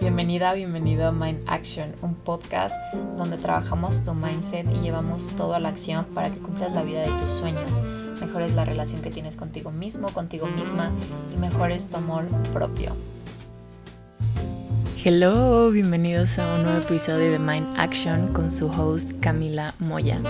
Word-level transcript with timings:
Bienvenida, 0.00 0.52
bienvenido 0.52 1.06
a 1.06 1.12
Mind 1.12 1.42
Action, 1.46 1.94
un 2.02 2.14
podcast 2.14 2.76
donde 3.16 3.38
trabajamos 3.38 4.04
tu 4.04 4.12
mindset 4.12 4.66
y 4.74 4.80
llevamos 4.80 5.28
todo 5.36 5.54
a 5.54 5.60
la 5.60 5.70
acción 5.70 6.04
para 6.14 6.28
que 6.28 6.38
cumplas 6.38 6.74
la 6.74 6.82
vida 6.82 7.00
de 7.00 7.10
tus 7.18 7.30
sueños, 7.30 7.82
mejores 8.20 8.52
la 8.52 8.66
relación 8.66 9.00
que 9.00 9.10
tienes 9.10 9.36
contigo 9.36 9.70
mismo, 9.70 10.08
contigo 10.08 10.46
misma 10.48 10.92
y 11.34 11.38
mejores 11.38 11.88
tu 11.88 11.96
amor 11.96 12.26
propio. 12.52 12.94
Hello, 15.02 15.70
bienvenidos 15.70 16.38
a 16.38 16.56
un 16.56 16.64
nuevo 16.64 16.80
episodio 16.80 17.32
de 17.32 17.38
Mind 17.38 17.72
Action 17.78 18.34
con 18.34 18.50
su 18.50 18.66
host 18.66 19.12
Camila 19.20 19.74
Moya. 19.78 20.20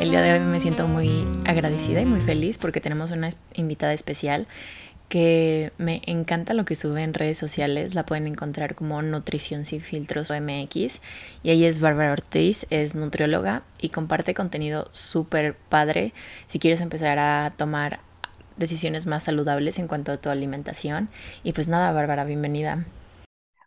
El 0.00 0.10
día 0.10 0.20
de 0.20 0.32
hoy 0.32 0.40
me 0.40 0.60
siento 0.60 0.88
muy 0.88 1.24
agradecida 1.44 2.00
y 2.00 2.06
muy 2.06 2.20
feliz 2.20 2.58
porque 2.58 2.80
tenemos 2.80 3.12
una 3.12 3.28
invitada 3.54 3.92
especial 3.92 4.48
que 5.10 5.72
me 5.76 6.00
encanta 6.06 6.54
lo 6.54 6.64
que 6.64 6.76
sube 6.76 7.02
en 7.02 7.12
redes 7.12 7.36
sociales. 7.36 7.94
La 7.94 8.06
pueden 8.06 8.28
encontrar 8.28 8.76
como 8.76 9.02
Nutrición 9.02 9.66
sin 9.66 9.82
filtros 9.82 10.30
o 10.30 10.40
MX. 10.40 11.02
Y 11.42 11.50
ella 11.50 11.68
es 11.68 11.80
Bárbara 11.80 12.12
Ortiz, 12.12 12.66
es 12.70 12.94
nutrióloga 12.94 13.64
y 13.80 13.90
comparte 13.90 14.34
contenido 14.34 14.88
súper 14.92 15.56
padre 15.56 16.14
si 16.46 16.60
quieres 16.60 16.80
empezar 16.80 17.18
a 17.18 17.52
tomar 17.56 18.00
decisiones 18.56 19.06
más 19.06 19.24
saludables 19.24 19.78
en 19.80 19.88
cuanto 19.88 20.12
a 20.12 20.16
tu 20.18 20.30
alimentación. 20.30 21.10
Y 21.42 21.52
pues 21.52 21.66
nada, 21.66 21.92
Bárbara, 21.92 22.24
bienvenida. 22.24 22.86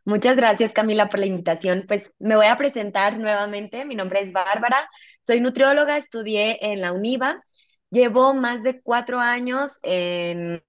Muchas 0.06 0.38
gracias 0.38 0.72
Camila 0.72 1.10
por 1.10 1.20
la 1.20 1.26
invitación. 1.26 1.84
Pues 1.88 2.14
me 2.20 2.38
voy 2.38 2.46
a 2.46 2.58
presentar 2.58 3.20
nuevamente. 3.20 3.84
Mi 3.84 3.96
nombre 3.96 4.22
es 4.22 4.32
Bárbara, 4.32 4.90
soy 5.22 5.42
nutrióloga, 5.42 5.98
estudié 5.98 6.58
en 6.72 6.80
la 6.80 6.94
UNIVA. 6.94 7.44
Llevo 7.92 8.34
más 8.34 8.64
de 8.64 8.82
cuatro 8.82 9.20
años 9.20 9.78
en 9.84 10.62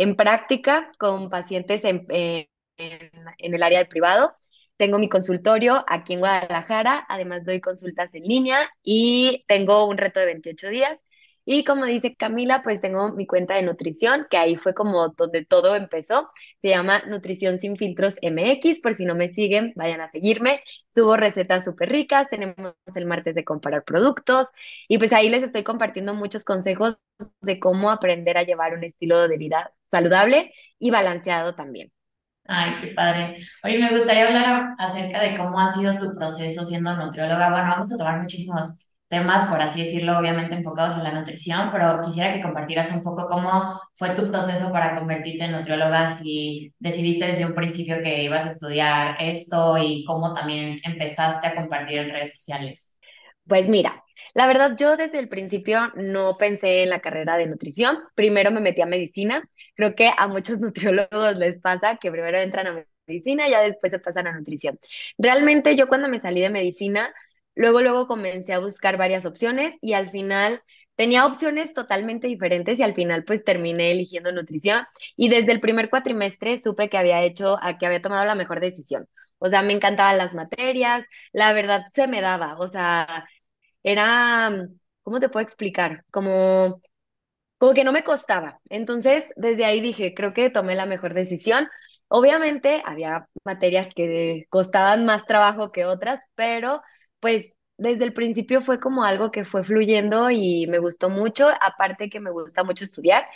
en 0.00 0.16
práctica 0.16 0.90
con 0.98 1.28
pacientes 1.28 1.82
en, 1.84 2.06
el 2.78 3.62
área 3.62 3.80
de 3.80 3.86
privado. 3.86 4.34
Tengo 4.78 4.98
mi 4.98 5.10
consultorio 5.10 5.84
aquí 5.88 6.14
en 6.14 6.20
Guadalajara, 6.20 7.04
además 7.08 7.44
doy 7.44 7.60
consultas 7.60 8.08
en 8.14 8.22
línea 8.22 8.70
y 8.82 9.44
tengo 9.46 9.84
un 9.86 9.98
reto 9.98 10.18
de 10.20 10.26
28 10.26 10.70
días. 10.70 10.98
Y 11.44 11.64
como 11.64 11.84
dice 11.84 12.16
Camila, 12.16 12.62
pues 12.62 12.80
tengo 12.80 13.12
mi 13.12 13.26
cuenta 13.26 13.54
de 13.56 13.62
nutrición, 13.62 14.26
que 14.30 14.38
ahí 14.38 14.56
fue 14.56 14.72
como 14.72 15.08
donde 15.10 15.44
todo 15.44 15.74
empezó. 15.76 16.30
Se 16.62 16.68
llama 16.68 17.02
Nutrición 17.06 17.58
sin 17.58 17.76
filtros 17.76 18.16
MX, 18.22 18.80
por 18.80 18.94
si 18.94 19.04
no 19.04 19.14
me 19.14 19.30
siguen, 19.30 19.72
vayan 19.76 20.00
a 20.00 20.10
seguirme. 20.10 20.62
Subo 20.94 21.16
recetas 21.16 21.64
súper 21.64 21.90
ricas, 21.90 22.28
tenemos 22.30 22.74
el 22.94 23.04
martes 23.06 23.34
de 23.34 23.44
comparar 23.44 23.84
productos 23.84 24.48
y 24.88 24.96
pues 24.98 25.12
ahí 25.12 25.28
les 25.28 25.42
estoy 25.42 25.64
compartiendo 25.64 26.14
muchos 26.14 26.44
consejos 26.44 26.98
de 27.42 27.58
cómo 27.60 27.90
aprender 27.90 28.38
a 28.38 28.44
llevar 28.44 28.74
un 28.74 28.84
estilo 28.84 29.28
de 29.28 29.36
vida 29.36 29.74
saludable 29.90 30.52
y 30.78 30.90
balanceado 30.90 31.54
también. 31.54 31.92
Ay, 32.46 32.72
qué 32.80 32.88
padre. 32.88 33.36
Oye, 33.62 33.78
me 33.78 33.90
gustaría 33.90 34.26
hablar 34.26 34.74
acerca 34.78 35.20
de 35.22 35.36
cómo 35.36 35.60
ha 35.60 35.72
sido 35.72 35.96
tu 35.98 36.14
proceso 36.16 36.64
siendo 36.64 36.94
nutrióloga. 36.96 37.50
Bueno, 37.50 37.68
vamos 37.68 37.92
a 37.92 37.96
tomar 37.96 38.20
muchísimos 38.20 38.90
temas, 39.08 39.46
por 39.46 39.60
así 39.60 39.80
decirlo, 39.80 40.18
obviamente 40.18 40.54
enfocados 40.54 40.96
en 40.96 41.04
la 41.04 41.12
nutrición, 41.12 41.70
pero 41.72 42.00
quisiera 42.00 42.32
que 42.32 42.40
compartieras 42.40 42.92
un 42.92 43.02
poco 43.02 43.28
cómo 43.28 43.80
fue 43.94 44.10
tu 44.10 44.30
proceso 44.30 44.72
para 44.72 44.98
convertirte 44.98 45.44
en 45.44 45.52
nutrióloga, 45.52 46.08
si 46.08 46.72
decidiste 46.78 47.26
desde 47.26 47.46
un 47.46 47.54
principio 47.54 48.02
que 48.02 48.24
ibas 48.24 48.46
a 48.46 48.48
estudiar 48.48 49.16
esto 49.20 49.76
y 49.78 50.04
cómo 50.04 50.32
también 50.32 50.80
empezaste 50.84 51.46
a 51.48 51.54
compartir 51.54 51.98
en 51.98 52.10
redes 52.10 52.32
sociales. 52.34 52.96
Pues 53.46 53.68
mira, 53.68 54.04
la 54.34 54.46
verdad, 54.46 54.76
yo 54.78 54.96
desde 54.96 55.18
el 55.18 55.28
principio 55.28 55.92
no 55.96 56.36
pensé 56.38 56.82
en 56.82 56.90
la 56.90 57.00
carrera 57.00 57.36
de 57.36 57.46
nutrición. 57.46 57.98
Primero 58.14 58.50
me 58.50 58.60
metí 58.60 58.80
a 58.82 58.86
medicina. 58.86 59.42
Creo 59.74 59.94
que 59.94 60.10
a 60.16 60.26
muchos 60.28 60.58
nutriólogos 60.60 61.36
les 61.36 61.58
pasa 61.60 61.96
que 61.96 62.10
primero 62.10 62.38
entran 62.38 62.66
a 62.66 62.84
medicina 63.06 63.48
y 63.48 63.50
ya 63.50 63.60
después 63.62 63.92
se 63.92 63.98
pasan 63.98 64.26
a 64.26 64.32
nutrición. 64.38 64.78
Realmente 65.18 65.76
yo 65.76 65.88
cuando 65.88 66.08
me 66.08 66.20
salí 66.20 66.40
de 66.40 66.50
medicina, 66.50 67.12
luego, 67.54 67.80
luego 67.80 68.06
comencé 68.06 68.52
a 68.52 68.58
buscar 68.60 68.96
varias 68.96 69.26
opciones 69.26 69.74
y 69.80 69.94
al 69.94 70.10
final 70.10 70.62
tenía 70.96 71.26
opciones 71.26 71.72
totalmente 71.72 72.26
diferentes 72.26 72.78
y 72.78 72.82
al 72.82 72.94
final 72.94 73.24
pues 73.24 73.42
terminé 73.44 73.90
eligiendo 73.92 74.32
nutrición 74.32 74.84
y 75.16 75.28
desde 75.30 75.52
el 75.52 75.60
primer 75.60 75.88
cuatrimestre 75.90 76.58
supe 76.58 76.88
que 76.90 76.98
había 76.98 77.22
hecho, 77.22 77.58
que 77.78 77.86
había 77.86 78.02
tomado 78.02 78.26
la 78.26 78.34
mejor 78.34 78.60
decisión. 78.60 79.08
O 79.38 79.48
sea, 79.48 79.62
me 79.62 79.72
encantaban 79.72 80.18
las 80.18 80.34
materias, 80.34 81.04
la 81.32 81.52
verdad 81.54 81.86
se 81.94 82.06
me 82.08 82.20
daba, 82.20 82.58
o 82.58 82.68
sea, 82.68 83.26
era, 83.82 84.50
¿cómo 85.02 85.20
te 85.20 85.28
puedo 85.28 85.44
explicar? 85.44 86.04
Como, 86.10 86.82
como 87.58 87.74
que 87.74 87.84
no 87.84 87.92
me 87.92 88.04
costaba. 88.04 88.60
Entonces, 88.70 89.24
desde 89.36 89.64
ahí 89.64 89.80
dije, 89.80 90.14
creo 90.14 90.34
que 90.34 90.50
tomé 90.50 90.74
la 90.74 90.86
mejor 90.86 91.14
decisión. 91.14 91.68
Obviamente, 92.08 92.82
había 92.86 93.28
materias 93.44 93.88
que 93.94 94.46
costaban 94.50 95.06
más 95.06 95.26
trabajo 95.26 95.72
que 95.72 95.84
otras, 95.86 96.24
pero 96.34 96.82
pues 97.20 97.52
desde 97.78 98.04
el 98.04 98.12
principio 98.14 98.62
fue 98.62 98.80
como 98.80 99.04
algo 99.04 99.30
que 99.30 99.44
fue 99.44 99.64
fluyendo 99.64 100.30
y 100.30 100.66
me 100.68 100.78
gustó 100.78 101.10
mucho, 101.10 101.48
aparte 101.60 102.10
que 102.10 102.20
me 102.20 102.30
gusta 102.30 102.64
mucho 102.64 102.84
estudiar. 102.84 103.26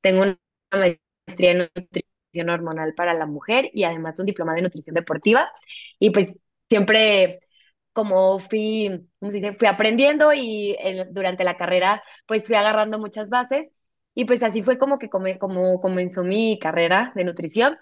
Tengo 0.00 0.22
una 0.22 0.38
maestría 0.72 1.52
en 1.52 1.58
nutrición 1.74 2.50
hormonal 2.50 2.94
para 2.94 3.14
la 3.14 3.26
mujer 3.26 3.70
y 3.72 3.84
además 3.84 4.18
un 4.18 4.26
diploma 4.26 4.54
de 4.54 4.62
nutrición 4.62 4.94
deportiva 4.94 5.50
y 5.98 6.10
pues 6.10 6.30
siempre 6.68 7.40
como 7.92 8.38
fui, 8.40 9.06
fui 9.20 9.66
aprendiendo 9.68 10.32
y 10.34 10.76
durante 11.10 11.44
la 11.44 11.56
carrera 11.56 12.02
pues 12.26 12.46
fui 12.46 12.56
agarrando 12.56 12.98
muchas 12.98 13.28
bases 13.30 13.68
y 14.14 14.24
pues 14.26 14.42
así 14.42 14.62
fue 14.62 14.78
como 14.78 14.98
que 14.98 15.08
como 15.10 15.80
comenzó 15.80 16.24
mi 16.24 16.58
carrera 16.58 17.12
de 17.14 17.24
nutrición. 17.24 17.76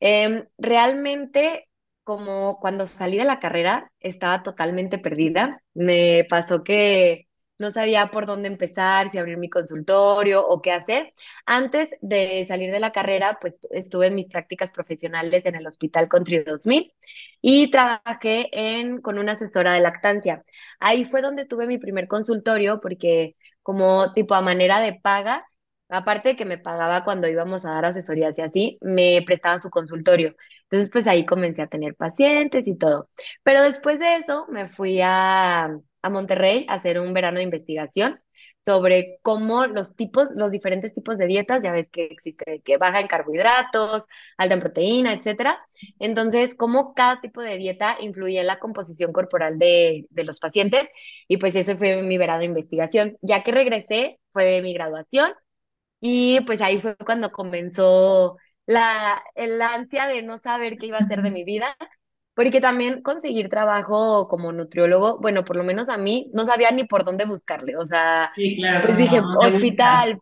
Em, 0.00 0.46
realmente 0.58 1.68
como 2.04 2.58
cuando 2.60 2.86
salí 2.86 3.18
de 3.18 3.24
la 3.24 3.40
carrera 3.40 3.92
estaba 4.00 4.42
totalmente 4.42 4.98
perdida. 4.98 5.62
Me 5.74 6.26
pasó 6.30 6.64
que 6.64 7.27
no 7.58 7.72
sabía 7.72 8.08
por 8.08 8.26
dónde 8.26 8.48
empezar, 8.48 9.10
si 9.10 9.18
abrir 9.18 9.36
mi 9.38 9.48
consultorio 9.50 10.46
o 10.46 10.62
qué 10.62 10.72
hacer. 10.72 11.12
Antes 11.46 11.90
de 12.00 12.44
salir 12.48 12.72
de 12.72 12.80
la 12.80 12.92
carrera, 12.92 13.38
pues 13.40 13.56
estuve 13.70 14.06
en 14.08 14.14
mis 14.14 14.28
prácticas 14.30 14.70
profesionales 14.72 15.44
en 15.46 15.54
el 15.56 15.66
Hospital 15.66 16.08
Country 16.08 16.44
2000 16.44 16.92
y 17.40 17.70
trabajé 17.70 18.48
en, 18.52 19.00
con 19.00 19.18
una 19.18 19.32
asesora 19.32 19.74
de 19.74 19.80
lactancia. 19.80 20.44
Ahí 20.80 21.04
fue 21.04 21.22
donde 21.22 21.46
tuve 21.46 21.66
mi 21.66 21.78
primer 21.78 22.08
consultorio 22.08 22.80
porque 22.80 23.36
como 23.62 24.12
tipo 24.12 24.34
a 24.34 24.40
manera 24.40 24.80
de 24.80 24.94
paga, 24.94 25.44
aparte 25.88 26.30
de 26.30 26.36
que 26.36 26.44
me 26.44 26.58
pagaba 26.58 27.04
cuando 27.04 27.28
íbamos 27.28 27.64
a 27.64 27.70
dar 27.70 27.84
asesorías 27.86 28.38
y 28.38 28.42
así, 28.42 28.78
me 28.82 29.22
prestaba 29.26 29.58
su 29.58 29.70
consultorio. 29.70 30.34
Entonces, 30.64 30.90
pues 30.90 31.06
ahí 31.06 31.24
comencé 31.24 31.62
a 31.62 31.66
tener 31.68 31.94
pacientes 31.94 32.66
y 32.66 32.76
todo. 32.76 33.10
Pero 33.42 33.62
después 33.62 33.98
de 33.98 34.16
eso 34.16 34.46
me 34.50 34.68
fui 34.68 35.00
a 35.02 35.78
a 36.02 36.10
Monterrey 36.10 36.66
a 36.68 36.74
hacer 36.74 36.98
un 37.00 37.12
verano 37.14 37.38
de 37.38 37.44
investigación 37.44 38.20
sobre 38.64 39.18
cómo 39.22 39.66
los 39.66 39.96
tipos, 39.96 40.28
los 40.34 40.50
diferentes 40.50 40.94
tipos 40.94 41.16
de 41.18 41.26
dietas, 41.26 41.62
ya 41.62 41.72
ves 41.72 41.88
que 41.90 42.04
existe, 42.06 42.60
que 42.64 42.76
baja 42.76 43.00
en 43.00 43.06
carbohidratos, 43.08 44.04
alta 44.36 44.54
en 44.54 44.60
proteína, 44.60 45.14
etcétera. 45.14 45.58
Entonces, 45.98 46.54
cómo 46.54 46.94
cada 46.94 47.20
tipo 47.20 47.40
de 47.40 47.56
dieta 47.56 47.96
influye 48.00 48.40
en 48.40 48.46
la 48.46 48.58
composición 48.58 49.12
corporal 49.12 49.58
de, 49.58 50.06
de 50.10 50.24
los 50.24 50.38
pacientes. 50.40 50.88
Y 51.28 51.38
pues 51.38 51.54
ese 51.54 51.76
fue 51.76 52.02
mi 52.02 52.18
verano 52.18 52.40
de 52.40 52.46
investigación. 52.46 53.16
Ya 53.22 53.42
que 53.42 53.52
regresé, 53.52 54.20
fue 54.32 54.60
mi 54.62 54.74
graduación. 54.74 55.32
Y 56.00 56.40
pues 56.42 56.60
ahí 56.60 56.80
fue 56.80 56.96
cuando 56.96 57.30
comenzó 57.32 58.36
la, 58.66 59.22
el 59.34 59.60
ansia 59.62 60.06
de 60.06 60.22
no 60.22 60.38
saber 60.38 60.78
qué 60.78 60.86
iba 60.86 60.98
a 60.98 61.02
hacer 61.02 61.22
de 61.22 61.30
mi 61.30 61.44
vida 61.44 61.76
porque 62.38 62.60
también 62.60 63.02
conseguir 63.02 63.48
trabajo 63.48 64.28
como 64.28 64.52
nutriólogo, 64.52 65.18
bueno, 65.18 65.44
por 65.44 65.56
lo 65.56 65.64
menos 65.64 65.88
a 65.88 65.98
mí, 65.98 66.30
no 66.32 66.44
sabía 66.46 66.70
ni 66.70 66.84
por 66.84 67.04
dónde 67.04 67.24
buscarle. 67.26 67.76
O 67.76 67.84
sea, 67.88 68.30
pues 68.80 68.96
dije, 68.96 69.20
hospital. 69.34 70.20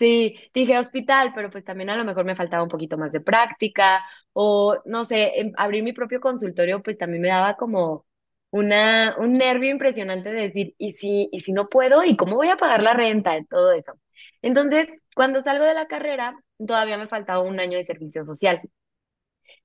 Sí, 0.00 0.36
dije 0.54 0.78
hospital, 0.78 1.32
pero 1.34 1.50
pues 1.50 1.64
también 1.64 1.90
a 1.90 1.96
lo 1.96 2.04
mejor 2.04 2.24
me 2.24 2.36
faltaba 2.36 2.62
un 2.64 2.68
poquito 2.68 2.98
más 2.98 3.12
de 3.12 3.20
práctica 3.20 4.04
o 4.32 4.78
no 4.86 5.04
sé, 5.04 5.40
em, 5.40 5.52
abrir 5.56 5.82
mi 5.84 5.92
propio 5.92 6.20
consultorio 6.20 6.82
pues 6.82 6.98
también 6.98 7.22
me 7.22 7.28
daba 7.28 7.56
como 7.56 8.06
una, 8.50 9.16
un 9.18 9.34
nervio 9.38 9.70
impresionante 9.70 10.32
de 10.32 10.42
decir, 10.42 10.74
¿y 10.78 10.94
si, 10.94 11.28
y 11.32 11.40
si 11.40 11.52
no 11.52 11.68
puedo? 11.68 12.04
¿Y 12.04 12.16
cómo 12.16 12.36
voy 12.36 12.48
a 12.48 12.56
pagar 12.56 12.82
la 12.82 12.94
renta? 12.94 13.38
Y 13.38 13.44
todo 13.46 13.72
eso. 13.72 13.94
Entonces, 14.42 14.88
cuando 15.14 15.42
salgo 15.42 15.64
de 15.64 15.74
la 15.74 15.86
carrera, 15.88 16.34
todavía 16.66 16.98
me 16.98 17.08
faltaba 17.08 17.40
un 17.40 17.60
año 17.60 17.78
de 17.78 17.86
servicio 17.86 18.24
social. 18.24 18.60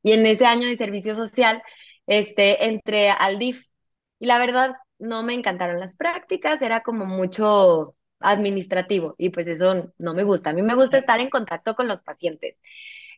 Y 0.04 0.12
en 0.14 0.26
ese 0.26 0.46
año 0.46 0.68
de 0.68 0.78
servicio 0.78 1.16
social, 1.16 1.62
este, 2.08 2.66
entré 2.66 3.10
al 3.10 3.40
DIF. 3.40 3.66
Y 4.20 4.26
la 4.28 4.40
verdad, 4.40 4.76
no 5.00 5.24
me 5.24 5.34
encantaron 5.34 5.80
las 5.80 5.96
prácticas, 5.96 6.62
era 6.62 6.82
como 6.84 7.06
mucho 7.06 7.96
administrativo 8.20 9.16
y 9.18 9.30
pues 9.32 9.48
eso 9.48 9.92
no 9.98 10.14
me 10.14 10.24
gusta. 10.24 10.52
A 10.52 10.54
mí 10.54 10.62
me 10.62 10.76
gusta 10.76 10.98
estar 10.98 11.20
en 11.20 11.30
contacto 11.30 11.76
con 11.76 11.88
los 11.90 12.04
pacientes. 12.04 12.56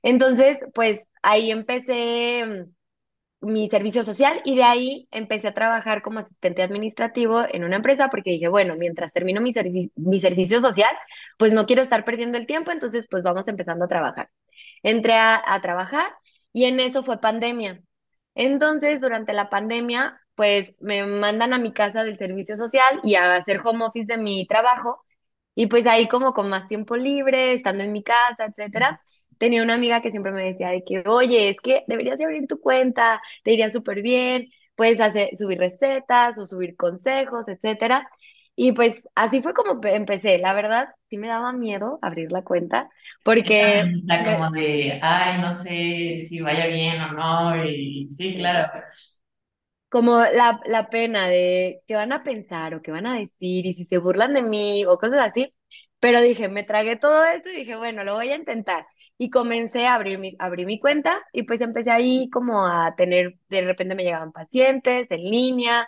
Entonces, 0.03 0.59
pues 0.73 1.01
ahí 1.23 1.51
empecé 1.51 2.45
mm, 2.45 3.47
mi 3.51 3.69
servicio 3.69 4.03
social 4.03 4.41
y 4.43 4.55
de 4.55 4.63
ahí 4.63 5.07
empecé 5.11 5.47
a 5.49 5.53
trabajar 5.53 6.01
como 6.01 6.19
asistente 6.19 6.63
administrativo 6.63 7.43
en 7.49 7.63
una 7.63 7.75
empresa 7.77 8.09
porque 8.09 8.31
dije, 8.31 8.47
bueno, 8.47 8.75
mientras 8.77 9.13
termino 9.13 9.41
mi, 9.41 9.51
mi 9.95 10.19
servicio 10.19 10.61
social, 10.61 10.91
pues 11.37 11.53
no 11.53 11.65
quiero 11.67 11.81
estar 11.83 12.05
perdiendo 12.05 12.37
el 12.37 12.47
tiempo, 12.47 12.71
entonces 12.71 13.07
pues 13.09 13.23
vamos 13.23 13.47
empezando 13.47 13.85
a 13.85 13.87
trabajar. 13.87 14.29
Entré 14.83 15.13
a, 15.13 15.41
a 15.45 15.61
trabajar 15.61 16.11
y 16.55 16.65
en 16.65 16.79
eso 16.79 17.03
fue 17.03 17.19
pandemia. 17.21 17.83
Entonces, 18.35 19.01
durante 19.01 19.33
la 19.33 19.49
pandemia, 19.51 20.19
pues 20.35 20.75
me 20.79 21.05
mandan 21.05 21.53
a 21.53 21.59
mi 21.59 21.73
casa 21.73 22.03
del 22.05 22.17
servicio 22.17 22.57
social 22.57 23.01
y 23.03 23.15
a 23.15 23.35
hacer 23.35 23.61
home 23.65 23.85
office 23.85 24.07
de 24.07 24.17
mi 24.17 24.47
trabajo. 24.47 25.03
Y 25.55 25.67
pues 25.67 25.87
ahí 25.87 26.07
como 26.07 26.33
con 26.33 26.49
más 26.49 26.67
tiempo 26.67 26.95
libre, 26.97 27.53
estando 27.55 27.83
en 27.83 27.93
mi 27.93 28.03
casa, 28.03 28.45
etcétera, 28.45 29.01
tenía 29.37 29.63
una 29.63 29.75
amiga 29.75 30.01
que 30.01 30.11
siempre 30.11 30.31
me 30.33 30.43
decía 30.45 30.69
de 30.69 30.83
que, 30.85 31.03
oye, 31.07 31.49
es 31.49 31.57
que 31.61 31.83
deberías 31.87 32.17
de 32.17 32.25
abrir 32.25 32.47
tu 32.47 32.59
cuenta, 32.61 33.21
te 33.43 33.53
iría 33.53 33.71
súper 33.71 34.01
bien, 34.01 34.49
puedes 34.75 34.99
hacer, 35.01 35.29
subir 35.37 35.59
recetas 35.59 36.37
o 36.37 36.45
subir 36.45 36.75
consejos, 36.77 37.47
etcétera. 37.47 38.09
Y 38.55 38.71
pues 38.73 38.95
así 39.15 39.41
fue 39.41 39.53
como 39.53 39.81
pe- 39.81 39.95
empecé. 39.95 40.37
La 40.37 40.53
verdad, 40.53 40.89
sí 41.09 41.17
me 41.17 41.27
daba 41.27 41.51
miedo 41.53 41.99
abrir 42.01 42.31
la 42.31 42.43
cuenta 42.43 42.89
porque 43.23 43.83
me, 44.07 44.37
como 44.37 44.49
de, 44.51 44.99
ay, 45.01 45.41
no 45.41 45.51
sé 45.53 46.17
si 46.17 46.39
vaya 46.41 46.67
bien 46.67 47.01
o 47.01 47.11
no, 47.13 47.65
y 47.65 48.07
sí, 48.07 48.33
claro. 48.35 48.67
como 49.89 50.19
la, 50.19 50.59
la 50.65 50.89
pena 50.89 51.27
de 51.27 51.81
qué 51.87 51.95
van 51.95 52.11
a 52.13 52.23
pensar 52.23 52.75
o 52.75 52.81
qué 52.81 52.91
van 52.91 53.05
a 53.07 53.17
decir 53.19 53.65
y 53.65 53.73
si 53.75 53.85
se 53.85 53.97
burlan 53.97 54.33
de 54.33 54.41
mí 54.43 54.85
o 54.85 54.97
cosas 54.97 55.19
así. 55.29 55.53
Pero 55.99 56.21
dije, 56.21 56.49
me 56.49 56.63
tragué 56.63 56.97
todo 56.97 57.23
esto 57.25 57.49
y 57.49 57.57
dije, 57.57 57.75
bueno, 57.77 58.03
lo 58.03 58.15
voy 58.15 58.29
a 58.29 58.35
intentar. 58.35 58.85
Y 59.17 59.29
comencé 59.29 59.87
a 59.87 59.93
abrir 59.95 60.19
mi, 60.19 60.35
abrí 60.39 60.65
mi 60.65 60.79
cuenta 60.79 61.21
y 61.31 61.43
pues 61.43 61.61
empecé 61.61 61.91
ahí 61.91 62.29
como 62.29 62.67
a 62.67 62.95
tener, 62.95 63.37
de 63.49 63.61
repente 63.61 63.95
me 63.95 64.03
llegaban 64.03 64.31
pacientes 64.33 65.07
en 65.09 65.23
línea 65.23 65.87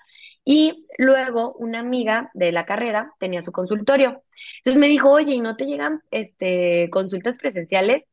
y 0.50 0.88
luego 0.98 1.54
una 1.56 1.80
amiga 1.82 2.32
de 2.34 2.52
la 2.54 2.66
carrera 2.66 3.14
tenía 3.20 3.44
su 3.44 3.52
consultorio. 3.52 4.24
Entonces 4.60 4.80
me 4.80 4.88
dijo, 4.88 5.12
oye, 5.12 5.34
¿y 5.36 5.42
no 5.42 5.56
te 5.58 5.66
llegan 5.66 6.02
este, 6.12 6.90
consultas 6.92 7.38
presenciales? 7.38 8.04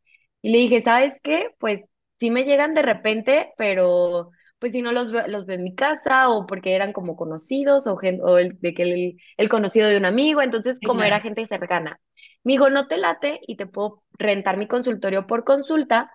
Y 0.42 0.50
le 0.52 0.58
dije, 0.58 0.82
¿sabes 0.82 1.14
qué? 1.22 1.50
Pues 1.58 1.82
sí 2.19 2.31
me 2.31 2.44
llegan 2.44 2.75
de 2.75 2.82
repente, 2.82 3.52
pero 3.56 4.31
pues 4.58 4.72
si 4.72 4.82
no 4.82 4.92
los 4.92 5.12
veo, 5.12 5.26
los 5.28 5.46
veo 5.46 5.56
en 5.56 5.64
mi 5.64 5.75
casa 5.75 6.28
o 6.31 6.46
porque 6.46 6.75
eran 6.75 6.92
como 6.92 7.16
conocidos 7.16 7.86
o, 7.86 7.96
gen- 7.96 8.20
o 8.22 8.38
el, 8.38 8.58
de 8.60 8.75
que 8.75 8.82
el, 8.82 9.16
el 9.36 9.48
conocido 9.48 9.88
de 9.88 9.96
un 9.98 10.04
amigo, 10.06 10.42
entonces 10.42 10.81
como 10.82 11.04
era 11.04 11.20
gente 11.20 11.46
cercana. 11.46 12.00
Me 12.44 12.52
dijo, 12.54 12.70
no 12.70 12.88
te 12.88 12.98
late 12.98 13.40
y 13.46 13.56
te 13.56 13.66
puedo 13.66 14.02
rentar 14.19 14.56
mi 14.56 14.66
consultorio 14.69 15.26
por 15.26 15.44
consulta. 15.44 16.10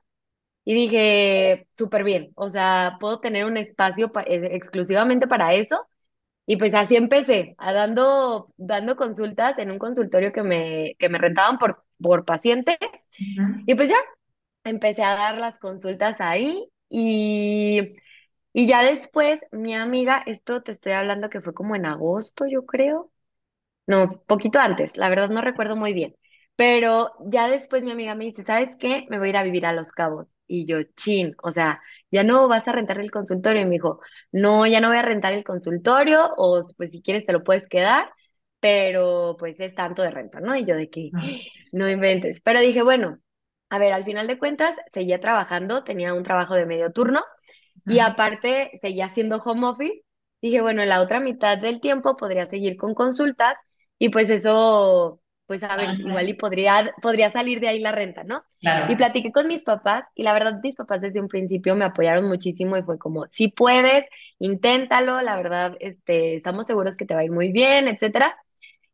Y 0.66 0.74
dije, 0.76 1.68
súper 1.72 2.04
bien, 2.04 2.32
o 2.36 2.50
sea, 2.50 2.98
puedo 3.00 3.20
tener 3.20 3.46
un 3.46 3.58
espacio 3.58 4.12
pa- 4.12 4.22
eh, 4.24 4.56
exclusivamente 4.56 5.28
para 5.28 5.54
eso. 5.56 5.88
Y 6.50 6.58
pues 6.58 6.74
así 6.74 6.96
empecé, 6.96 7.54
a 7.60 7.74
dando, 7.74 8.52
dando 8.58 8.96
consultas 8.96 9.58
en 9.60 9.70
un 9.72 9.78
consultorio 9.78 10.34
que 10.34 10.42
me, 10.44 10.96
que 10.98 11.08
me 11.08 11.20
rentaban 11.20 11.60
por, 11.60 11.84
por 12.02 12.26
paciente. 12.26 12.80
Y 13.66 13.76
pues 13.76 13.90
ya, 13.90 13.98
empecé 14.64 15.04
a 15.04 15.16
dar 15.16 15.38
las 15.38 15.58
consultas 15.60 16.18
ahí 16.22 16.70
y 16.90 17.96
y 18.54 18.68
ya 18.68 18.84
después, 18.84 19.42
mi 19.52 19.76
amiga, 19.76 20.24
esto 20.28 20.64
te 20.64 20.74
estoy 20.74 20.94
hablando 20.94 21.30
que 21.30 21.42
fue 21.42 21.54
como 21.54 21.76
en 21.76 21.86
agosto, 21.88 22.46
yo 22.48 22.66
creo. 22.66 23.12
No, 23.88 24.22
poquito 24.28 24.60
antes, 24.60 24.98
la 24.98 25.10
verdad 25.10 25.30
no 25.30 25.42
recuerdo 25.42 25.76
muy 25.76 25.94
bien. 25.94 26.16
Pero 26.56 27.12
ya 27.26 27.48
después 27.50 27.84
mi 27.84 27.92
amiga 27.92 28.16
me 28.16 28.26
dice, 28.26 28.44
¿sabes 28.44 28.72
qué? 28.80 29.06
Me 29.10 29.18
voy 29.20 29.28
a 29.30 29.30
ir 29.32 29.38
a 29.38 29.44
vivir 29.44 29.66
a 29.66 29.74
Los 29.74 29.92
Cabos. 29.94 30.28
Y 30.48 30.66
yo, 30.66 30.84
chin, 30.96 31.36
o 31.44 31.52
sea, 31.52 31.82
ya 32.12 32.24
no 32.24 32.48
vas 32.48 32.68
a 32.68 32.72
rentar 32.74 33.00
el 33.00 33.12
consultorio. 33.12 33.62
Y 33.62 33.66
me 33.66 33.72
dijo, 33.72 34.00
no, 34.32 34.66
ya 34.68 34.80
no 34.82 34.90
voy 34.90 34.98
a 34.98 35.02
rentar 35.02 35.34
el 35.34 35.44
consultorio, 35.44 36.34
o 36.38 36.62
pues 36.78 36.92
si 36.92 37.02
quieres 37.02 37.26
te 37.26 37.34
lo 37.34 37.44
puedes 37.44 37.68
quedar, 37.68 38.10
pero 38.60 39.36
pues 39.40 39.60
es 39.60 39.76
tanto 39.76 40.02
de 40.04 40.12
renta, 40.12 40.40
¿no? 40.42 40.56
Y 40.56 40.66
yo 40.66 40.76
de 40.76 40.90
que 40.90 41.14
Ah, 41.14 41.40
no 41.72 41.90
inventes. 41.90 42.42
Pero 42.42 42.60
dije, 42.62 42.84
bueno, 42.84 43.20
a 43.70 43.80
ver, 43.80 43.94
al 43.94 44.06
final 44.06 44.28
de 44.28 44.38
cuentas, 44.40 44.76
seguía 44.94 45.20
trabajando, 45.22 45.84
tenía 45.84 46.14
un 46.14 46.24
trabajo 46.24 46.56
de 46.56 46.66
medio 46.66 46.92
turno 46.92 47.24
y 47.88 48.00
ah, 48.00 48.08
aparte 48.08 48.80
seguía 48.82 49.08
haciendo 49.08 49.38
home 49.38 49.68
office. 49.68 50.04
Dije, 50.42 50.62
bueno, 50.62 50.82
en 50.84 50.90
la 50.90 51.02
otra 51.02 51.20
mitad 51.20 51.58
del 51.58 51.82
tiempo 51.82 52.16
podría 52.18 52.48
seguir 52.50 52.78
con 52.78 52.94
consultas 52.94 53.56
y 53.98 54.10
pues 54.10 54.30
eso, 54.30 55.22
pues 55.50 55.64
a 55.64 55.76
ver, 55.78 55.96
igual 56.00 56.30
y 56.30 56.36
podría, 56.36 56.96
podría 57.04 57.32
salir 57.34 57.60
de 57.62 57.70
ahí 57.70 57.82
la 57.82 57.92
renta, 57.92 58.24
¿no? 58.24 58.46
Y 58.88 58.96
Claro. 58.96 58.98
platiqué 58.98 59.34
con 59.34 59.48
mis 59.50 59.66
papás 59.66 60.06
y 60.16 60.24
la 60.24 60.34
verdad 60.34 60.62
mis 60.64 60.78
papás 60.78 61.02
desde 61.02 61.22
un 61.22 61.28
principio 61.30 61.76
me 61.76 61.86
apoyaron 61.86 62.28
muchísimo 62.30 62.78
y 62.78 62.84
fue 62.84 63.00
como, 63.00 63.28
si 63.32 63.50
puedes, 63.50 64.06
inténtalo, 64.40 65.22
la 65.24 65.38
verdad, 65.38 65.78
este, 65.82 66.36
estamos 66.38 66.68
seguros 66.68 66.98
que 66.98 67.06
te 67.08 67.16
va 67.16 67.22
a 67.22 67.26
ir 67.26 67.32
muy 67.34 67.52
bien, 67.52 67.90
etcétera. 67.90 68.38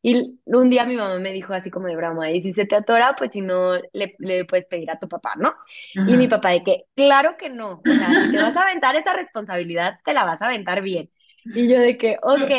Y 0.02 0.40
un 0.46 0.70
día 0.70 0.86
mi 0.86 0.96
mamá 0.98 1.18
me 1.20 1.34
dijo 1.34 1.54
así 1.54 1.72
como 1.72 1.88
de 1.88 1.96
broma, 1.96 2.32
y 2.32 2.42
si 2.42 2.54
se 2.54 2.66
te 2.66 2.76
atora, 2.76 3.16
pues 3.18 3.32
si 3.34 3.42
no, 3.42 3.74
le, 3.94 4.16
le 4.20 4.46
puedes 4.46 4.66
pedir 4.68 4.92
a 4.92 5.00
tu 5.00 5.10
papá, 5.10 5.34
¿no? 5.38 5.56
Y 6.06 6.18
mi 6.18 6.28
papá 6.28 6.52
de 6.52 6.64
que, 6.64 6.86
claro 6.96 7.38
que 7.38 7.50
no, 7.50 7.84
o 7.88 7.96
sea, 7.96 8.16
si 8.20 8.30
te 8.30 8.40
vas 8.40 8.56
a 8.56 8.62
aventar 8.64 8.96
esa 8.96 9.14
responsabilidad, 9.14 10.00
te 10.06 10.14
la 10.14 10.24
vas 10.26 10.42
a 10.42 10.46
aventar 10.46 10.82
bien. 10.84 11.10
Y 11.46 11.70
yo 11.70 11.80
de 11.80 11.98
que, 11.98 12.18
ok, 12.22 12.52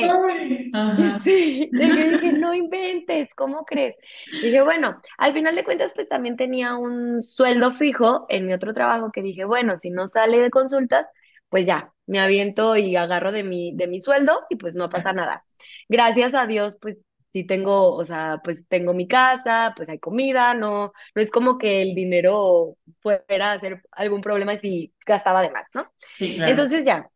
Ajá. 0.72 1.18
sí, 1.24 1.68
de 1.72 1.92
que 1.92 2.10
dije, 2.10 2.32
no 2.32 2.54
inventes, 2.54 3.28
¿cómo 3.34 3.64
crees? 3.64 3.96
Dije, 4.40 4.62
bueno, 4.62 5.00
al 5.18 5.32
final 5.32 5.54
de 5.54 5.64
cuentas, 5.64 5.92
pues 5.94 6.08
también 6.08 6.36
tenía 6.36 6.76
un 6.76 7.22
sueldo 7.22 7.72
fijo 7.72 8.26
en 8.28 8.46
mi 8.46 8.52
otro 8.52 8.74
trabajo 8.74 9.10
que 9.12 9.22
dije, 9.22 9.44
bueno, 9.44 9.78
si 9.78 9.90
no 9.90 10.08
sale 10.08 10.38
de 10.38 10.50
consultas, 10.50 11.06
pues 11.48 11.66
ya, 11.66 11.92
me 12.06 12.20
aviento 12.20 12.76
y 12.76 12.96
agarro 12.96 13.32
de 13.32 13.42
mi, 13.42 13.74
de 13.76 13.86
mi 13.86 14.00
sueldo 14.00 14.40
y 14.50 14.56
pues 14.56 14.74
no 14.76 14.88
pasa 14.88 15.12
nada. 15.12 15.44
Gracias 15.88 16.34
a 16.34 16.46
Dios, 16.46 16.78
pues 16.80 16.98
sí 17.32 17.44
tengo, 17.44 17.92
o 17.94 18.04
sea, 18.04 18.40
pues 18.42 18.66
tengo 18.68 18.94
mi 18.94 19.06
casa, 19.06 19.72
pues 19.76 19.88
hay 19.88 19.98
comida, 19.98 20.54
no, 20.54 20.92
no 21.14 21.22
es 21.22 21.30
como 21.30 21.58
que 21.58 21.82
el 21.82 21.94
dinero 21.94 22.76
fuera 23.00 23.52
a 23.52 23.60
ser 23.60 23.82
algún 23.92 24.20
problema 24.20 24.56
si 24.56 24.92
gastaba 25.04 25.42
de 25.42 25.50
más, 25.50 25.64
¿no? 25.74 25.90
Sí, 26.18 26.34
claro. 26.34 26.50
Entonces 26.52 26.84
ya. 26.84 27.10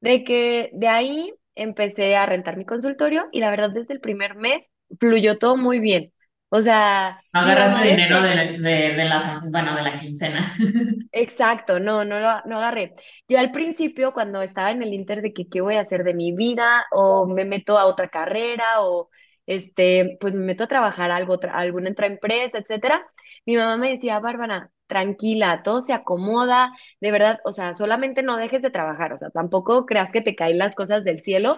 De 0.00 0.24
que 0.24 0.70
de 0.74 0.88
ahí 0.88 1.34
empecé 1.54 2.16
a 2.16 2.26
rentar 2.26 2.56
mi 2.56 2.64
consultorio 2.64 3.28
y 3.32 3.40
la 3.40 3.50
verdad 3.50 3.70
desde 3.70 3.94
el 3.94 4.00
primer 4.00 4.34
mes 4.36 4.62
fluyó 4.98 5.38
todo 5.38 5.56
muy 5.56 5.78
bien. 5.80 6.12
O 6.48 6.62
sea, 6.62 7.22
No 7.32 7.40
agarraste 7.40 7.82
dinero 7.88 8.22
de, 8.22 8.58
de, 8.58 8.94
de 8.96 9.04
la, 9.04 9.40
bueno, 9.50 9.74
de 9.76 9.82
la 9.82 9.94
quincena. 9.96 10.54
exacto, 11.12 11.80
no, 11.80 12.04
no 12.04 12.20
lo 12.20 12.28
no 12.46 12.58
agarré. 12.58 12.94
Yo 13.28 13.38
al 13.38 13.50
principio 13.52 14.12
cuando 14.12 14.42
estaba 14.42 14.70
en 14.70 14.82
el 14.82 14.94
inter 14.94 15.22
de 15.22 15.32
que 15.32 15.48
qué 15.48 15.60
voy 15.60 15.74
a 15.76 15.80
hacer 15.80 16.04
de 16.04 16.14
mi 16.14 16.32
vida 16.32 16.86
o 16.92 17.26
me 17.26 17.44
meto 17.44 17.78
a 17.78 17.86
otra 17.86 18.08
carrera 18.08 18.80
o 18.82 19.10
este, 19.46 20.16
pues 20.20 20.34
me 20.34 20.40
meto 20.44 20.64
a 20.64 20.66
trabajar 20.68 21.10
algo, 21.10 21.34
otra- 21.34 21.52
alguna 21.56 21.90
otra 21.90 22.06
empresa, 22.06 22.58
etcétera. 22.58 23.04
Mi 23.46 23.56
mamá 23.56 23.76
me 23.76 23.90
decía, 23.90 24.20
Bárbara, 24.20 24.70
tranquila, 24.90 25.62
todo 25.64 25.82
se 25.82 25.94
acomoda, 25.94 26.72
de 27.00 27.12
verdad, 27.12 27.40
o 27.46 27.54
sea, 27.54 27.74
solamente 27.74 28.22
no 28.22 28.36
dejes 28.36 28.62
de 28.62 28.70
trabajar, 28.72 29.14
o 29.14 29.18
sea, 29.18 29.30
tampoco 29.30 29.86
creas 29.86 30.12
que 30.12 30.20
te 30.22 30.36
caen 30.36 30.58
las 30.58 30.76
cosas 30.76 31.04
del 31.04 31.22
cielo, 31.22 31.54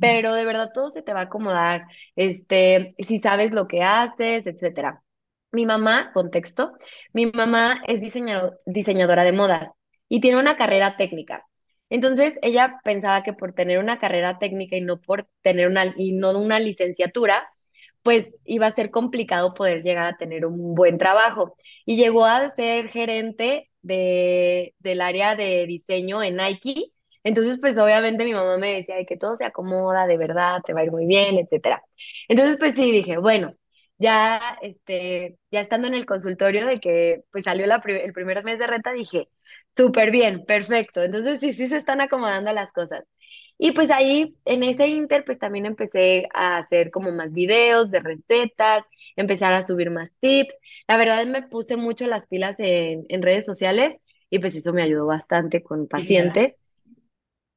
pero 0.00 0.34
de 0.34 0.44
verdad 0.46 0.72
todo 0.74 0.90
se 0.90 1.02
te 1.02 1.12
va 1.14 1.20
a 1.20 1.24
acomodar, 1.24 1.84
este, 2.16 2.96
si 2.98 3.20
sabes 3.20 3.52
lo 3.52 3.68
que 3.68 3.82
haces, 3.84 4.46
etcétera. 4.46 5.02
Mi 5.52 5.66
mamá, 5.66 6.12
contexto, 6.14 6.72
mi 7.12 7.26
mamá 7.26 7.82
es 7.88 8.00
diseñado- 8.00 8.56
diseñadora 8.66 9.24
de 9.24 9.32
modas 9.32 9.70
y 10.08 10.20
tiene 10.20 10.38
una 10.40 10.56
carrera 10.56 10.96
técnica. 10.96 11.46
Entonces, 11.90 12.38
ella 12.42 12.80
pensaba 12.84 13.22
que 13.24 13.32
por 13.32 13.52
tener 13.52 13.78
una 13.78 13.98
carrera 13.98 14.38
técnica 14.38 14.76
y 14.76 14.80
no 14.80 15.00
por 15.00 15.28
tener 15.42 15.66
una, 15.68 15.92
y 15.96 16.12
no 16.12 16.38
una 16.38 16.60
licenciatura, 16.60 17.48
pues 18.02 18.28
iba 18.44 18.66
a 18.66 18.72
ser 18.74 18.90
complicado 18.90 19.54
poder 19.54 19.82
llegar 19.82 20.06
a 20.06 20.16
tener 20.16 20.46
un 20.46 20.74
buen 20.74 20.98
trabajo. 20.98 21.56
Y 21.86 21.96
llegó 21.96 22.24
a 22.26 22.54
ser 22.54 22.88
gerente 22.88 23.70
de, 23.82 24.74
del 24.78 25.00
área 25.00 25.36
de 25.36 25.66
diseño 25.66 26.22
en 26.22 26.36
Nike. 26.36 26.92
Entonces, 27.24 27.58
pues 27.60 27.76
obviamente 27.78 28.24
mi 28.24 28.32
mamá 28.32 28.56
me 28.58 28.74
decía 28.76 28.96
de 28.96 29.06
que 29.06 29.16
todo 29.16 29.36
se 29.36 29.44
acomoda, 29.44 30.06
de 30.06 30.16
verdad, 30.16 30.62
te 30.64 30.72
va 30.72 30.80
a 30.80 30.84
ir 30.84 30.90
muy 30.92 31.06
bien, 31.06 31.36
etcétera. 31.38 31.82
Entonces, 32.28 32.56
pues 32.58 32.74
sí, 32.74 32.90
dije, 32.92 33.18
bueno, 33.18 33.54
ya, 33.98 34.58
este, 34.62 35.38
ya 35.50 35.60
estando 35.60 35.86
en 35.88 35.94
el 35.94 36.06
consultorio 36.06 36.66
de 36.66 36.80
que 36.80 37.22
pues 37.32 37.44
salió 37.44 37.66
la 37.66 37.80
pri- 37.82 38.00
el 38.00 38.12
primer 38.14 38.42
mes 38.44 38.58
de 38.58 38.66
renta, 38.66 38.92
dije, 38.92 39.28
súper 39.76 40.10
bien, 40.10 40.44
perfecto. 40.46 41.02
Entonces, 41.02 41.40
sí, 41.40 41.52
sí 41.52 41.68
se 41.68 41.76
están 41.76 42.00
acomodando 42.00 42.52
las 42.52 42.72
cosas. 42.72 43.04
Y 43.62 43.72
pues 43.72 43.90
ahí, 43.90 44.36
en 44.46 44.62
ese 44.62 44.88
inter, 44.88 45.22
pues 45.24 45.38
también 45.38 45.66
empecé 45.66 46.28
a 46.32 46.56
hacer 46.58 46.90
como 46.90 47.12
más 47.12 47.30
videos 47.32 47.90
de 47.90 48.00
recetas, 48.00 48.84
empezar 49.16 49.52
a 49.52 49.66
subir 49.66 49.90
más 49.90 50.10
tips. 50.20 50.56
La 50.88 50.96
verdad 50.96 51.26
me 51.26 51.42
puse 51.42 51.76
mucho 51.76 52.06
las 52.06 52.26
pilas 52.26 52.56
en, 52.58 53.04
en 53.10 53.20
redes 53.22 53.44
sociales 53.44 54.00
y 54.30 54.38
pues 54.38 54.54
eso 54.56 54.72
me 54.72 54.82
ayudó 54.82 55.04
bastante 55.06 55.62
con 55.62 55.86
pacientes. 55.88 56.54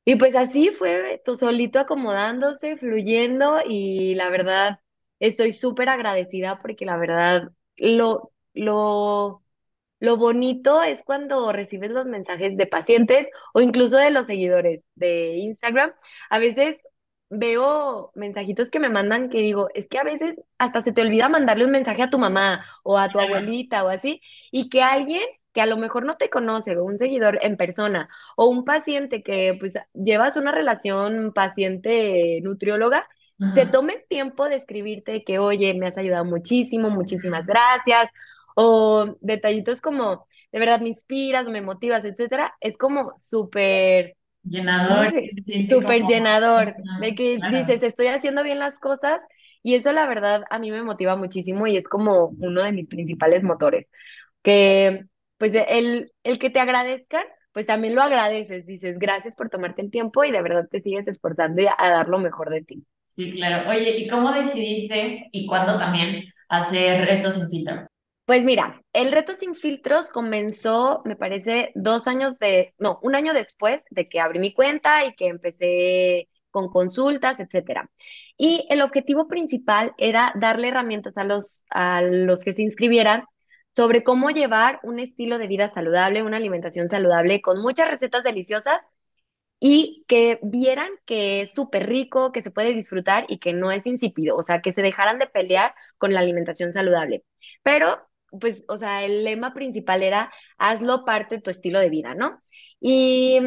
Y 0.06 0.16
pues 0.18 0.36
así 0.36 0.70
fue, 0.72 1.22
tú 1.24 1.36
solito 1.36 1.80
acomodándose, 1.80 2.76
fluyendo 2.78 3.60
y 3.66 4.16
la 4.16 4.30
verdad 4.30 4.80
estoy 5.20 5.54
súper 5.54 5.88
agradecida 5.90 6.60
porque 6.60 6.86
la 6.86 6.98
verdad 6.98 7.52
lo, 7.78 8.32
lo 8.54 9.43
lo 10.04 10.18
bonito 10.18 10.84
es 10.84 11.02
cuando 11.02 11.54
recibes 11.54 11.92
los 11.92 12.06
mensajes 12.06 12.58
de 12.58 12.68
pacientes 12.68 13.26
o 13.54 13.62
incluso 13.62 13.96
de 13.96 14.12
los 14.12 14.28
seguidores 14.28 14.82
de 14.96 15.38
Instagram. 15.38 15.94
A 16.30 16.40
veces 16.40 16.76
veo 17.30 18.12
mensajitos 18.14 18.70
que 18.70 18.82
me 18.82 18.90
mandan 18.90 19.30
que 19.30 19.38
digo, 19.38 19.70
es 19.74 19.88
que 19.88 20.00
a 20.00 20.04
veces 20.04 20.36
hasta 20.58 20.84
se 20.84 20.92
te 20.92 21.04
olvida 21.04 21.30
mandarle 21.30 21.64
un 21.64 21.72
mensaje 21.72 22.04
a 22.04 22.10
tu 22.10 22.20
mamá 22.20 22.66
o 22.84 22.98
a 22.98 23.08
tu 23.08 23.20
abuelita 23.22 23.86
o 23.86 23.88
así, 23.88 24.22
y 24.52 24.68
que 24.68 24.82
alguien 24.82 25.24
que 25.54 25.62
a 25.62 25.68
lo 25.68 25.78
mejor 25.78 26.06
no 26.06 26.18
te 26.18 26.30
conoce, 26.30 26.76
o 26.76 26.84
un 26.84 26.98
seguidor 26.98 27.40
en 27.42 27.56
persona, 27.56 28.10
o 28.36 28.48
un 28.48 28.66
paciente 28.66 29.24
que 29.24 29.56
pues 29.58 29.72
llevas 29.94 30.36
una 30.36 30.52
relación 30.52 31.32
paciente-nutrióloga, 31.34 33.08
se 33.56 33.66
tome 33.68 33.94
el 33.94 34.04
tiempo 34.10 34.50
de 34.50 34.56
escribirte 34.56 35.24
que, 35.24 35.40
oye, 35.40 35.74
me 35.74 35.88
has 35.88 35.98
ayudado 35.98 36.26
muchísimo, 36.26 36.90
muchísimas 36.90 37.46
gracias, 37.46 38.10
o 38.56 39.18
detallitos 39.22 39.82
como, 39.82 40.28
de 40.52 40.60
verdad 40.60 40.82
me 40.82 40.90
inspiras, 40.90 41.48
me 41.48 41.62
motivas, 41.62 42.04
etcétera, 42.06 42.56
es 42.62 42.78
como 42.78 43.14
súper 43.18 44.16
llenador, 44.44 45.14
súper 45.70 46.06
llenador, 46.06 46.76
de 46.98 47.16
que 47.16 47.40
dices, 47.40 47.82
estoy 47.84 48.08
haciendo 48.08 48.44
bien 48.44 48.60
las 48.60 48.78
cosas 48.80 49.20
y 49.64 49.76
eso 49.76 49.92
la 49.94 50.08
verdad 50.08 50.44
a 50.50 50.60
mí 50.60 50.72
me 50.72 50.84
motiva 50.84 51.16
muchísimo 51.16 51.68
y 51.68 51.78
es 51.78 51.88
como 51.88 52.36
uno 52.40 52.64
de 52.64 52.72
mis 52.74 52.88
principales 52.88 53.44
motores, 53.44 53.88
que 54.44 55.06
pues 55.38 55.54
el, 55.70 56.14
el 56.24 56.40
que 56.40 56.50
te 56.50 56.60
agradezcan, 56.60 57.26
pues 57.54 57.66
también 57.68 57.96
lo 57.96 58.02
agradeces, 58.02 58.66
dices, 58.66 58.98
gracias 59.00 59.36
por 59.36 59.50
tomarte 59.50 59.82
el 59.82 59.92
tiempo 59.92 60.24
y 60.24 60.32
de 60.32 60.42
verdad 60.42 60.68
te 60.70 60.82
sigues 60.82 61.08
esforzando 61.08 61.62
y 61.62 61.68
a 61.68 61.76
dar 61.90 62.10
lo 62.10 62.20
mejor 62.20 62.50
de 62.50 62.64
ti. 62.64 62.86
Sí, 63.06 63.32
claro. 63.32 63.70
Oye, 63.70 63.98
¿y 63.98 64.08
cómo 64.08 64.32
decidiste 64.34 65.30
y 65.32 65.46
cuándo 65.46 65.78
también 65.78 66.24
hacer 66.50 67.06
retos 67.06 67.36
sin 67.36 67.50
filtro? 67.50 67.88
Pues 68.26 68.44
mira, 68.44 68.82
el 68.94 69.12
reto 69.12 69.36
sin 69.36 69.54
filtros 69.54 70.10
comenzó, 70.10 71.02
me 71.04 71.18
parece, 71.18 71.72
dos 71.76 72.08
años 72.08 72.40
de, 72.40 72.74
no, 72.80 73.00
un 73.04 73.16
año 73.16 73.34
después 73.34 73.82
de 73.90 74.08
que 74.08 74.22
abrí 74.22 74.40
mi 74.40 74.54
cuenta 74.54 75.04
y 75.06 75.14
que 75.16 75.28
empecé 75.28 76.30
con 76.50 76.70
consultas, 76.70 77.38
etcétera. 77.40 77.90
Y 78.38 78.66
el 78.70 78.82
objetivo 78.82 79.28
principal 79.28 79.94
era 79.98 80.32
darle 80.40 80.70
herramientas 80.70 81.18
a 81.18 81.26
los, 81.26 81.64
a 81.70 82.02
los 82.02 82.42
que 82.46 82.54
se 82.54 82.62
inscribieran 82.62 83.26
sobre 83.76 84.04
cómo 84.04 84.30
llevar 84.30 84.80
un 84.84 85.00
estilo 85.00 85.38
de 85.38 85.48
vida 85.48 85.70
saludable, 85.74 86.24
una 86.24 86.38
alimentación 86.38 86.88
saludable, 86.88 87.42
con 87.42 87.62
muchas 87.62 87.90
recetas 87.92 88.24
deliciosas 88.24 88.80
y 89.60 90.04
que 90.08 90.40
vieran 90.44 90.90
que 91.06 91.42
es 91.42 91.54
súper 91.56 91.88
rico, 91.88 92.32
que 92.34 92.42
se 92.42 92.52
puede 92.52 92.74
disfrutar 92.74 93.26
y 93.30 93.40
que 93.40 93.54
no 93.54 93.72
es 93.72 93.86
insípido, 93.86 94.36
o 94.36 94.44
sea, 94.44 94.62
que 94.62 94.74
se 94.74 94.82
dejaran 94.82 95.20
de 95.20 95.28
pelear 95.28 95.74
con 95.98 96.14
la 96.14 96.20
alimentación 96.20 96.74
saludable. 96.74 97.24
Pero 97.64 98.06
pues, 98.40 98.66
o 98.68 98.78
sea, 98.78 99.04
el 99.04 99.24
lema 99.24 99.54
principal 99.54 100.04
era 100.04 100.32
hazlo 100.58 101.06
parte 101.06 101.36
de 101.36 101.42
tu 101.42 101.50
estilo 101.50 101.80
de 101.80 101.90
vida, 101.90 102.16
¿no? 102.16 102.42
Y 102.80 103.40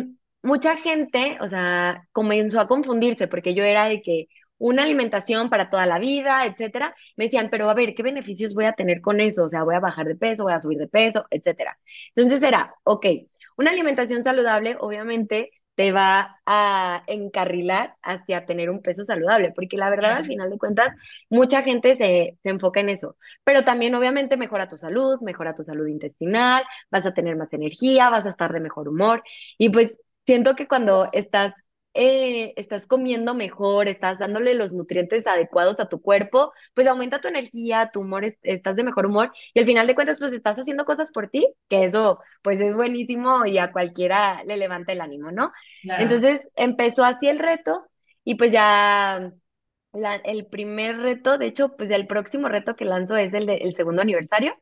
mucha 0.43 0.77
gente, 0.77 1.39
o 1.41 1.49
sea, 1.49 2.07
comenzó 2.13 2.61
a 2.61 2.69
confundirse 2.69 3.29
porque 3.29 3.55
yo 3.55 3.65
era 3.65 3.89
de 3.89 4.03
que 4.03 4.27
una 4.59 4.85
alimentación 4.85 5.51
para 5.51 5.69
toda 5.69 5.87
la 5.87 5.99
vida, 5.99 6.47
etcétera. 6.47 6.95
Me 7.17 7.25
decían, 7.27 7.49
pero 7.51 7.69
a 7.69 7.75
ver, 7.75 7.95
¿qué 7.95 8.03
beneficios 8.03 8.55
voy 8.55 8.65
a 8.65 8.73
tener 8.73 9.01
con 9.03 9.21
eso? 9.21 9.45
O 9.45 9.49
sea, 9.49 9.65
voy 9.65 9.75
a 9.75 9.81
bajar 9.81 10.07
de 10.07 10.17
peso, 10.17 10.45
voy 10.45 10.55
a 10.55 10.61
subir 10.61 10.79
de 10.79 10.89
peso, 10.89 11.27
etcétera. 11.31 11.79
Entonces 12.15 12.43
era, 12.43 12.75
ok, 12.85 13.07
una 13.57 13.71
alimentación 13.71 14.23
saludable, 14.25 14.77
obviamente, 14.81 15.51
te 15.77 15.93
va 15.93 16.41
a 16.47 17.05
encarrilar 17.07 17.97
hacia 18.03 18.47
tener 18.47 18.71
un 18.71 18.83
peso 18.83 19.05
saludable, 19.05 19.53
porque 19.55 19.77
la 19.77 19.91
verdad, 19.91 20.17
al 20.17 20.27
final 20.27 20.51
de 20.51 20.59
cuentas, 20.59 20.89
mucha 21.31 21.63
gente 21.63 21.97
se, 21.97 22.39
se, 22.43 22.49
enfoca 22.49 22.81
en 22.81 22.89
eso, 22.89 23.17
pero 23.45 23.63
también 23.63 23.95
obviamente 23.95 24.37
mejora 24.39 24.69
tu 24.69 24.79
salud, 24.79 25.21
mejora 25.21 25.55
tu 25.55 25.63
salud 25.63 25.87
intestinal, 25.87 26.65
vas 26.91 27.07
a 27.07 27.15
tener 27.15 27.37
más 27.37 27.53
energía, 27.53 28.11
vas 28.11 28.27
a 28.27 28.31
estar 28.31 28.53
de 28.53 28.61
mejor 28.61 28.89
humor, 28.89 29.23
y 29.59 29.69
pues 29.69 29.93
siento 30.25 30.57
que 30.57 30.67
cuando 30.67 31.11
estás 31.13 31.53
eh, 31.97 32.55
estás 32.57 32.87
comiendo 32.87 33.35
mejor, 33.35 33.89
estás 33.89 34.19
dándole 34.19 34.55
los 34.55 34.73
nutrientes 34.73 35.27
adecuados 35.27 35.81
a 35.81 35.89
tu 35.89 36.01
cuerpo, 36.03 36.53
pues 36.75 36.87
aumenta 36.89 37.21
tu 37.21 37.29
energía, 37.29 37.91
tu 37.93 38.01
humor, 38.01 38.37
estás 38.43 38.77
de 38.77 38.85
mejor 38.85 39.07
humor 39.07 39.33
y 39.55 39.61
al 39.61 39.67
final 39.67 39.87
de 39.87 39.95
cuentas 39.95 40.19
pues 40.19 40.33
estás 40.33 40.57
haciendo 40.59 40.85
cosas 40.85 41.13
por 41.13 41.29
ti, 41.29 41.49
que 41.69 41.85
eso 41.87 42.21
pues 42.43 42.61
es 42.61 42.75
buenísimo 42.77 43.47
y 43.47 43.59
a 43.59 43.73
cualquiera 43.73 44.45
le 44.45 44.57
levanta 44.57 44.93
el 44.93 45.01
ánimo, 45.01 45.33
¿no? 45.33 45.53
Entonces 45.97 46.47
empezó 46.57 47.05
así 47.05 47.29
el 47.29 47.39
reto 47.39 47.87
y 48.25 48.35
pues 48.37 48.53
ya 48.53 49.33
la, 49.93 50.17
el 50.17 50.47
primer 50.47 50.99
reto, 50.99 51.39
de 51.39 51.47
hecho 51.47 51.77
pues 51.77 51.91
el 51.91 52.07
próximo 52.07 52.49
reto 52.49 52.77
que 52.77 52.85
lanzo 52.85 53.17
es 53.17 53.33
el, 53.35 53.47
de, 53.47 53.57
el 53.57 53.75
segundo 53.75 54.03
aniversario. 54.03 54.55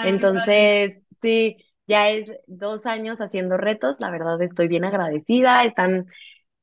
Entonces, 0.00 1.02
sí, 1.22 1.56
ya 1.86 2.10
es 2.10 2.32
dos 2.46 2.86
años 2.86 3.18
haciendo 3.20 3.56
retos, 3.56 3.96
la 3.98 4.10
verdad 4.10 4.40
estoy 4.42 4.68
bien 4.68 4.84
agradecida, 4.84 5.64
están 5.64 6.06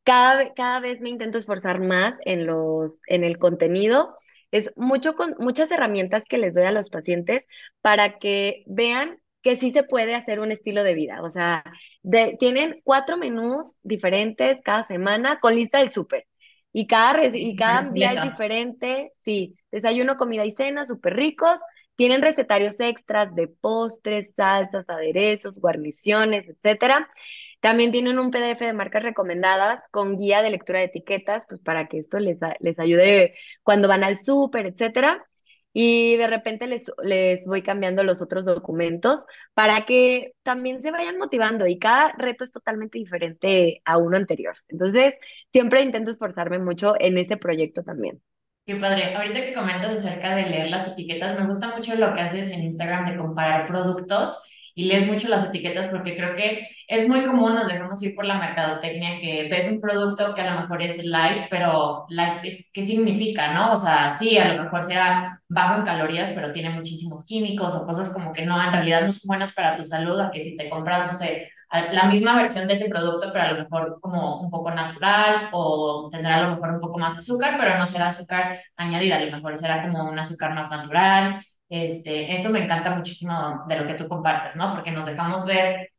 cada, 0.05 0.53
cada 0.53 0.79
vez 0.79 1.01
me 1.01 1.09
intento 1.09 1.37
esforzar 1.37 1.81
más 1.81 2.13
en, 2.23 2.45
los, 2.45 2.93
en 3.07 3.25
el 3.25 3.37
contenido. 3.39 4.15
Es 4.51 4.71
mucho 4.77 5.15
con, 5.15 5.35
muchas 5.39 5.69
herramientas 5.71 6.23
que 6.29 6.37
les 6.37 6.53
doy 6.53 6.63
a 6.63 6.71
los 6.71 6.89
pacientes 6.89 7.43
para 7.81 8.19
que 8.19 8.63
vean 8.67 9.19
que 9.41 9.57
sí 9.57 9.71
se 9.71 9.83
puede 9.83 10.15
hacer 10.15 10.39
un 10.39 10.51
estilo 10.51 10.83
de 10.83 10.93
vida. 10.93 11.21
O 11.23 11.31
sea, 11.31 11.63
de, 12.03 12.37
tienen 12.39 12.81
cuatro 12.83 13.17
menús 13.17 13.77
diferentes 13.81 14.59
cada 14.63 14.87
semana 14.87 15.39
con 15.39 15.55
lista 15.55 15.79
del 15.79 15.91
súper. 15.91 16.25
Y 16.71 16.87
cada, 16.87 17.25
y 17.25 17.55
cada 17.55 17.89
día 17.89 18.13
es 18.13 18.31
diferente. 18.31 19.11
Sí, 19.19 19.55
desayuno, 19.71 20.17
comida 20.17 20.45
y 20.45 20.51
cena, 20.51 20.85
súper 20.85 21.15
ricos. 21.15 21.59
Tienen 21.95 22.21
recetarios 22.21 22.79
extras 22.79 23.33
de 23.33 23.47
postres, 23.47 24.33
salsas, 24.35 24.87
aderezos, 24.87 25.59
guarniciones, 25.59 26.47
etcétera. 26.47 27.09
También 27.61 27.91
tienen 27.91 28.19
un 28.19 28.31
PDF 28.31 28.65
de 28.65 28.73
marcas 28.73 29.03
recomendadas 29.03 29.87
con 29.91 30.17
guía 30.17 30.41
de 30.41 30.51
lectura 30.51 30.79
de 30.79 30.85
etiquetas, 30.85 31.45
pues 31.47 31.59
para 31.61 31.87
que 31.87 31.97
esto 31.97 32.19
les, 32.19 32.37
les 32.59 32.79
ayude 32.79 33.35
cuando 33.63 33.87
van 33.87 34.03
al 34.03 34.17
súper, 34.17 34.67
etcétera. 34.67 35.25
Y 35.77 36.15
de 36.15 36.27
repente 36.27 36.67
les, 36.67 36.89
les 37.03 37.43
voy 37.45 37.61
cambiando 37.61 38.01
los 38.03 38.21
otros 38.21 38.45
documentos 38.45 39.25
para 39.53 39.85
que 39.85 40.33
también 40.41 40.81
se 40.81 40.91
vayan 40.91 41.17
motivando 41.17 41.67
y 41.67 41.79
cada 41.79 42.13
reto 42.17 42.45
es 42.45 42.53
totalmente 42.53 42.97
diferente 42.97 43.81
a 43.83 43.97
uno 43.97 44.15
anterior. 44.15 44.55
Entonces, 44.69 45.15
siempre 45.51 45.81
intento 45.81 46.11
esforzarme 46.11 46.59
mucho 46.59 46.95
en 46.97 47.17
ese 47.17 47.35
proyecto 47.35 47.83
también. 47.83 48.21
Qué 48.65 48.77
padre. 48.77 49.15
Ahorita 49.15 49.43
que 49.43 49.53
comentas 49.53 49.91
acerca 49.91 50.35
de 50.35 50.43
leer 50.49 50.69
las 50.69 50.87
etiquetas, 50.87 51.37
me 51.39 51.45
gusta 51.45 51.75
mucho 51.75 51.93
lo 51.95 52.13
que 52.15 52.21
haces 52.21 52.51
en 52.51 52.63
Instagram 52.63 53.11
de 53.11 53.17
comparar 53.17 53.67
productos 53.67 54.37
y 54.75 54.85
lees 54.85 55.07
mucho 55.07 55.29
las 55.29 55.45
etiquetas 55.45 55.87
porque 55.87 56.15
creo 56.15 56.35
que 56.35 56.67
es 56.87 57.07
muy 57.07 57.23
común, 57.23 57.55
nos 57.55 57.67
dejamos 57.67 58.03
ir 58.03 58.13
por 58.13 58.25
la 58.25 58.37
mercadotecnia, 58.37 59.19
que 59.19 59.47
ves 59.49 59.67
un 59.71 59.81
producto 59.81 60.33
que 60.33 60.41
a 60.41 60.53
lo 60.53 60.61
mejor 60.61 60.81
es 60.83 61.03
light, 61.05 61.45
pero 61.49 62.05
light, 62.09 62.43
¿qué 62.73 62.83
significa, 62.83 63.53
no? 63.53 63.73
O 63.73 63.77
sea, 63.77 64.09
sí, 64.09 64.37
a 64.37 64.53
lo 64.53 64.63
mejor 64.63 64.83
será 64.83 65.41
bajo 65.47 65.79
en 65.79 65.85
calorías, 65.85 66.31
pero 66.31 66.51
tiene 66.51 66.69
muchísimos 66.69 67.25
químicos 67.25 67.73
o 67.75 67.85
cosas 67.85 68.09
como 68.09 68.33
que 68.33 68.45
no, 68.45 68.61
en 68.61 68.71
realidad 68.73 69.01
no 69.05 69.13
son 69.13 69.27
buenas 69.27 69.53
para 69.53 69.75
tu 69.75 69.83
salud, 69.83 70.19
a 70.19 70.29
que 70.31 70.41
si 70.41 70.57
te 70.57 70.69
compras, 70.69 71.07
no 71.07 71.13
sé, 71.13 71.49
la 71.91 72.05
misma 72.05 72.35
versión 72.35 72.67
de 72.67 72.73
ese 72.75 72.89
producto, 72.89 73.29
pero 73.33 73.45
a 73.45 73.51
lo 73.51 73.63
mejor 73.63 73.99
como 74.01 74.41
un 74.41 74.49
poco 74.49 74.71
natural 74.71 75.49
o 75.51 76.09
tendrá 76.11 76.37
a 76.37 76.41
lo 76.43 76.55
mejor 76.55 76.71
un 76.71 76.79
poco 76.81 76.99
más 76.99 77.17
azúcar, 77.17 77.55
pero 77.59 77.77
no 77.77 77.87
será 77.87 78.07
azúcar 78.07 78.59
añadida, 78.77 79.15
a 79.17 79.19
lo 79.21 79.31
mejor 79.31 79.57
será 79.57 79.81
como 79.83 80.09
un 80.09 80.17
azúcar 80.19 80.53
más 80.53 80.69
natural 80.69 81.41
este, 81.69 82.33
eso 82.35 82.49
me 82.49 82.63
encanta 82.63 82.95
muchísimo 82.95 83.63
de 83.67 83.75
lo 83.77 83.85
que 83.87 83.95
tú 83.95 84.07
compartes, 84.07 84.55
¿no? 84.55 84.73
Porque 84.73 84.91
nos 84.91 85.05
dejamos 85.05 85.45
ver 85.45 85.89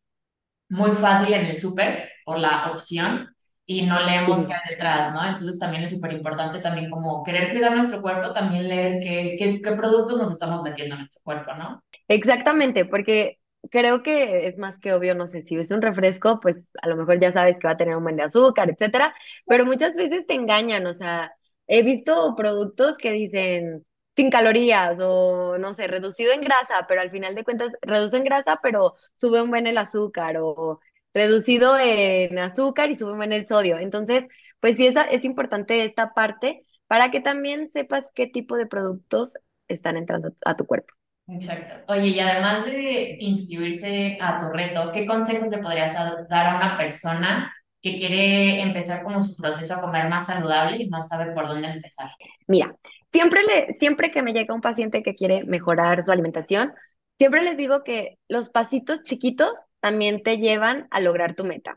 muy 0.68 0.92
fácil 0.92 1.34
en 1.34 1.46
el 1.46 1.56
súper 1.56 2.10
por 2.24 2.38
la 2.38 2.70
opción 2.70 3.34
y 3.66 3.82
no 3.86 4.00
leemos 4.00 4.46
qué 4.46 4.54
hay 4.54 4.70
detrás, 4.70 5.12
¿no? 5.12 5.24
Entonces 5.24 5.58
también 5.58 5.82
es 5.82 5.90
súper 5.90 6.12
importante 6.12 6.60
también 6.60 6.90
como 6.90 7.24
querer 7.24 7.50
cuidar 7.52 7.74
nuestro 7.74 8.02
cuerpo, 8.02 8.32
también 8.32 8.68
leer 8.68 9.00
qué, 9.02 9.36
qué, 9.38 9.60
qué 9.60 9.72
productos 9.72 10.18
nos 10.18 10.30
estamos 10.30 10.62
metiendo 10.62 10.94
a 10.94 10.98
nuestro 10.98 11.20
cuerpo, 11.24 11.54
¿no? 11.54 11.82
Exactamente, 12.08 12.84
porque 12.84 13.38
creo 13.70 14.02
que 14.02 14.46
es 14.46 14.58
más 14.58 14.78
que 14.78 14.92
obvio, 14.92 15.14
no 15.14 15.28
sé, 15.28 15.42
si 15.42 15.56
ves 15.56 15.70
un 15.72 15.82
refresco, 15.82 16.40
pues 16.40 16.56
a 16.82 16.88
lo 16.88 16.96
mejor 16.96 17.20
ya 17.20 17.32
sabes 17.32 17.56
que 17.58 17.66
va 17.66 17.72
a 17.74 17.76
tener 17.76 17.96
un 17.96 18.04
buen 18.04 18.16
de 18.16 18.24
azúcar, 18.24 18.70
etcétera, 18.70 19.14
pero 19.46 19.66
muchas 19.66 19.96
veces 19.96 20.26
te 20.26 20.34
engañan, 20.34 20.86
o 20.86 20.94
sea, 20.94 21.32
he 21.66 21.82
visto 21.82 22.34
productos 22.36 22.96
que 22.98 23.12
dicen 23.12 23.85
sin 24.16 24.30
calorías 24.30 24.96
o 25.00 25.58
no 25.58 25.74
sé, 25.74 25.86
reducido 25.86 26.32
en 26.32 26.40
grasa, 26.40 26.86
pero 26.88 27.00
al 27.00 27.10
final 27.10 27.34
de 27.34 27.44
cuentas 27.44 27.72
reduce 27.82 28.16
en 28.16 28.24
grasa, 28.24 28.60
pero 28.62 28.94
sube 29.16 29.42
un 29.42 29.50
buen 29.50 29.66
el 29.66 29.78
azúcar 29.78 30.36
o 30.38 30.80
reducido 31.14 31.78
en 31.78 32.38
azúcar 32.38 32.90
y 32.90 32.96
sube 32.96 33.12
un 33.12 33.18
buen 33.18 33.32
el 33.32 33.46
sodio. 33.46 33.78
Entonces, 33.78 34.24
pues 34.60 34.76
sí, 34.76 34.86
es, 34.86 34.94
es 35.10 35.24
importante 35.24 35.84
esta 35.84 36.12
parte 36.14 36.64
para 36.86 37.10
que 37.10 37.20
también 37.20 37.70
sepas 37.72 38.04
qué 38.14 38.26
tipo 38.26 38.56
de 38.56 38.66
productos 38.66 39.34
están 39.68 39.96
entrando 39.96 40.32
a 40.44 40.56
tu 40.56 40.66
cuerpo. 40.66 40.94
Exacto. 41.28 41.92
Oye, 41.92 42.08
y 42.08 42.20
además 42.20 42.64
de 42.64 43.16
inscribirse 43.20 44.16
a 44.20 44.38
tu 44.38 44.48
reto, 44.48 44.92
¿qué 44.92 45.06
consejos 45.06 45.48
le 45.48 45.58
podrías 45.58 45.94
dar 46.28 46.46
a 46.46 46.56
una 46.56 46.76
persona 46.78 47.52
que 47.82 47.96
quiere 47.96 48.60
empezar 48.62 49.02
como 49.02 49.20
su 49.20 49.36
proceso 49.40 49.74
a 49.74 49.80
comer 49.80 50.08
más 50.08 50.26
saludable 50.26 50.76
y 50.78 50.88
no 50.88 51.02
sabe 51.02 51.32
por 51.32 51.48
dónde 51.48 51.68
empezar? 51.68 52.10
Mira, 52.46 52.76
siempre, 53.16 53.42
le, 53.44 53.74
siempre 53.78 54.10
que 54.10 54.22
me 54.22 54.34
llega 54.34 54.54
un 54.54 54.60
paciente 54.60 55.02
que 55.02 55.14
quiere 55.14 55.42
mejorar 55.44 56.02
su 56.02 56.12
alimentación, 56.12 56.74
siempre 57.16 57.42
les 57.42 57.56
digo 57.56 57.82
que 57.82 58.18
los 58.28 58.50
pasitos 58.50 59.04
chiquitos 59.04 59.58
también 59.80 60.22
te 60.22 60.36
llevan 60.36 60.86
a 60.90 61.00
lograr 61.00 61.34
tu 61.34 61.44
meta. 61.44 61.76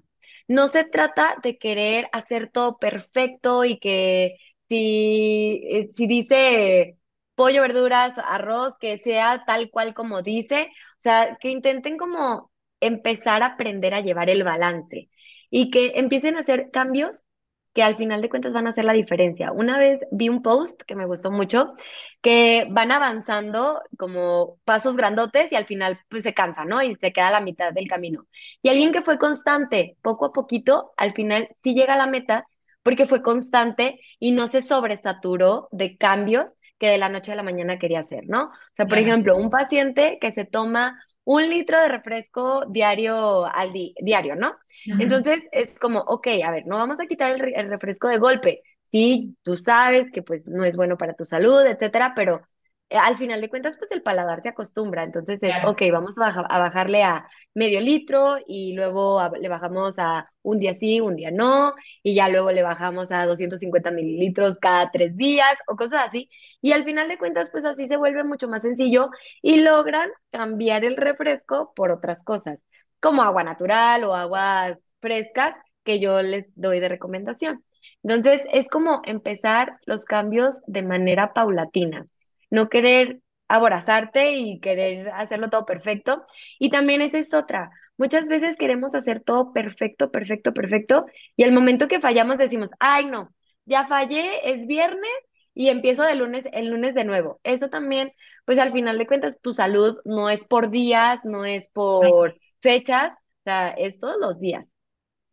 No 0.50 0.68
se 0.68 0.84
trata 0.84 1.38
de 1.42 1.58
querer 1.58 2.10
hacer 2.12 2.52
todo 2.52 2.78
perfecto 2.78 3.64
y 3.64 3.80
que 3.80 4.36
si, 4.68 5.62
eh, 5.72 5.92
si 5.96 6.08
dice 6.08 6.98
pollo, 7.36 7.62
verduras, 7.62 8.14
arroz, 8.18 8.76
que 8.78 8.98
sea 8.98 9.46
tal 9.48 9.70
cual 9.70 9.94
como 9.94 10.22
dice. 10.22 10.64
O 11.00 11.02
sea, 11.02 11.38
que 11.40 11.52
intenten 11.52 11.98
como 11.98 12.52
empezar 12.82 13.44
a 13.44 13.54
aprender 13.54 13.94
a 13.94 14.02
llevar 14.02 14.30
el 14.30 14.44
balance 14.44 15.10
y 15.50 15.72
que 15.72 15.94
empiecen 16.00 16.36
a 16.36 16.42
hacer 16.42 16.70
cambios 16.72 17.24
que 17.74 17.84
al 17.84 17.96
final 17.96 18.22
de 18.22 18.30
cuentas 18.30 18.54
van 18.54 18.68
a 18.68 18.72
hacer 18.72 18.86
la 18.86 18.94
diferencia. 18.94 19.52
Una 19.52 19.78
vez 19.78 20.00
vi 20.12 20.30
un 20.30 20.42
post 20.42 20.82
que 20.84 20.96
me 20.96 21.06
gustó 21.06 21.32
mucho, 21.32 21.74
que 22.22 22.68
van 22.72 22.92
avanzando 22.92 23.82
como 23.98 24.58
pasos 24.66 24.96
grandotes 24.98 25.52
y 25.52 25.56
al 25.56 25.66
final 25.66 26.00
pues 26.10 26.24
se 26.24 26.34
cansa, 26.34 26.66
¿no? 26.66 26.82
Y 26.82 26.96
se 26.96 27.14
queda 27.14 27.28
a 27.30 27.32
la 27.32 27.42
mitad 27.42 27.72
del 27.74 27.88
camino. 27.88 28.26
Y 28.62 28.70
alguien 28.70 28.92
que 28.92 29.02
fue 29.02 29.20
constante, 29.20 29.98
poco 30.02 30.26
a 30.26 30.34
poquito, 30.34 30.92
al 30.98 31.14
final 31.14 31.50
sí 31.64 31.74
llega 31.74 31.94
a 31.94 31.98
la 31.98 32.08
meta 32.08 32.48
porque 32.84 33.06
fue 33.06 33.22
constante 33.22 34.00
y 34.20 34.32
no 34.32 34.48
se 34.48 34.62
sobresaturó 34.62 35.68
de 35.72 35.98
cambios 35.98 36.54
que 36.80 36.88
de 36.88 36.98
la 36.98 37.10
noche 37.10 37.32
a 37.34 37.36
la 37.36 37.44
mañana 37.44 37.78
quería 37.78 38.00
hacer, 38.00 38.24
¿no? 38.28 38.46
O 38.46 38.52
sea, 38.76 38.88
por 38.88 38.98
ejemplo, 38.98 39.36
un 39.38 39.50
paciente 39.50 40.18
que 40.20 40.32
se 40.32 40.46
toma 40.46 41.00
un 41.32 41.48
litro 41.48 41.80
de 41.80 41.90
refresco 41.90 42.66
diario 42.66 43.46
al 43.46 43.72
diario, 43.72 44.36
¿no? 44.36 44.56
Entonces 45.00 45.44
es 45.52 45.78
como, 45.78 46.00
ok, 46.00 46.28
a 46.44 46.50
ver, 46.50 46.66
no 46.66 46.78
vamos 46.78 47.00
a 47.00 47.06
quitar 47.06 47.34
el, 47.34 47.54
el, 47.54 47.70
refresco 47.70 48.08
de 48.08 48.18
golpe. 48.18 48.64
Sí, 48.88 49.38
tú 49.44 49.56
sabes 49.56 50.12
que 50.12 50.24
pues 50.24 50.48
no 50.48 50.66
es 50.66 50.76
bueno 50.76 50.98
para 50.98 51.14
tu 51.14 51.26
salud, 51.26 51.64
etcétera, 51.68 52.14
pero 52.16 52.42
al 52.90 53.18
final 53.18 53.40
de 53.42 53.50
cuentas, 53.50 53.78
pues 53.78 53.92
el 53.92 54.02
paladar 54.02 54.42
se 54.42 54.50
acostumbra. 54.50 55.04
Entonces 55.04 55.40
es, 55.42 55.52
ok, 55.66 55.82
vamos 55.92 56.18
a, 56.18 56.28
a, 56.28 56.60
bajarle 56.60 57.04
a 57.04 57.28
medio 57.54 57.82
litro 57.82 58.38
y 58.48 58.74
luego 58.74 59.22
le 59.40 59.48
bajamos 59.50 60.00
a 60.00 60.30
un 60.42 60.60
día 60.60 60.74
sí, 60.74 61.00
un 61.00 61.16
día 61.16 61.30
no, 61.32 61.74
y 62.04 62.16
ya 62.16 62.30
luego 62.30 62.52
le 62.52 62.64
bajamos 62.64 63.12
a 63.12 63.26
250 63.26 63.92
mililitros 63.92 64.58
cada 64.60 64.90
tres 64.92 65.16
días 65.16 65.58
o 65.68 65.76
cosas 65.76 66.08
así. 66.08 66.30
Y 66.62 66.72
al 66.72 66.84
final 66.84 67.08
de 67.10 67.18
cuentas, 67.18 67.50
pues 67.52 67.66
así 67.66 67.88
se 67.88 67.98
vuelve 67.98 68.24
mucho 68.24 68.48
más 68.48 68.64
sencillo 68.64 69.10
y 69.42 69.62
logran 69.62 70.10
cambiar 70.32 70.84
el 70.86 70.98
refresco 70.98 71.74
por 71.76 71.92
otras 71.92 72.24
cosas, 72.24 72.60
como 73.00 73.22
agua 73.24 73.44
natural 73.44 74.04
o 74.04 74.16
aguas 74.16 74.78
frescas 75.00 75.56
que 75.84 76.00
yo 76.00 76.22
les 76.22 76.48
doy 76.56 76.80
de 76.80 76.90
recomendación. 76.90 77.64
Entonces, 78.04 78.42
es 78.52 78.68
como 78.70 79.02
empezar 79.06 79.78
los 79.86 80.06
cambios 80.06 80.62
de 80.68 80.84
manera 80.84 81.34
paulatina 81.34 82.08
no 82.50 82.70
querer 82.70 83.22
aborazarte 83.48 84.34
y 84.34 84.60
querer 84.60 85.10
hacerlo 85.10 85.50
todo 85.50 85.66
perfecto. 85.66 86.26
Y 86.60 86.70
también 86.70 87.02
esa 87.02 87.18
es 87.18 87.34
otra. 87.34 87.72
Muchas 87.98 88.30
veces 88.30 88.56
queremos 88.58 88.96
hacer 88.96 89.22
todo 89.22 89.52
perfecto, 89.52 90.12
perfecto, 90.12 90.54
perfecto, 90.54 91.06
y 91.36 91.44
al 91.44 91.52
momento 91.52 91.90
que 91.90 92.00
fallamos 92.00 92.38
decimos, 92.38 92.70
ay 92.80 93.08
no, 93.08 93.34
ya 93.66 93.86
fallé, 93.88 94.52
es 94.52 94.66
viernes 94.68 95.12
y 95.54 95.68
empiezo 95.68 96.04
de 96.04 96.16
lunes, 96.16 96.46
el 96.54 96.70
lunes 96.70 96.94
de 96.96 97.04
nuevo. 97.04 97.42
Eso 97.44 97.70
también, 97.70 98.14
pues 98.46 98.58
al 98.58 98.72
final 98.72 98.98
de 98.98 99.06
cuentas, 99.06 99.42
tu 99.42 99.54
salud 99.54 99.98
no 100.06 100.30
es 100.30 100.46
por 100.46 100.70
días, 100.70 101.20
no 101.26 101.44
es 101.44 101.70
por 101.70 102.38
fechas, 102.62 103.12
o 103.12 103.44
sea, 103.44 103.70
es 103.72 104.00
todos 104.00 104.16
los 104.22 104.40
días. 104.40 104.66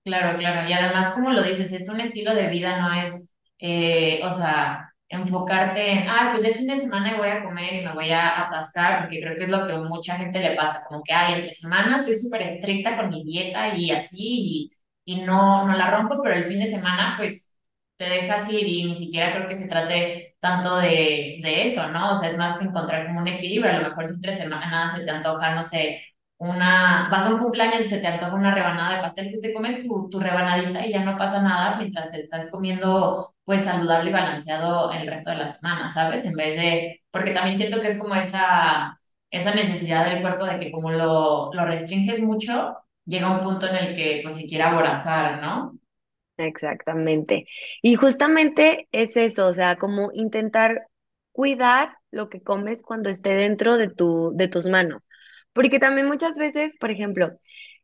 Claro, 0.05 0.37
claro. 0.37 0.69
Y 0.69 0.73
además, 0.73 1.11
como 1.11 1.31
lo 1.33 1.43
dices, 1.43 1.73
es 1.73 1.89
un 1.89 2.01
estilo 2.01 2.35
de 2.35 2.49
vida, 2.49 2.81
no 2.81 3.01
es, 3.01 3.33
eh, 3.59 4.21
o 4.25 4.33
sea, 4.33 4.86
enfocarte 5.09 5.91
en, 5.93 6.09
ah, 6.09 6.31
pues 6.33 6.45
es 6.45 6.57
fin 6.59 6.67
de 6.67 6.77
semana 6.77 7.15
y 7.15 7.19
voy 7.19 7.29
a 7.29 7.43
comer 7.45 7.75
y 7.75 7.85
me 7.85 7.95
voy 7.95 8.11
a 8.11 8.43
atascar, 8.47 9.01
porque 9.03 9.21
creo 9.21 9.37
que 9.37 9.45
es 9.45 9.49
lo 9.49 9.67
que 9.67 9.75
mucha 9.75 10.17
gente 10.17 10.41
le 10.41 10.57
pasa, 10.57 10.85
como 10.89 11.03
que, 11.03 11.13
ay, 11.13 11.35
entre 11.35 11.55
semanas 11.55 12.05
soy 12.05 12.17
súper 12.17 12.43
estricta 12.43 12.97
con 12.97 13.09
mi 13.11 13.23
dieta 13.25 13.75
y 13.77 13.91
así, 13.93 14.71
y, 15.05 15.17
y 15.19 15.23
no, 15.23 15.67
no 15.67 15.77
la 15.77 15.91
rompo, 15.91 16.21
pero 16.23 16.35
el 16.35 16.45
fin 16.45 16.59
de 16.61 16.67
semana, 16.67 17.15
pues 17.19 17.57
te 17.97 18.05
dejas 18.09 18.49
ir 18.53 18.67
y 18.69 18.85
ni 18.85 18.95
siquiera 18.95 19.33
creo 19.35 19.49
que 19.49 19.55
se 19.55 19.69
trate 19.69 20.37
tanto 20.41 20.77
de, 20.79 21.39
de 21.43 21.65
eso, 21.65 21.89
¿no? 21.91 22.13
O 22.13 22.17
sea, 22.17 22.29
es 22.29 22.37
más 22.37 22.59
que 22.59 22.65
encontrar 22.67 23.07
como 23.07 23.21
un 23.21 23.29
equilibrio, 23.29 23.71
a 23.73 23.79
lo 23.79 23.89
mejor 23.89 24.07
si 24.07 24.15
entre 24.15 24.35
semanas 24.35 24.93
se 24.93 25.05
te 25.05 25.11
antoja, 25.11 25.55
no 25.55 25.63
sé, 25.65 26.03
una, 26.39 27.09
vas 27.11 27.27
a 27.27 27.35
un 27.35 27.41
cumpleaños 27.41 27.81
y 27.81 27.85
se 27.85 27.99
te 27.99 28.07
antoja 28.07 28.35
una 28.35 28.55
rebanada 28.55 28.97
de 28.97 29.03
pastel, 29.03 29.29
pues 29.31 29.41
te 29.41 29.53
comes 29.55 29.83
tu, 29.87 30.09
tu 30.11 30.21
rebanadita 30.21 30.87
y 30.87 30.93
ya 30.93 31.05
no 31.05 31.17
pasa 31.17 31.43
nada 31.43 31.77
mientras 31.79 32.13
estás 32.15 32.51
comiendo 32.51 33.35
pues 33.45 33.63
saludable 33.65 34.11
y 34.11 34.13
balanceado 34.13 34.93
el 34.93 35.07
resto 35.07 35.31
de 35.31 35.37
la 35.37 35.47
semana, 35.53 35.89
¿sabes? 35.89 36.25
En 36.27 36.35
vez 36.35 36.57
de, 36.57 37.03
porque 37.11 37.31
también 37.33 37.57
siento 37.59 37.81
que 37.81 37.89
es 37.89 37.99
como 37.99 38.15
esa, 38.15 39.01
esa 39.31 39.55
necesidad 39.55 40.05
del 40.11 40.21
cuerpo 40.23 40.45
de 40.47 40.59
que 40.61 40.71
como 40.73 40.91
lo, 40.91 41.53
lo 41.55 41.65
restringes 41.65 42.21
mucho, 42.21 42.77
llega 43.07 43.31
un 43.39 43.45
punto 43.45 43.67
en 43.69 43.77
el 43.77 43.95
que 43.97 44.21
pues 44.23 44.35
se 44.37 44.47
quiere 44.47 44.65
aborazar, 44.65 45.41
¿no? 45.43 45.79
Exactamente. 46.39 47.47
Y 47.83 47.95
justamente 47.97 48.89
es 48.93 49.11
eso, 49.17 49.47
o 49.47 49.55
sea, 49.55 49.77
como 49.77 50.11
intentar 50.13 50.87
cuidar 51.33 51.97
lo 52.11 52.29
que 52.29 52.43
comes 52.43 52.83
cuando 52.85 53.09
esté 53.09 53.35
dentro 53.35 53.77
de 53.79 53.89
tu, 53.91 54.33
de 54.35 54.49
tus 54.49 54.67
manos. 54.67 55.09
Porque 55.57 55.81
también 55.81 56.09
muchas 56.09 56.39
veces, 56.39 56.75
por 56.81 56.93
ejemplo, 56.93 57.33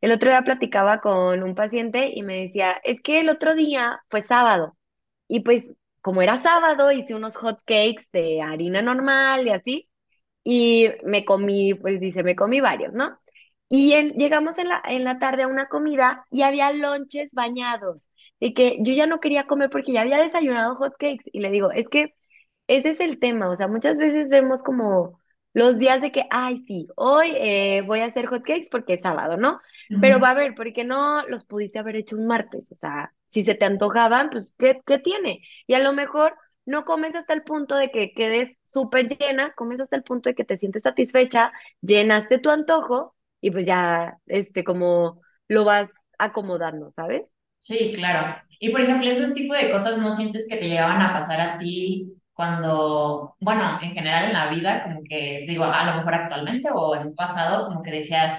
el 0.01 0.13
otro 0.13 0.31
día 0.31 0.43
platicaba 0.43 1.01
con 1.01 1.43
un 1.43 1.55
paciente 1.55 2.11
y 2.15 2.23
me 2.23 2.43
decía, 2.43 2.73
es 2.85 3.01
que 3.03 3.21
el 3.21 3.29
otro 3.29 3.55
día 3.55 4.01
fue 4.09 4.23
sábado 4.23 4.77
y 5.29 5.41
pues 5.41 5.65
como 6.01 6.21
era 6.23 6.37
sábado 6.39 6.91
hice 6.93 7.15
unos 7.15 7.37
hot 7.37 7.59
cakes 7.65 8.05
de 8.13 8.41
harina 8.43 8.81
normal 8.83 9.47
y 9.47 9.51
así 9.51 9.89
y 10.43 10.89
me 11.05 11.25
comí, 11.25 11.73
pues 11.75 11.99
dice, 11.99 12.23
me 12.23 12.35
comí 12.35 12.61
varios, 12.61 12.93
¿no? 12.95 13.19
Y 13.69 13.93
llegamos 14.17 14.57
en 14.59 14.69
la, 14.69 14.81
en 14.85 15.03
la 15.03 15.19
tarde 15.19 15.43
a 15.43 15.47
una 15.47 15.67
comida 15.69 16.25
y 16.31 16.43
había 16.43 16.71
lonches 16.73 17.29
bañados 17.33 18.09
y 18.39 18.53
que 18.53 18.77
yo 18.81 18.93
ya 18.93 19.07
no 19.07 19.19
quería 19.19 19.47
comer 19.47 19.69
porque 19.69 19.93
ya 19.93 20.01
había 20.01 20.19
desayunado 20.19 20.75
hot 20.75 20.93
cakes 20.99 21.25
y 21.33 21.39
le 21.41 21.49
digo, 21.51 21.71
es 21.71 21.87
que 21.89 22.13
ese 22.67 22.89
es 22.91 22.99
el 23.01 23.19
tema, 23.19 23.49
o 23.49 23.57
sea, 23.57 23.67
muchas 23.67 23.97
veces 23.99 24.29
vemos 24.29 24.63
como 24.63 25.19
los 25.53 25.77
días 25.79 26.01
de 26.01 26.11
que, 26.11 26.25
ay, 26.31 26.63
sí, 26.67 26.87
hoy 26.95 27.31
eh, 27.35 27.81
voy 27.85 27.99
a 28.01 28.05
hacer 28.05 28.25
hotcakes 28.27 28.69
porque 28.71 28.95
es 28.95 29.01
sábado, 29.01 29.37
¿no? 29.37 29.59
Pero 29.99 30.19
va 30.19 30.31
a 30.31 30.33
ver, 30.33 30.55
¿por 30.55 30.71
qué 30.73 30.83
no 30.83 31.25
los 31.27 31.45
pudiste 31.45 31.79
haber 31.79 31.95
hecho 31.95 32.15
un 32.17 32.25
martes? 32.27 32.71
O 32.71 32.75
sea, 32.75 33.13
si 33.27 33.43
se 33.43 33.55
te 33.55 33.65
antojaban, 33.65 34.29
pues, 34.29 34.55
¿qué, 34.57 34.81
qué 34.85 34.97
tiene? 34.99 35.41
Y 35.67 35.75
a 35.75 35.79
lo 35.79 35.93
mejor 35.93 36.35
no 36.65 36.85
comes 36.85 37.15
hasta 37.15 37.33
el 37.33 37.43
punto 37.43 37.75
de 37.75 37.91
que 37.91 38.13
quedes 38.13 38.57
súper 38.65 39.07
llena, 39.09 39.53
comes 39.53 39.79
hasta 39.79 39.95
el 39.95 40.03
punto 40.03 40.29
de 40.29 40.35
que 40.35 40.45
te 40.45 40.57
sientes 40.57 40.83
satisfecha, 40.83 41.51
llenaste 41.81 42.39
tu 42.39 42.49
antojo 42.49 43.15
y 43.41 43.51
pues 43.51 43.65
ya, 43.65 44.17
este, 44.25 44.63
como 44.63 45.21
lo 45.47 45.65
vas 45.65 45.89
acomodando, 46.17 46.91
¿sabes? 46.95 47.23
Sí, 47.59 47.91
claro. 47.95 48.41
Y 48.59 48.69
por 48.71 48.81
ejemplo, 48.81 49.09
esos 49.09 49.33
tipos 49.33 49.57
de 49.57 49.71
cosas 49.71 49.97
no 49.97 50.11
sientes 50.11 50.47
que 50.49 50.57
te 50.57 50.67
llegaban 50.67 51.01
a 51.01 51.13
pasar 51.13 51.39
a 51.39 51.57
ti 51.57 52.13
cuando, 52.33 53.35
bueno, 53.39 53.79
en 53.81 53.93
general 53.93 54.25
en 54.25 54.33
la 54.33 54.49
vida, 54.49 54.81
como 54.83 55.01
que 55.03 55.45
digo, 55.47 55.65
a 55.65 55.85
lo 55.85 55.97
mejor 55.97 56.15
actualmente 56.15 56.69
o 56.73 56.95
en 56.95 57.07
un 57.07 57.15
pasado, 57.15 57.67
como 57.67 57.81
que 57.81 57.91
decías, 57.91 58.37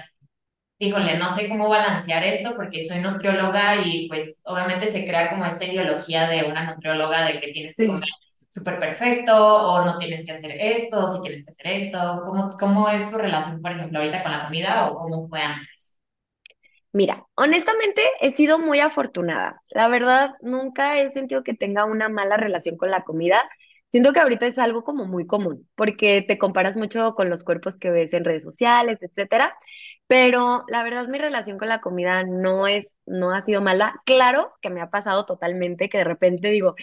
híjole, 0.79 1.17
no 1.17 1.29
sé 1.29 1.49
cómo 1.49 1.69
balancear 1.69 2.23
esto 2.23 2.55
porque 2.55 2.83
soy 2.83 2.99
nutrióloga 2.99 3.77
y 3.83 4.07
pues 4.09 4.35
obviamente 4.43 4.87
se 4.87 5.05
crea 5.05 5.29
como 5.29 5.45
esta 5.45 5.65
ideología 5.65 6.27
de 6.27 6.43
una 6.43 6.65
nutrióloga 6.73 7.25
de 7.25 7.39
que 7.39 7.49
tienes 7.49 7.75
que 7.75 7.87
comer 7.87 8.03
súper 8.49 8.79
perfecto 8.79 9.35
o 9.35 9.83
no 9.83 9.97
tienes 9.97 10.25
que 10.25 10.31
hacer 10.31 10.51
esto, 10.59 10.99
o 11.03 11.07
si 11.07 11.21
tienes 11.21 11.43
que 11.45 11.51
hacer 11.51 11.67
esto. 11.67 12.21
¿Cómo, 12.23 12.49
¿Cómo 12.57 12.89
es 12.89 13.09
tu 13.09 13.17
relación, 13.17 13.61
por 13.61 13.71
ejemplo, 13.71 13.99
ahorita 13.99 14.23
con 14.23 14.31
la 14.31 14.45
comida 14.45 14.87
o 14.89 14.97
cómo 14.97 15.27
fue 15.27 15.41
antes? 15.41 15.97
Mira, 16.93 17.25
honestamente 17.35 18.01
he 18.21 18.33
sido 18.33 18.57
muy 18.57 18.79
afortunada. 18.79 19.61
La 19.71 19.89
verdad, 19.89 20.35
nunca 20.41 20.97
he 20.97 21.11
sentido 21.11 21.43
que 21.43 21.53
tenga 21.53 21.83
una 21.83 22.07
mala 22.07 22.37
relación 22.37 22.77
con 22.77 22.89
la 22.89 23.03
comida. 23.03 23.43
Siento 23.95 24.11
que 24.11 24.19
ahorita 24.19 24.45
es 24.45 24.57
algo 24.57 24.83
como 24.83 25.05
muy 25.05 25.25
común, 25.25 25.69
porque 25.73 26.21
te 26.21 26.37
comparas 26.37 26.75
mucho 26.75 27.15
con 27.15 27.29
los 27.29 27.45
cuerpos 27.45 27.77
que 27.77 27.91
ves 27.91 28.11
en 28.11 28.25
redes 28.25 28.43
sociales, 28.43 28.99
etcétera. 29.01 29.55
Pero 30.05 30.65
la 30.67 30.83
verdad, 30.83 31.07
mi 31.07 31.17
relación 31.17 31.57
con 31.57 31.69
la 31.69 31.79
comida 31.79 32.25
no 32.25 32.67
es, 32.67 32.87
no 33.05 33.31
ha 33.31 33.41
sido 33.43 33.61
mala. 33.61 33.95
Claro 34.05 34.51
que 34.61 34.69
me 34.69 34.81
ha 34.81 34.89
pasado 34.89 35.25
totalmente 35.25 35.87
que 35.87 35.99
de 35.99 36.03
repente 36.03 36.49
digo, 36.49 36.75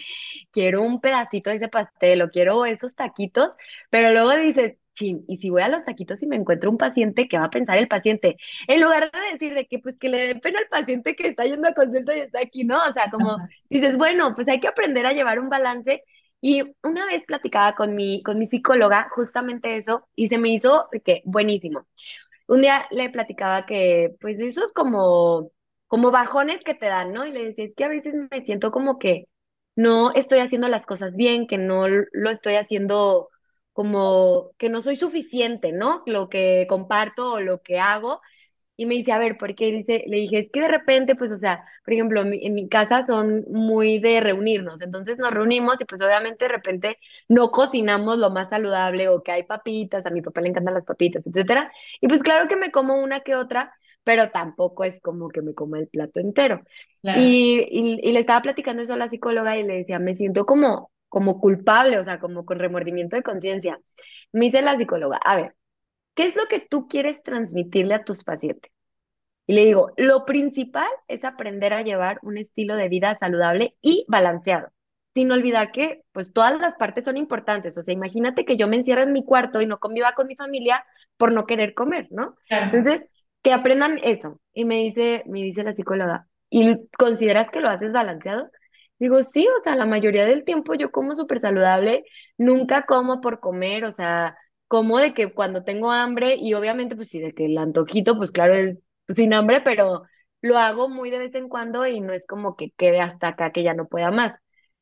quiero 0.53 0.81
un 0.81 1.03
pedacito 1.03 1.51
de 1.51 1.57
ese 1.57 1.69
pastel 1.69 2.23
o 2.23 2.31
quiero 2.31 2.65
esos 2.65 2.95
taquitos, 2.95 3.51
pero 3.91 4.11
luego 4.13 4.35
dices, 4.43 4.79
chin, 4.95 5.23
y 5.29 5.37
si 5.37 5.51
voy 5.51 5.61
a 5.61 5.69
los 5.69 5.85
taquitos 5.85 6.23
y 6.23 6.27
me 6.27 6.37
encuentro 6.37 6.71
un 6.71 6.79
paciente, 6.79 7.29
¿qué 7.29 7.37
va 7.37 7.45
a 7.45 7.51
pensar 7.51 7.77
el 7.77 7.89
paciente? 7.89 8.39
En 8.69 8.81
lugar 8.81 9.11
de 9.11 9.33
decir 9.33 9.53
de 9.53 9.67
que 9.67 9.81
pues 9.81 9.97
que 9.99 10.09
le 10.09 10.29
dé 10.29 10.37
pena 10.37 10.61
al 10.61 10.69
paciente 10.69 11.15
que 11.15 11.29
está 11.29 11.45
yendo 11.45 11.69
a 11.69 11.75
consulta 11.75 12.17
y 12.17 12.21
está 12.21 12.41
aquí, 12.41 12.65
¿no? 12.65 12.79
O 12.79 12.93
sea, 12.95 13.11
como 13.11 13.37
dices, 13.69 13.99
bueno, 13.99 14.33
pues 14.35 14.49
hay 14.49 14.61
que 14.61 14.69
aprender 14.69 15.05
a 15.05 15.13
llevar 15.13 15.39
un 15.41 15.51
balance 15.51 16.05
y 16.43 16.63
una 16.85 17.07
vez 17.07 17.25
platicaba 17.27 17.77
con 17.77 17.97
mi, 17.97 18.23
con 18.25 18.39
mi 18.39 18.47
psicóloga 18.47 19.09
justamente 19.15 19.79
eso 19.79 20.09
y 20.17 20.29
se 20.31 20.39
me 20.39 20.51
hizo 20.51 20.89
que 21.07 21.23
buenísimo. 21.27 21.87
Un 22.49 22.63
día 22.63 22.87
le 22.91 23.11
platicaba 23.11 23.67
que 23.67 24.15
pues 24.21 24.39
esos 24.41 24.73
como, 24.73 25.51
como 25.87 26.11
bajones 26.11 26.63
que 26.65 26.75
te 26.75 26.87
dan, 26.87 27.13
¿no? 27.13 27.27
Y 27.27 27.33
le 27.33 27.45
decía, 27.45 27.65
es 27.67 27.75
que 27.77 27.85
a 27.85 27.89
veces 27.89 28.15
me 28.31 28.45
siento 28.45 28.73
como 28.73 28.99
que 28.99 29.29
no 29.77 30.13
estoy 30.15 30.41
haciendo 30.41 30.69
las 30.69 30.87
cosas 30.87 31.15
bien, 31.17 31.47
que 31.47 31.59
no 31.59 31.87
lo 31.89 32.31
estoy 32.31 32.57
haciendo 32.57 33.29
como 33.73 34.51
que 34.59 34.69
no 34.69 34.83
soy 34.83 34.97
suficiente, 34.97 35.73
¿no? 35.73 36.03
Lo 36.07 36.29
que 36.29 36.67
comparto 36.69 37.33
o 37.35 37.41
lo 37.41 37.63
que 37.63 37.79
hago. 37.81 38.21
Y 38.83 38.87
me 38.87 38.97
dice, 38.97 39.13
a 39.13 39.19
ver, 39.19 39.37
¿por 39.39 39.55
qué? 39.55 39.71
Dice, 39.71 40.05
le 40.09 40.17
dije, 40.17 40.41
es 40.41 40.51
que 40.51 40.61
de 40.61 40.67
repente, 40.67 41.15
pues, 41.15 41.31
o 41.31 41.39
sea, 41.39 41.65
por 41.85 41.95
ejemplo, 41.95 42.23
en 42.23 42.53
mi 42.53 42.69
casa 42.69 43.07
son 43.07 43.45
muy 43.49 44.01
de 44.01 44.21
reunirnos, 44.21 44.81
entonces 44.81 45.19
nos 45.19 45.31
reunimos 45.31 45.81
y 45.81 45.85
pues 45.85 46.03
obviamente 46.03 46.47
de 46.47 46.49
repente 46.51 46.99
no 47.29 47.53
cocinamos 47.53 48.19
lo 48.19 48.31
más 48.31 48.49
saludable 48.49 49.09
o 49.09 49.23
que 49.23 49.31
hay 49.31 49.45
papitas, 49.45 50.05
a 50.05 50.11
mi 50.11 50.21
papá 50.21 50.41
le 50.41 50.49
encantan 50.49 50.75
las 50.75 50.85
papitas, 50.85 51.25
etcétera. 51.25 51.71
Y 52.01 52.09
pues 52.09 52.25
claro 52.25 52.49
que 52.49 52.57
me 52.57 52.73
como 52.73 52.97
una 52.97 53.21
que 53.21 53.37
otra, 53.37 53.73
pero 54.03 54.31
tampoco 54.31 54.83
es 54.83 55.01
como 55.01 55.29
que 55.29 55.43
me 55.43 55.55
coma 55.55 55.79
el 55.79 55.87
plato 55.87 56.19
entero. 56.19 56.63
Y, 57.03 57.69
y, 57.71 58.13
le 58.13 58.19
estaba 58.19 58.43
platicando 58.43 58.83
eso 58.83 58.95
a 58.95 58.97
la 58.97 59.09
psicóloga 59.11 59.57
y 59.57 59.63
le 59.63 59.75
decía, 59.75 60.01
me 60.01 60.17
siento 60.17 60.45
como, 60.45 60.91
como 61.09 61.39
culpable, 61.41 62.01
o 62.01 62.05
sea, 62.05 62.19
como 62.19 62.45
con 62.45 62.59
remordimiento 62.59 63.15
de 63.15 63.23
conciencia. 63.23 63.79
Me 64.33 64.47
dice 64.47 64.61
la 64.61 64.77
psicóloga, 64.77 65.19
a 65.19 65.37
ver, 65.37 65.55
¿qué 66.15 66.25
es 66.25 66.37
lo 66.37 66.47
que 66.49 66.61
tú 66.61 66.89
quieres 66.89 67.23
transmitirle 67.23 67.95
a 67.95 68.05
tus 68.05 68.25
pacientes? 68.25 68.72
Y 69.47 69.55
le 69.55 69.65
digo, 69.65 69.93
lo 69.97 70.25
principal 70.25 70.89
es 71.09 71.25
aprender 71.25 71.73
a 71.73 71.83
llevar 71.83 72.19
un 72.23 72.39
estilo 72.39 72.77
de 72.77 72.89
vida 72.89 73.17
saludable 73.19 73.77
y 73.83 74.05
balanceado, 74.09 74.69
sin 75.15 75.31
olvidar 75.33 75.73
que 75.73 76.03
pues 76.13 76.33
todas 76.33 76.61
las 76.61 76.77
partes 76.77 77.05
son 77.05 77.17
importantes. 77.17 77.77
O 77.77 77.83
sea, 77.83 77.93
imagínate 77.95 78.45
que 78.45 78.57
yo 78.57 78.69
me 78.69 78.77
encierro 78.77 79.03
en 79.03 79.13
mi 79.13 79.25
cuarto 79.25 79.61
y 79.61 79.67
no 79.67 79.79
conviva 79.79 80.15
con 80.15 80.27
mi 80.29 80.37
familia 80.37 80.85
por 81.17 81.33
no 81.33 81.47
querer 81.47 81.75
comer, 81.75 82.09
¿no? 82.11 82.37
Entonces, 82.71 83.05
que 83.43 83.53
aprendan 83.53 83.99
eso. 84.05 84.41
Y 84.53 84.65
me 84.65 84.77
dice, 84.79 85.25
me 85.27 85.43
dice 85.43 85.65
la 85.65 85.75
psicóloga, 85.75 86.27
¿y 86.51 86.89
consideras 86.97 87.51
que 87.51 87.61
lo 87.61 87.69
haces 87.69 87.93
balanceado? 87.93 88.49
Digo, 88.99 89.23
sí, 89.23 89.47
o 89.59 89.63
sea, 89.63 89.75
la 89.77 89.87
mayoría 89.87 90.25
del 90.25 90.45
tiempo 90.45 90.75
yo 90.75 90.93
como 90.93 91.17
súper 91.17 91.41
saludable, 91.41 92.05
nunca 92.39 92.85
como 92.87 93.21
por 93.21 93.41
comer, 93.41 93.85
o 93.85 93.93
sea, 93.93 94.37
como 94.69 94.99
de 94.99 95.13
que 95.15 95.33
cuando 95.35 95.65
tengo 95.65 95.91
hambre 95.91 96.37
y 96.37 96.55
obviamente 96.55 96.95
pues 96.97 97.09
sí, 97.09 97.21
de 97.21 97.33
que 97.35 97.47
el 97.47 97.59
antojito, 97.59 98.17
pues 98.17 98.31
claro, 98.31 98.55
es 98.55 98.79
sin 99.09 99.33
hambre, 99.35 99.61
pero 99.65 100.03
lo 100.41 100.59
hago 100.59 100.89
muy 100.89 101.11
de 101.11 101.19
vez 101.19 101.35
en 101.35 101.49
cuando 101.49 101.87
y 101.87 102.01
no 102.01 102.13
es 102.13 102.27
como 102.27 102.57
que 102.57 102.73
quede 102.77 103.01
hasta 103.01 103.29
acá 103.29 103.53
que 103.53 103.63
ya 103.63 103.75
no 103.75 103.89
pueda 103.89 104.11
más. 104.11 104.35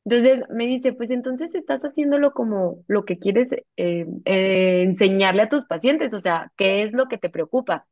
Entonces 0.05 0.43
me 0.49 0.65
dice, 0.65 0.93
pues 0.93 1.11
entonces 1.11 1.53
estás 1.53 1.81
haciéndolo 1.83 2.31
como 2.33 2.83
lo 2.87 3.05
que 3.05 3.19
quieres 3.19 3.49
eh, 3.77 4.05
eh, 4.25 4.81
enseñarle 4.83 5.43
a 5.43 5.49
tus 5.49 5.65
pacientes, 5.65 6.13
o 6.13 6.19
sea, 6.19 6.51
¿qué 6.57 6.83
es 6.83 6.93
lo 6.93 7.07
que 7.07 7.17
te 7.19 7.29
preocupa? 7.29 7.87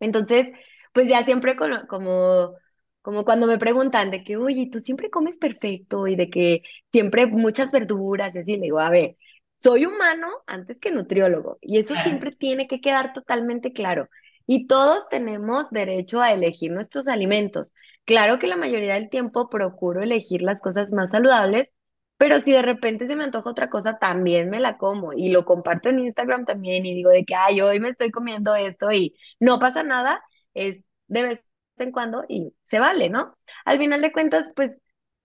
Entonces, 0.00 0.48
pues 0.92 1.08
ya 1.08 1.24
siempre 1.24 1.56
como, 1.56 1.86
como, 1.88 2.54
como 3.02 3.24
cuando 3.24 3.46
me 3.46 3.58
preguntan 3.58 4.10
de 4.10 4.24
que, 4.24 4.36
oye, 4.36 4.68
tú 4.70 4.80
siempre 4.80 5.10
comes 5.10 5.38
perfecto 5.38 6.06
y 6.06 6.16
de 6.16 6.30
que 6.30 6.62
siempre 6.92 7.26
muchas 7.26 7.72
verduras 7.72 8.34
y 8.34 8.38
así, 8.40 8.56
le 8.56 8.62
digo, 8.64 8.78
a 8.80 8.90
ver, 8.90 9.16
soy 9.58 9.86
humano 9.86 10.28
antes 10.46 10.78
que 10.80 10.90
nutriólogo 10.92 11.58
y 11.60 11.78
eso 11.78 11.96
siempre 11.96 12.32
tiene 12.32 12.68
que 12.68 12.80
quedar 12.80 13.12
totalmente 13.12 13.72
claro. 13.72 14.08
Y 14.50 14.66
todos 14.66 15.08
tenemos 15.10 15.70
derecho 15.70 16.22
a 16.22 16.32
elegir 16.32 16.72
nuestros 16.72 17.06
alimentos. 17.06 17.74
Claro 18.06 18.38
que 18.38 18.46
la 18.46 18.56
mayoría 18.56 18.94
del 18.94 19.10
tiempo 19.10 19.50
procuro 19.50 20.02
elegir 20.02 20.40
las 20.42 20.62
cosas 20.62 20.90
más 20.92 21.10
saludables, 21.10 21.68
pero 22.16 22.40
si 22.40 22.52
de 22.52 22.62
repente 22.62 23.06
se 23.06 23.14
me 23.14 23.24
antoja 23.24 23.50
otra 23.50 23.68
cosa, 23.68 23.98
también 23.98 24.48
me 24.50 24.58
la 24.60 24.78
como 24.78 25.12
y 25.12 25.28
lo 25.30 25.44
comparto 25.44 25.90
en 25.90 26.00
Instagram 26.00 26.46
también 26.46 26.86
y 26.86 26.94
digo 26.94 27.10
de 27.10 27.24
que, 27.26 27.34
ay, 27.34 27.60
hoy 27.60 27.78
me 27.80 27.90
estoy 27.90 28.10
comiendo 28.10 28.54
esto 28.56 28.90
y 28.90 29.14
no 29.38 29.58
pasa 29.60 29.82
nada, 29.82 30.22
es 30.54 30.82
de 31.08 31.22
vez 31.22 31.40
en 31.76 31.92
cuando 31.92 32.24
y 32.28 32.54
se 32.62 32.78
vale, 32.78 33.10
¿no? 33.10 33.36
Al 33.66 33.78
final 33.78 34.00
de 34.02 34.12
cuentas, 34.12 34.50
pues 34.56 34.72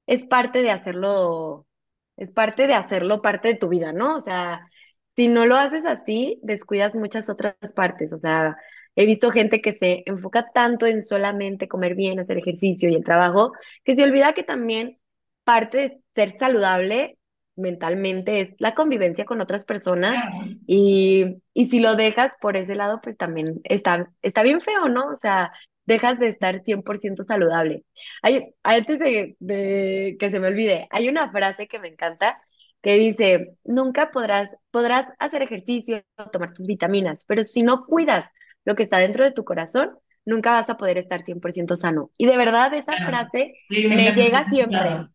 es 0.06 0.26
parte 0.26 0.62
de 0.62 0.72
hacerlo, 0.72 1.66
es 2.18 2.32
parte 2.32 2.68
de 2.68 2.74
hacerlo 2.74 3.22
parte 3.22 3.48
de 3.50 3.56
tu 3.56 3.70
vida, 3.70 3.94
¿no? 3.94 4.18
O 4.18 4.22
sea, 4.24 4.68
si 5.16 5.28
no 5.30 5.46
lo 5.46 5.56
haces 5.56 5.86
así, 5.86 6.40
descuidas 6.44 6.96
muchas 6.96 7.30
otras 7.30 7.56
partes, 7.76 8.12
o 8.14 8.18
sea, 8.18 8.58
he 8.96 9.06
visto 9.06 9.32
gente 9.32 9.62
que 9.62 9.74
se 9.74 10.04
enfoca 10.06 10.52
tanto 10.54 10.86
en 10.86 11.06
solamente 11.06 11.68
comer 11.68 11.96
bien, 11.96 12.20
hacer 12.20 12.38
ejercicio 12.38 12.90
y 12.90 12.96
el 12.96 13.04
trabajo, 13.04 13.54
que 13.84 13.96
se 13.96 14.04
olvida 14.04 14.34
que 14.34 14.44
también 14.44 15.00
parte 15.44 15.78
de 15.78 16.00
ser 16.16 16.38
saludable 16.38 17.18
mentalmente 17.56 18.42
es 18.42 18.50
la 18.58 18.74
convivencia 18.74 19.26
con 19.26 19.42
otras 19.42 19.66
personas 19.66 20.16
y, 20.66 21.38
y 21.54 21.70
si 21.70 21.80
lo 21.80 21.96
dejas 21.96 22.36
por 22.42 22.58
ese 22.58 22.76
lado, 22.76 23.00
pues 23.02 23.18
también 23.18 23.62
está, 23.64 24.10
está 24.22 24.44
bien 24.44 24.62
feo, 24.62 24.90
¿no? 24.90 25.08
O 25.08 25.20
sea, 25.22 25.52
dejas 25.86 26.20
de 26.20 26.30
estar 26.30 26.64
100% 26.64 27.24
saludable. 27.24 27.84
Hay, 28.22 28.54
antes 28.64 29.00
de, 29.00 29.36
de, 29.40 30.18
que 30.20 30.32
se 30.32 30.40
me 30.40 30.48
olvide, 30.48 30.88
hay 30.90 31.10
una 31.10 31.32
frase 31.32 31.68
que 31.68 31.80
me 31.80 31.90
encanta 31.90 32.42
que 32.82 32.96
dice, 32.96 33.56
nunca 33.64 34.12
podrás, 34.12 34.50
podrás 34.72 35.08
hacer 35.20 35.42
ejercicio, 35.42 36.04
tomar 36.32 36.54
tus 36.54 36.66
vitaminas, 36.66 37.24
pero 37.26 37.44
si 37.44 37.64
no 37.64 37.86
cuidas 37.86 38.26
lo 38.66 38.76
que 38.76 38.84
está 38.84 38.98
dentro 39.00 39.24
de 39.24 39.32
tu 39.32 39.44
corazón, 39.44 39.98
nunca 40.26 40.54
vas 40.54 40.70
a 40.70 40.78
poder 40.78 40.98
estar 40.98 41.24
100% 41.24 41.78
sano. 41.78 42.12
Y 42.18 42.26
de 42.28 42.38
verdad 42.38 42.74
esa 42.74 42.98
frase 43.00 43.54
me 43.90 44.14
llega 44.14 44.48
siempre. 44.50 45.08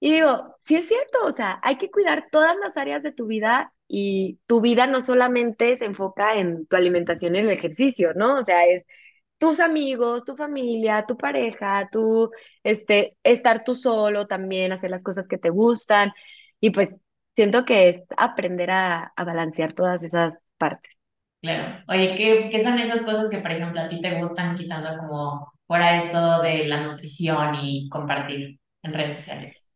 Y 0.00 0.12
digo, 0.12 0.56
sí 0.62 0.76
es 0.76 0.86
cierto, 0.88 1.24
o 1.24 1.32
sea, 1.34 1.58
hay 1.62 1.76
que 1.76 1.90
cuidar 1.90 2.28
todas 2.30 2.56
las 2.58 2.76
áreas 2.76 3.02
de 3.02 3.12
tu 3.12 3.26
vida 3.26 3.72
y 3.88 4.38
tu 4.46 4.60
vida 4.60 4.86
no 4.86 5.00
solamente 5.00 5.76
se 5.78 5.86
enfoca 5.86 6.36
en 6.38 6.66
tu 6.66 6.76
alimentación 6.76 7.34
y 7.34 7.40
el 7.40 7.50
ejercicio, 7.50 8.14
¿no? 8.14 8.36
O 8.38 8.44
sea, 8.44 8.66
es 8.66 8.84
tus 9.38 9.60
amigos, 9.60 10.24
tu 10.24 10.36
familia, 10.36 11.06
tu 11.06 11.16
pareja, 11.16 11.88
tu, 11.92 12.30
este, 12.64 13.16
estar 13.24 13.64
tú 13.64 13.76
solo 13.76 14.26
también, 14.26 14.72
hacer 14.72 14.90
las 14.90 15.04
cosas 15.04 15.28
que 15.28 15.38
te 15.38 15.50
gustan. 15.50 16.12
Y 16.60 16.70
pues 16.70 16.94
siento 17.36 17.64
que 17.64 17.88
es 17.90 18.02
aprender 18.16 18.70
a, 18.70 19.12
a 19.16 19.24
balancear 19.24 19.74
todas 19.74 20.02
esas 20.02 20.34
partes. 20.58 20.97
Claro. 21.40 21.84
Oye, 21.88 22.14
¿qué, 22.16 22.48
¿qué 22.50 22.60
son 22.60 22.78
esas 22.80 23.02
cosas 23.02 23.30
que, 23.30 23.38
por 23.38 23.52
ejemplo, 23.52 23.80
a 23.80 23.88
ti 23.88 24.00
te 24.00 24.18
gustan 24.18 24.56
quitando 24.56 24.98
como 24.98 25.52
fuera 25.66 25.96
esto 25.96 26.42
de 26.42 26.66
la 26.66 26.82
nutrición 26.82 27.54
y 27.62 27.88
compartir 27.88 28.58
en 28.82 28.92
redes 28.92 29.14
sociales? 29.14 29.68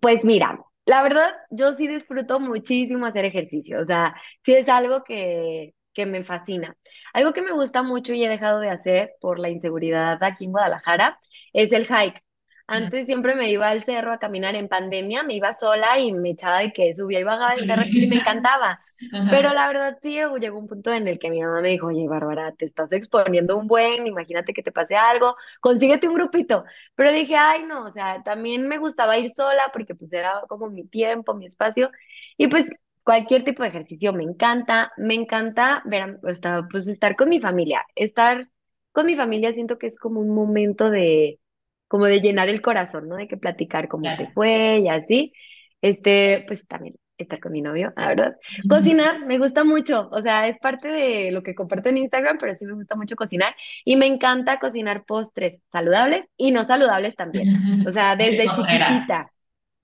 Pues 0.00 0.24
mira, 0.24 0.58
la 0.86 1.02
verdad, 1.02 1.30
yo 1.50 1.72
sí 1.72 1.88
disfruto 1.88 2.40
muchísimo 2.40 3.06
hacer 3.06 3.24
ejercicio, 3.24 3.80
o 3.82 3.86
sea, 3.86 4.14
sí 4.44 4.54
es 4.54 4.68
algo 4.68 5.02
que, 5.04 5.74
que 5.92 6.06
me 6.06 6.24
fascina. 6.24 6.76
Algo 7.12 7.32
que 7.32 7.42
me 7.42 7.52
gusta 7.52 7.82
mucho 7.82 8.12
y 8.14 8.24
he 8.24 8.28
dejado 8.28 8.60
de 8.60 8.70
hacer 8.70 9.12
por 9.20 9.38
la 9.38 9.48
inseguridad 9.50 10.22
aquí 10.22 10.44
en 10.46 10.52
Guadalajara 10.52 11.18
es 11.52 11.72
el 11.72 11.86
hike. 11.86 12.22
Antes 12.68 13.06
siempre 13.06 13.34
me 13.34 13.50
iba 13.50 13.68
al 13.68 13.84
cerro 13.84 14.12
a 14.12 14.18
caminar 14.18 14.54
en 14.54 14.68
pandemia, 14.68 15.24
me 15.24 15.34
iba 15.34 15.54
sola 15.54 15.98
y 15.98 16.12
me 16.12 16.30
echaba 16.30 16.60
de 16.60 16.72
que 16.72 16.94
subía 16.94 17.20
y 17.20 17.24
bajaba 17.24 17.54
del 17.56 17.66
cerro 17.66 17.84
y 17.94 18.06
me 18.06 18.16
encantaba. 18.16 18.80
Pero 19.28 19.52
la 19.54 19.68
verdad 19.68 19.98
sí 20.02 20.14
llegó 20.40 20.58
un 20.58 20.66
punto 20.68 20.92
en 20.92 21.06
el 21.08 21.18
que 21.18 21.30
mi 21.30 21.42
mamá 21.42 21.60
me 21.60 21.68
dijo, 21.70 21.88
oye, 21.88 22.08
Bárbara, 22.08 22.52
te 22.54 22.64
estás 22.64 22.90
exponiendo 22.92 23.56
un 23.58 23.66
buen, 23.66 24.06
imagínate 24.06 24.54
que 24.54 24.62
te 24.62 24.72
pase 24.72 24.96
algo, 24.96 25.36
consíguete 25.60 26.08
un 26.08 26.14
grupito. 26.14 26.64
Pero 26.94 27.12
dije, 27.12 27.36
ay, 27.36 27.64
no, 27.64 27.84
o 27.84 27.90
sea, 27.90 28.22
también 28.22 28.68
me 28.68 28.78
gustaba 28.78 29.18
ir 29.18 29.30
sola 29.30 29.70
porque 29.72 29.94
pues 29.94 30.12
era 30.12 30.42
como 30.48 30.70
mi 30.70 30.84
tiempo, 30.86 31.34
mi 31.34 31.46
espacio. 31.46 31.90
Y 32.38 32.48
pues 32.48 32.68
cualquier 33.04 33.44
tipo 33.44 33.62
de 33.62 33.70
ejercicio 33.70 34.12
me 34.12 34.24
encanta, 34.24 34.92
me 34.96 35.14
encanta 35.14 35.82
ver, 35.86 36.18
o 36.22 36.34
sea, 36.34 36.66
pues 36.70 36.88
estar 36.88 37.16
con 37.16 37.28
mi 37.28 37.40
familia. 37.40 37.84
Estar 37.94 38.48
con 38.92 39.06
mi 39.06 39.16
familia 39.16 39.52
siento 39.52 39.78
que 39.78 39.86
es 39.88 39.98
como 39.98 40.20
un 40.20 40.34
momento 40.34 40.90
de 40.90 41.40
como 41.88 42.06
de 42.06 42.20
llenar 42.20 42.48
el 42.48 42.60
corazón, 42.62 43.08
¿no? 43.08 43.16
De 43.16 43.26
que 43.28 43.36
platicar 43.36 43.88
cómo 43.88 44.04
te 44.16 44.28
fue 44.32 44.78
y 44.80 44.88
así. 44.88 45.32
Este, 45.80 46.44
pues 46.46 46.66
también 46.66 46.96
estar 47.16 47.40
con 47.40 47.52
mi 47.52 47.60
novio, 47.60 47.92
la 47.96 48.08
verdad. 48.08 48.36
Cocinar, 48.68 49.26
me 49.26 49.38
gusta 49.38 49.64
mucho, 49.64 50.08
o 50.12 50.22
sea, 50.22 50.46
es 50.48 50.58
parte 50.58 50.88
de 50.88 51.32
lo 51.32 51.42
que 51.42 51.54
comparto 51.54 51.88
en 51.88 51.98
Instagram, 51.98 52.38
pero 52.38 52.54
sí 52.56 52.64
me 52.64 52.74
gusta 52.74 52.96
mucho 52.96 53.16
cocinar 53.16 53.54
y 53.84 53.96
me 53.96 54.06
encanta 54.06 54.58
cocinar 54.58 55.04
postres 55.04 55.60
saludables 55.72 56.24
y 56.36 56.50
no 56.52 56.64
saludables 56.66 57.16
también. 57.16 57.48
O 57.88 57.92
sea, 57.92 58.16
desde 58.16 58.50
chiquitita. 58.52 59.32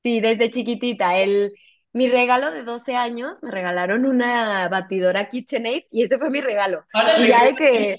Sí, 0.03 0.21
desde 0.21 0.51
chiquitita. 0.51 1.17
El, 1.17 1.53
mi 1.95 2.09
regalo 2.09 2.51
de 2.51 2.65
12 2.65 2.97
años, 2.97 3.43
me 3.43 3.51
regalaron 3.51 4.05
una 4.05 4.69
batidora 4.69 5.29
KitchenAid 5.29 5.85
y 5.91 6.03
ese 6.03 6.19
fue 6.19 6.29
mi 6.29 6.41
regalo. 6.41 6.85
y 7.19 7.29
ya 7.29 7.45
de 7.45 7.55
que, 7.55 7.99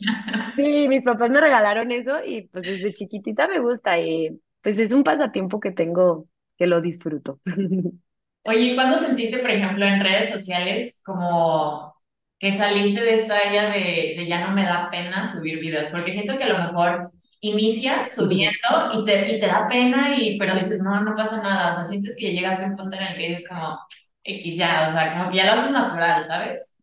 sí, 0.58 0.88
mis 0.90 1.04
papás 1.04 1.30
me 1.30 1.40
regalaron 1.42 1.92
eso 1.92 2.24
y 2.24 2.44
pues 2.50 2.66
desde 2.66 2.94
chiquitita 2.94 3.48
me 3.48 3.60
gusta 3.60 3.98
y 4.00 4.40
pues 4.62 4.78
es 4.80 4.94
un 4.94 5.04
pasatiempo 5.04 5.60
que 5.60 5.72
tengo 5.72 6.28
que 6.58 6.68
lo 6.68 6.82
disfruto. 6.82 7.40
Oye, 8.44 8.76
¿cuándo 8.76 8.98
sentiste, 8.98 9.40
por 9.40 9.50
ejemplo, 9.50 9.86
en 9.86 10.02
redes 10.02 10.30
sociales 10.30 11.02
como 11.04 11.96
que 12.38 12.52
saliste 12.52 13.02
de 13.02 13.14
esta 13.14 13.38
área 13.38 13.72
de, 13.72 14.16
de 14.18 14.28
ya 14.28 14.46
no 14.46 14.54
me 14.54 14.66
da 14.66 14.90
pena 14.92 15.28
subir 15.28 15.60
videos? 15.60 15.88
Porque 15.88 16.12
siento 16.12 16.38
que 16.38 16.44
a 16.44 16.50
lo 16.50 16.60
mejor 16.60 17.10
inicia 17.42 18.06
subiendo 18.08 18.58
y 18.94 19.04
te, 19.04 19.36
y 19.38 19.40
te 19.40 19.48
da 19.48 19.68
pena, 19.68 20.16
y, 20.18 20.38
pero 20.38 20.56
dices, 20.56 20.82
no, 20.82 21.02
no 21.02 21.16
pasa 21.16 21.42
nada, 21.42 21.70
o 21.70 21.74
sea, 21.74 21.84
sientes 21.84 22.16
que 22.20 22.32
llegaste 22.34 22.66
a 22.66 22.68
un 22.68 22.76
punto 22.76 22.98
en 22.98 23.04
el 23.04 23.16
que 23.18 23.30
dices 23.30 23.48
como, 23.48 23.80
X 24.24 24.58
ya, 24.58 24.86
o 24.88 24.92
sea, 24.92 25.14
como 25.14 25.32
que 25.32 25.38
ya 25.38 25.46
lo 25.46 25.62
haces 25.62 25.72
natural, 25.72 26.24
¿sabes? 26.24 26.75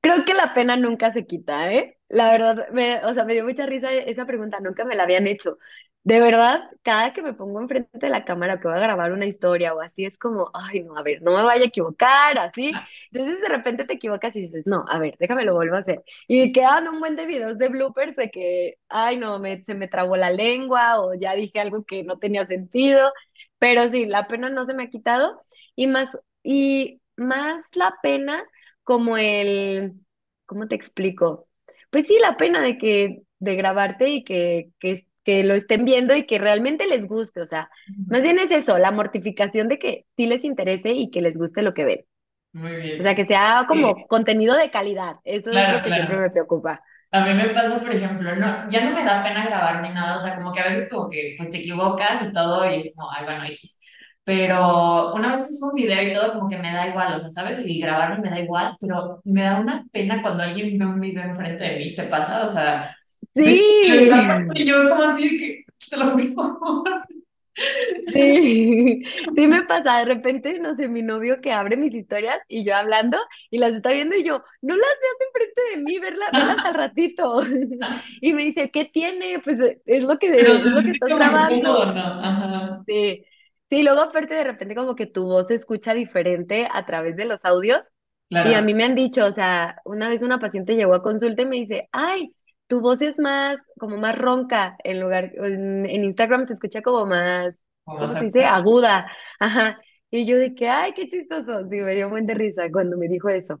Creo 0.00 0.24
que 0.24 0.34
la 0.34 0.54
pena 0.54 0.76
nunca 0.76 1.12
se 1.12 1.26
quita, 1.26 1.72
¿eh? 1.72 1.98
La 2.08 2.30
verdad, 2.30 2.68
me, 2.72 3.04
o 3.04 3.14
sea, 3.14 3.24
me 3.24 3.34
dio 3.34 3.44
mucha 3.44 3.66
risa 3.66 3.92
esa 3.92 4.26
pregunta, 4.26 4.60
nunca 4.60 4.84
me 4.84 4.94
la 4.94 5.02
habían 5.04 5.26
hecho. 5.26 5.58
de 6.04 6.20
verdad, 6.20 6.62
cada 6.82 7.12
que 7.12 7.20
me 7.22 7.34
pongo 7.34 7.60
enfrente 7.60 7.98
de 7.98 8.08
la 8.10 8.24
cámara 8.24 8.60
que 8.60 8.68
voy 8.68 8.76
a 8.76 8.80
grabar 8.80 9.10
una 9.12 9.26
historia 9.26 9.74
o 9.74 9.80
así, 9.80 10.04
es 10.04 10.16
como, 10.18 10.50
ay, 10.54 10.84
no, 10.84 10.96
a 10.96 11.02
ver, 11.02 11.20
no 11.22 11.36
me 11.36 11.42
vaya 11.42 11.64
a 11.64 11.66
equivocar, 11.66 12.38
así. 12.38 12.80
Entonces 13.10 13.40
de 13.40 13.48
repente 13.48 13.84
te 13.84 13.94
equivocas 13.94 14.34
y 14.36 14.42
dices, 14.42 14.62
no, 14.66 14.84
a 14.88 14.98
ver, 15.00 15.16
déjame 15.18 15.44
lo 15.44 15.54
vuelvo 15.54 15.74
a 15.76 15.80
hacer. 15.80 16.04
Y 16.28 16.52
quedan 16.52 16.86
un 16.88 17.00
buen 17.00 17.16
de 17.16 17.26
videos 17.26 17.58
de 17.58 17.68
bloopers 17.68 18.14
de 18.16 18.30
que, 18.30 18.76
ay, 18.88 19.16
no, 19.16 19.38
me, 19.40 19.64
se 19.64 19.74
me 19.74 19.88
trabó 19.88 20.16
la 20.16 20.30
lengua 20.30 21.00
o 21.00 21.14
ya 21.14 21.34
dije 21.34 21.58
algo 21.60 21.84
que 21.84 22.04
no 22.04 22.18
tenía 22.18 22.46
sentido. 22.46 23.12
Pero 23.58 23.88
sí, 23.88 24.06
la 24.06 24.26
pena 24.28 24.48
no 24.50 24.66
se 24.66 24.74
me 24.74 24.84
ha 24.84 24.90
quitado. 24.90 25.40
Y 25.74 25.86
más, 25.86 26.10
y 26.42 27.00
más 27.16 27.64
la 27.74 27.94
pena 28.02 28.44
como 28.86 29.18
el, 29.18 29.94
¿cómo 30.46 30.68
te 30.68 30.76
explico? 30.76 31.48
Pues 31.90 32.06
sí, 32.06 32.18
la 32.22 32.38
pena 32.38 32.62
de 32.62 32.78
que, 32.78 33.24
de 33.40 33.56
grabarte 33.56 34.08
y 34.08 34.24
que, 34.24 34.70
que 34.78 35.06
que 35.26 35.42
lo 35.42 35.54
estén 35.54 35.84
viendo 35.84 36.14
y 36.14 36.24
que 36.24 36.38
realmente 36.38 36.86
les 36.86 37.08
guste, 37.08 37.40
o 37.40 37.46
sea, 37.48 37.68
más 38.06 38.22
bien 38.22 38.38
es 38.38 38.52
eso, 38.52 38.78
la 38.78 38.92
mortificación 38.92 39.66
de 39.66 39.80
que 39.80 40.06
sí 40.16 40.26
les 40.26 40.44
interese 40.44 40.92
y 40.92 41.10
que 41.10 41.20
les 41.20 41.36
guste 41.36 41.62
lo 41.62 41.74
que 41.74 41.84
ven. 41.84 42.04
Muy 42.52 42.76
bien. 42.76 43.00
O 43.00 43.02
sea, 43.02 43.16
que 43.16 43.26
sea 43.26 43.64
como 43.66 44.06
contenido 44.06 44.56
de 44.56 44.70
calidad, 44.70 45.16
eso 45.24 45.50
es 45.50 45.68
lo 45.68 45.82
que 45.82 45.92
siempre 45.92 46.16
me 46.16 46.30
preocupa. 46.30 46.80
A 47.10 47.26
mí 47.26 47.34
me 47.34 47.48
pasa, 47.48 47.80
por 47.80 47.92
ejemplo, 47.92 48.36
no, 48.36 48.70
ya 48.70 48.84
no 48.84 48.94
me 48.94 49.04
da 49.04 49.24
pena 49.24 49.46
grabar 49.46 49.82
ni 49.82 49.88
nada, 49.88 50.14
o 50.14 50.18
sea, 50.20 50.36
como 50.36 50.52
que 50.52 50.60
a 50.60 50.68
veces 50.68 50.88
como 50.88 51.10
que 51.10 51.34
pues 51.36 51.50
te 51.50 51.56
equivocas 51.58 52.22
y 52.22 52.32
todo 52.32 52.64
y 52.70 52.76
es 52.76 52.92
como, 52.94 53.10
ay, 53.10 53.24
bueno, 53.24 53.44
X. 53.46 53.80
Pero 54.26 55.14
una 55.14 55.32
vez 55.32 55.42
que 55.42 55.50
subo 55.50 55.68
un 55.68 55.76
video 55.76 56.02
y 56.02 56.12
todo, 56.12 56.34
como 56.34 56.48
que 56.50 56.58
me 56.58 56.72
da 56.72 56.88
igual, 56.88 57.14
o 57.14 57.18
sea, 57.20 57.30
¿sabes? 57.30 57.64
Y 57.64 57.80
grabarme 57.80 58.18
me 58.18 58.30
da 58.30 58.40
igual, 58.40 58.76
pero 58.80 59.22
me 59.24 59.42
da 59.42 59.60
una 59.60 59.86
pena 59.92 60.20
cuando 60.20 60.42
alguien 60.42 60.76
ve 60.78 60.84
un 60.84 61.00
video 61.00 61.22
enfrente 61.22 61.64
de 61.64 61.78
mí, 61.78 61.94
¿te 61.94 62.02
pasa? 62.04 62.44
O 62.44 62.48
sea, 62.48 62.96
Sí. 63.36 63.62
Y 64.54 64.64
yo 64.64 64.88
como 64.88 65.02
así 65.02 65.36
que, 65.36 65.64
te 65.90 65.96
lo 65.96 66.10
juro. 66.10 66.82
Sí, 68.08 69.02
sí 69.34 69.46
me 69.46 69.62
pasa, 69.62 70.00
de 70.00 70.04
repente, 70.04 70.58
no 70.58 70.76
sé, 70.76 70.88
mi 70.88 71.00
novio 71.00 71.40
que 71.40 71.52
abre 71.52 71.78
mis 71.78 71.94
historias 71.94 72.38
y 72.48 72.66
yo 72.66 72.76
hablando 72.76 73.16
y 73.50 73.56
las 73.56 73.72
está 73.72 73.92
viendo 73.92 74.14
y 74.14 74.24
yo, 74.24 74.42
no 74.60 74.76
las 74.76 74.84
veas 74.84 75.16
enfrente 75.26 75.62
de 75.70 75.82
mí, 75.82 75.98
verlas, 75.98 76.32
verlas 76.32 76.58
al 76.66 76.74
ratito. 76.74 77.40
Y 78.20 78.34
me 78.34 78.44
dice, 78.44 78.70
¿qué 78.70 78.84
tiene? 78.84 79.38
Pues 79.42 79.56
es 79.86 80.04
lo 80.04 80.18
que, 80.18 80.36
es 80.36 80.64
lo 80.64 80.82
que 80.82 80.90
estás 80.90 81.08
grabando. 81.08 81.94
¿no? 81.94 82.02
Ajá. 82.02 82.82
Sí, 82.86 83.24
sí, 83.70 83.82
luego 83.82 84.00
aparte 84.00 84.34
de 84.34 84.44
repente 84.44 84.74
como 84.74 84.94
que 84.94 85.06
tu 85.06 85.24
voz 85.24 85.48
se 85.48 85.54
escucha 85.54 85.94
diferente 85.94 86.68
a 86.72 86.84
través 86.86 87.16
de 87.16 87.24
los 87.26 87.40
audios. 87.44 87.82
Y 88.28 88.54
a 88.54 88.60
mí 88.60 88.74
me 88.74 88.82
han 88.82 88.96
dicho, 88.96 89.24
o 89.24 89.32
sea, 89.32 89.80
una 89.84 90.08
vez 90.08 90.20
una 90.20 90.40
paciente 90.40 90.74
llegó 90.74 90.94
a 90.94 91.02
consulta 91.02 91.42
y 91.42 91.46
me 91.46 91.56
dice, 91.56 91.88
ay, 91.92 92.34
tu 92.66 92.80
voz 92.80 93.00
es 93.00 93.18
más, 93.20 93.56
como 93.78 93.96
más 93.98 94.18
ronca, 94.18 94.76
en 94.82 95.00
lugar, 95.00 95.30
en, 95.36 95.86
Instagram 95.86 96.46
se 96.48 96.54
escucha 96.54 96.82
como 96.82 97.06
más, 97.06 97.54
¿cómo 97.84 98.08
se 98.08 98.24
dice? 98.24 98.44
Aguda. 98.44 99.10
Ajá. 99.38 99.80
Y 100.10 100.26
yo 100.26 100.38
de 100.38 100.54
que, 100.54 100.68
ay, 100.68 100.92
qué 100.94 101.08
chistoso. 101.08 101.68
Sí, 101.70 101.76
me 101.76 101.94
dio 101.94 102.08
buen 102.08 102.26
de 102.26 102.34
risa 102.34 102.62
cuando 102.72 102.96
me 102.96 103.06
dijo 103.08 103.28
eso. 103.28 103.60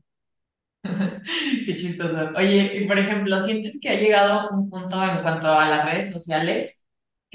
Qué 1.66 1.74
chistoso. 1.74 2.30
Oye, 2.36 2.76
y 2.76 2.86
por 2.86 2.98
ejemplo, 2.98 3.38
¿sientes 3.40 3.78
que 3.80 3.88
ha 3.88 3.98
llegado 3.98 4.48
un 4.50 4.70
punto 4.70 5.02
en 5.02 5.22
cuanto 5.22 5.48
a 5.48 5.68
las 5.68 5.84
redes 5.84 6.12
sociales 6.12 6.75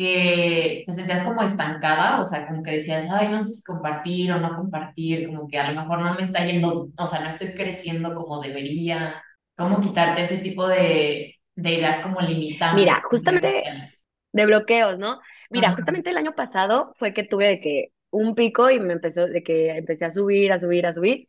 que 0.01 0.83
te 0.85 0.93
sentías 0.93 1.21
como 1.23 1.41
estancada? 1.43 2.21
O 2.21 2.25
sea, 2.25 2.47
como 2.47 2.63
que 2.63 2.71
decías, 2.71 3.07
ay, 3.11 3.29
no 3.29 3.39
sé 3.39 3.51
si 3.51 3.63
compartir 3.63 4.31
o 4.31 4.39
no 4.39 4.55
compartir, 4.55 5.27
como 5.27 5.47
que 5.47 5.59
a 5.59 5.71
lo 5.71 5.81
mejor 5.81 6.01
no 6.01 6.13
me 6.15 6.21
está 6.21 6.45
yendo, 6.45 6.89
o 6.97 7.07
sea, 7.07 7.21
no 7.21 7.27
estoy 7.27 7.53
creciendo 7.53 8.15
como 8.15 8.41
debería. 8.41 9.21
¿Cómo 9.55 9.79
quitarte 9.79 10.21
ese 10.23 10.39
tipo 10.39 10.67
de, 10.67 11.35
de 11.55 11.71
ideas 11.71 11.99
como 11.99 12.19
limitantes. 12.21 12.79
Mira, 12.81 13.01
justamente 13.09 13.63
de 14.31 14.45
bloqueos, 14.45 14.97
¿no? 14.97 15.19
Mira, 15.49 15.73
justamente 15.73 16.09
el 16.09 16.17
año 16.17 16.33
pasado 16.33 16.93
fue 16.97 17.13
que 17.13 17.23
tuve 17.23 17.47
de 17.47 17.59
que 17.59 17.91
un 18.09 18.35
pico 18.35 18.69
y 18.69 18.79
me 18.79 18.93
empezó 18.93 19.27
de 19.27 19.43
que 19.43 19.71
empecé 19.71 20.05
a 20.05 20.11
subir, 20.11 20.51
a 20.53 20.59
subir, 20.59 20.85
a 20.85 20.93
subir. 20.93 21.27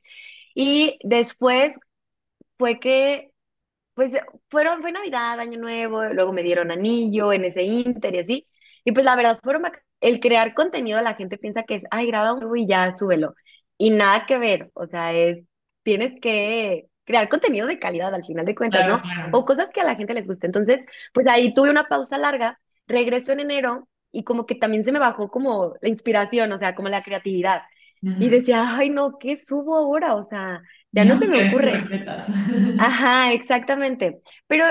Y 0.54 0.98
después 1.02 1.76
fue 2.58 2.78
que, 2.78 3.32
pues, 3.94 4.12
fueron, 4.48 4.82
fue 4.82 4.92
Navidad, 4.92 5.40
Año 5.40 5.58
Nuevo, 5.58 6.04
luego 6.04 6.32
me 6.32 6.42
dieron 6.42 6.70
anillo 6.70 7.32
en 7.32 7.44
ese 7.44 7.62
inter 7.62 8.14
y 8.14 8.18
así. 8.20 8.48
Y 8.84 8.92
pues 8.92 9.04
la 9.04 9.16
verdad, 9.16 9.38
el 10.00 10.20
crear 10.20 10.54
contenido, 10.54 11.00
la 11.00 11.14
gente 11.14 11.38
piensa 11.38 11.62
que 11.62 11.76
es, 11.76 11.82
ay, 11.90 12.06
graba 12.08 12.32
un 12.34 12.40
nuevo 12.40 12.56
y 12.56 12.66
ya 12.66 12.92
súbelo. 12.92 13.34
Y 13.78 13.90
nada 13.90 14.26
que 14.26 14.38
ver, 14.38 14.70
o 14.74 14.86
sea, 14.86 15.12
es, 15.12 15.44
tienes 15.82 16.20
que 16.20 16.88
crear 17.04 17.28
contenido 17.28 17.66
de 17.66 17.78
calidad 17.78 18.14
al 18.14 18.24
final 18.24 18.46
de 18.46 18.54
cuentas, 18.54 18.86
¿no? 18.86 19.02
O 19.32 19.44
cosas 19.44 19.68
que 19.72 19.80
a 19.80 19.84
la 19.84 19.94
gente 19.94 20.14
les 20.14 20.26
guste. 20.26 20.46
Entonces, 20.46 20.80
pues 21.12 21.26
ahí 21.26 21.54
tuve 21.54 21.70
una 21.70 21.88
pausa 21.88 22.18
larga, 22.18 22.60
regreso 22.86 23.32
en 23.32 23.40
enero 23.40 23.88
y 24.10 24.24
como 24.24 24.46
que 24.46 24.54
también 24.54 24.84
se 24.84 24.92
me 24.92 24.98
bajó 24.98 25.30
como 25.30 25.74
la 25.80 25.88
inspiración, 25.88 26.52
o 26.52 26.58
sea, 26.58 26.74
como 26.74 26.88
la 26.88 27.02
creatividad. 27.02 27.62
Y 28.04 28.28
decía, 28.30 28.76
ay, 28.76 28.90
no, 28.90 29.16
¿qué 29.18 29.36
subo 29.36 29.76
ahora? 29.76 30.16
O 30.16 30.24
sea, 30.24 30.60
ya 30.90 31.04
no, 31.04 31.18
se 31.20 31.28
me 31.28 31.48
ocurre. 31.48 31.80
Ajá, 32.80 33.32
exactamente. 33.32 34.20
Pero 34.48 34.64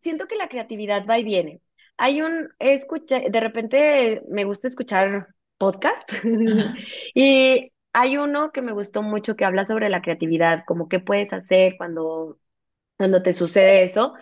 siento 0.00 0.26
que 0.28 0.36
la 0.36 0.48
creatividad 0.48 1.04
va 1.04 1.18
y 1.18 1.24
viene. 1.24 1.60
Hay 1.98 2.22
un, 2.22 2.50
escucha, 2.58 3.20
de 3.20 3.40
repente 3.40 4.22
me 4.28 4.44
gusta 4.44 4.68
escuchar 4.68 5.28
podcast 5.58 6.12
y 7.14 7.72
hay 7.92 8.16
uno 8.18 8.52
que 8.52 8.62
me 8.62 8.72
gustó 8.72 9.02
mucho 9.02 9.36
que 9.36 9.44
habla 9.44 9.64
sobre 9.64 9.88
la 9.88 10.02
creatividad, 10.02 10.64
como 10.66 10.88
qué 10.88 11.00
puedes 11.00 11.32
hacer 11.32 11.76
cuando, 11.78 12.38
cuando 12.98 13.22
te 13.22 13.32
sucede 13.32 13.84
eso. 13.84 14.14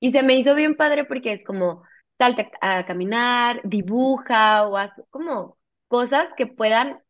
Y 0.00 0.12
se 0.12 0.22
me 0.22 0.36
hizo 0.36 0.54
bien 0.54 0.76
padre 0.76 1.04
porque 1.04 1.34
es 1.34 1.44
como, 1.44 1.82
salta 2.18 2.50
a 2.60 2.86
caminar, 2.86 3.60
dibuja 3.64 4.66
o 4.66 4.76
haz 4.76 5.02
como 5.10 5.58
cosas 5.88 6.28
que 6.36 6.46
puedan 6.46 7.00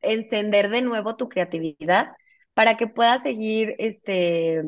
encender 0.00 0.70
de 0.70 0.82
nuevo 0.82 1.16
tu 1.16 1.28
creatividad 1.28 2.12
para 2.54 2.76
que 2.76 2.86
puedas 2.88 3.22
seguir, 3.22 3.74
este, 3.78 4.64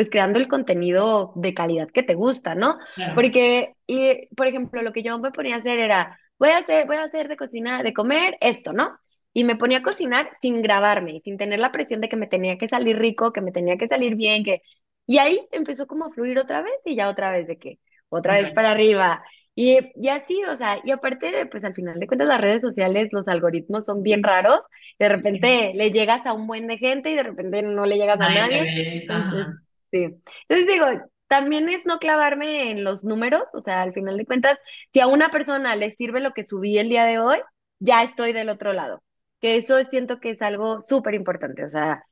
pues 0.00 0.10
creando 0.10 0.38
el 0.38 0.48
contenido 0.48 1.32
de 1.34 1.52
calidad 1.52 1.88
que 1.90 2.02
te 2.02 2.14
gusta, 2.14 2.54
¿no? 2.54 2.78
Porque, 3.14 3.74
y, 3.86 4.28
por 4.34 4.46
ejemplo, 4.46 4.80
lo 4.80 4.92
que 4.92 5.02
yo 5.02 5.18
me 5.18 5.30
ponía 5.30 5.56
a 5.56 5.58
hacer 5.58 5.78
era, 5.78 6.18
voy 6.38 6.48
a 6.48 6.58
hacer, 6.58 6.86
voy 6.86 6.96
a 6.96 7.04
hacer 7.04 7.28
de 7.28 7.36
cocina, 7.36 7.82
de 7.82 7.92
comer 7.92 8.38
esto, 8.40 8.72
¿no? 8.72 8.98
y 9.32 9.44
me 9.44 9.56
ponía 9.56 9.78
a 9.78 9.82
cocinar 9.82 10.30
sin 10.40 10.62
grabarme, 10.62 11.20
sin 11.24 11.36
tener 11.36 11.60
la 11.60 11.72
presión 11.72 12.00
de 12.00 12.08
que 12.08 12.16
me 12.16 12.26
tenía 12.26 12.58
que 12.58 12.68
salir 12.68 12.98
rico, 12.98 13.32
que 13.32 13.40
me 13.40 13.52
tenía 13.52 13.76
que 13.76 13.88
salir 13.88 14.16
bien, 14.16 14.44
que... 14.44 14.62
Y 15.06 15.18
ahí 15.18 15.40
empezó 15.52 15.86
como 15.86 16.06
a 16.06 16.10
fluir 16.10 16.38
otra 16.38 16.62
vez 16.62 16.74
y 16.84 16.96
ya 16.96 17.08
otra 17.08 17.30
vez 17.32 17.46
de 17.46 17.58
que, 17.58 17.78
otra 18.08 18.40
vez 18.40 18.52
para 18.52 18.72
arriba. 18.72 19.22
Y, 19.54 19.78
y 19.96 20.08
así, 20.08 20.42
o 20.44 20.56
sea, 20.56 20.80
y 20.84 20.90
aparte, 20.92 21.46
pues 21.46 21.64
al 21.64 21.74
final 21.74 21.98
de 21.98 22.06
cuentas 22.06 22.28
las 22.28 22.40
redes 22.40 22.62
sociales, 22.62 23.08
los 23.12 23.26
algoritmos 23.26 23.84
son 23.86 24.02
bien 24.02 24.22
raros. 24.22 24.60
De 24.98 25.08
repente 25.08 25.72
le 25.74 25.90
llegas 25.90 26.24
a 26.26 26.32
un 26.32 26.46
buen 26.46 26.66
de 26.66 26.78
gente 26.78 27.10
y 27.10 27.14
de 27.16 27.22
repente 27.24 27.62
no 27.62 27.86
le 27.86 27.96
llegas 27.96 28.20
a 28.20 28.30
nadie. 28.30 28.68
Entonces, 29.02 29.46
sí. 29.92 30.04
Entonces 30.48 30.66
digo, 30.66 30.86
también 31.28 31.68
es 31.68 31.86
no 31.86 31.98
clavarme 31.98 32.70
en 32.70 32.84
los 32.84 33.04
números, 33.04 33.44
o 33.54 33.60
sea, 33.62 33.82
al 33.82 33.92
final 33.92 34.16
de 34.16 34.26
cuentas, 34.26 34.58
si 34.92 35.00
a 35.00 35.06
una 35.06 35.30
persona 35.30 35.76
le 35.76 35.94
sirve 35.96 36.20
lo 36.20 36.32
que 36.32 36.46
subí 36.46 36.78
el 36.78 36.88
día 36.88 37.04
de 37.04 37.18
hoy, 37.18 37.38
ya 37.78 38.02
estoy 38.02 38.32
del 38.32 38.48
otro 38.48 38.72
lado 38.72 39.02
que 39.40 39.56
eso 39.56 39.82
siento 39.84 40.20
que 40.20 40.30
es 40.30 40.42
algo 40.42 40.80
súper 40.80 41.14
importante. 41.14 41.64
O 41.64 41.68
sea, 41.68 42.04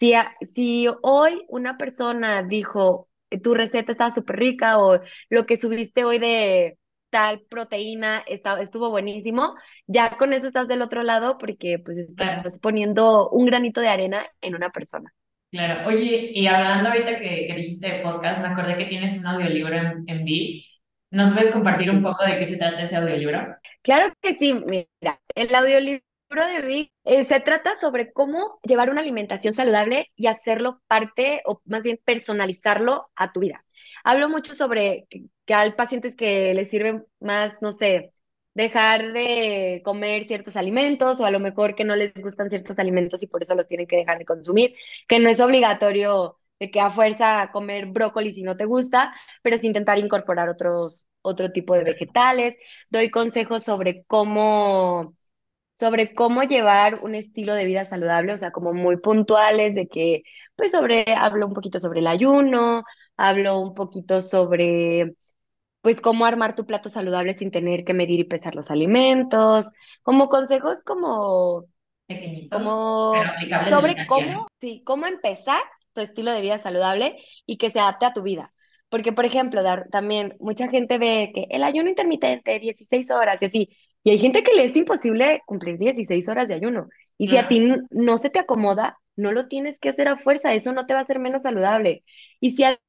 si, 0.00 0.14
si 0.54 0.86
hoy 1.02 1.44
una 1.48 1.76
persona 1.78 2.42
dijo, 2.42 3.08
tu 3.42 3.54
receta 3.54 3.92
está 3.92 4.10
súper 4.12 4.36
rica 4.38 4.78
o 4.78 5.00
lo 5.28 5.46
que 5.46 5.56
subiste 5.56 6.04
hoy 6.04 6.18
de 6.18 6.78
tal 7.10 7.42
proteína 7.48 8.18
está, 8.26 8.60
estuvo 8.62 8.90
buenísimo, 8.90 9.54
ya 9.86 10.16
con 10.16 10.32
eso 10.32 10.46
estás 10.46 10.68
del 10.68 10.82
otro 10.82 11.02
lado 11.02 11.38
porque 11.38 11.78
pues 11.84 11.98
estás 11.98 12.58
poniendo 12.60 13.28
un 13.30 13.46
granito 13.46 13.80
de 13.80 13.88
arena 13.88 14.26
en 14.40 14.54
una 14.54 14.70
persona. 14.70 15.12
Claro, 15.50 15.88
oye, 15.88 16.30
y 16.32 16.46
hablando 16.46 16.90
ahorita 16.90 17.16
que, 17.16 17.46
que 17.48 17.54
dijiste 17.56 17.90
de 17.90 18.00
podcast, 18.00 18.40
me 18.40 18.48
acordé 18.48 18.76
que 18.76 18.84
tienes 18.84 19.18
un 19.18 19.26
audiolibro 19.26 19.74
en, 19.74 20.04
en 20.06 20.24
Vic. 20.24 20.64
¿Nos 21.10 21.32
puedes 21.32 21.52
compartir 21.52 21.90
un 21.90 22.02
poco 22.02 22.24
de 22.24 22.38
qué 22.38 22.46
se 22.46 22.56
trata 22.56 22.82
ese 22.82 22.96
audiolibro? 22.96 23.56
Claro 23.82 24.12
que 24.20 24.36
sí, 24.38 24.54
mira, 24.54 25.20
el 25.34 25.52
audiolibro 25.52 26.02
de 26.30 26.62
Vic 26.62 26.92
eh, 27.04 27.24
se 27.24 27.40
trata 27.40 27.76
sobre 27.76 28.12
cómo 28.12 28.60
llevar 28.62 28.90
una 28.90 29.00
alimentación 29.00 29.52
saludable 29.52 30.12
y 30.14 30.28
hacerlo 30.28 30.80
parte, 30.86 31.42
o 31.46 31.60
más 31.64 31.82
bien 31.82 31.98
personalizarlo 32.04 33.10
a 33.16 33.32
tu 33.32 33.40
vida. 33.40 33.64
Hablo 34.04 34.28
mucho 34.28 34.54
sobre 34.54 35.06
que, 35.10 35.24
hay 35.52 35.72
pacientes 35.72 36.14
que 36.14 36.54
les 36.54 36.70
sirven 36.70 37.04
más, 37.18 37.60
no 37.60 37.72
sé, 37.72 38.12
dejar 38.54 39.12
de 39.12 39.80
comer 39.84 40.24
ciertos 40.24 40.56
alimentos 40.56 41.20
o 41.20 41.24
a 41.26 41.30
lo 41.30 41.40
mejor 41.40 41.74
que 41.74 41.84
no 41.84 41.96
les 41.96 42.12
gustan 42.14 42.50
ciertos 42.50 42.78
alimentos 42.78 43.22
y 43.22 43.26
por 43.26 43.42
eso 43.42 43.54
los 43.54 43.66
tienen 43.68 43.86
que 43.86 43.96
dejar 43.98 44.18
de 44.18 44.24
consumir, 44.24 44.74
que 45.08 45.18
no 45.20 45.28
es 45.30 45.40
obligatorio 45.40 46.36
de 46.58 46.70
que 46.70 46.80
a 46.80 46.90
fuerza 46.90 47.50
comer 47.52 47.86
brócoli 47.86 48.32
si 48.32 48.42
no 48.42 48.56
te 48.56 48.66
gusta, 48.66 49.14
pero 49.42 49.56
es 49.56 49.64
intentar 49.64 49.98
incorporar 49.98 50.48
otros, 50.48 51.06
otro 51.22 51.52
tipo 51.52 51.74
de 51.74 51.84
vegetales. 51.84 52.56
Doy 52.90 53.10
consejos 53.10 53.62
sobre 53.64 54.04
cómo 54.06 55.14
sobre 55.74 56.14
cómo 56.14 56.42
llevar 56.42 57.00
un 57.02 57.14
estilo 57.14 57.54
de 57.54 57.64
vida 57.66 57.86
saludable, 57.86 58.32
o 58.34 58.36
sea, 58.38 58.50
como 58.52 58.72
muy 58.74 58.98
puntuales 58.98 59.74
de 59.74 59.88
que, 59.88 60.22
pues 60.56 60.72
sobre, 60.72 61.04
hablo 61.16 61.46
un 61.46 61.54
poquito 61.54 61.80
sobre 61.80 62.00
el 62.00 62.06
ayuno, 62.06 62.82
hablo 63.16 63.58
un 63.60 63.74
poquito 63.74 64.20
sobre 64.20 65.14
pues 65.82 66.00
cómo 66.00 66.26
armar 66.26 66.54
tu 66.54 66.66
plato 66.66 66.88
saludable 66.90 67.36
sin 67.38 67.50
tener 67.50 67.84
que 67.84 67.94
medir 67.94 68.20
y 68.20 68.24
pesar 68.24 68.54
los 68.54 68.70
alimentos, 68.70 69.66
como 70.02 70.28
consejos 70.28 70.84
como, 70.84 71.66
Pequeñitos, 72.06 72.60
como 73.10 73.24
pero 73.24 73.30
aplicables 73.32 73.70
sobre 73.70 74.04
cómo, 74.06 74.46
sí, 74.60 74.82
cómo 74.84 75.06
empezar 75.06 75.60
tu 75.92 76.00
estilo 76.00 76.32
de 76.32 76.40
vida 76.40 76.58
saludable 76.62 77.16
y 77.46 77.56
que 77.58 77.70
se 77.70 77.80
adapte 77.80 78.06
a 78.06 78.12
tu 78.12 78.22
vida. 78.22 78.52
Porque, 78.88 79.12
por 79.12 79.24
ejemplo, 79.24 79.62
dar- 79.62 79.88
también 79.90 80.36
mucha 80.40 80.68
gente 80.68 80.98
ve 80.98 81.30
que 81.34 81.46
el 81.50 81.62
ayuno 81.64 81.88
intermitente, 81.88 82.58
16 82.58 83.10
horas 83.10 83.38
y 83.40 83.44
así, 83.46 83.68
y 84.02 84.10
hay 84.10 84.18
gente 84.18 84.42
que 84.42 84.54
le 84.54 84.64
es 84.64 84.76
imposible 84.76 85.42
cumplir 85.46 85.78
16 85.78 86.28
horas 86.28 86.48
de 86.48 86.54
ayuno. 86.54 86.88
Y 87.18 87.28
si 87.28 87.36
a 87.36 87.46
ti 87.48 87.60
no 87.90 88.18
se 88.18 88.30
te 88.30 88.38
acomoda, 88.40 88.98
no 89.16 89.32
lo 89.32 89.46
tienes 89.48 89.78
que 89.78 89.90
hacer 89.90 90.08
a 90.08 90.16
fuerza, 90.16 90.54
eso 90.54 90.72
no 90.72 90.86
te 90.86 90.94
va 90.94 91.00
a 91.00 91.02
hacer 91.04 91.18
menos 91.20 91.42
saludable. 91.42 92.02
Y 92.40 92.56
si 92.56 92.64
a 92.64 92.80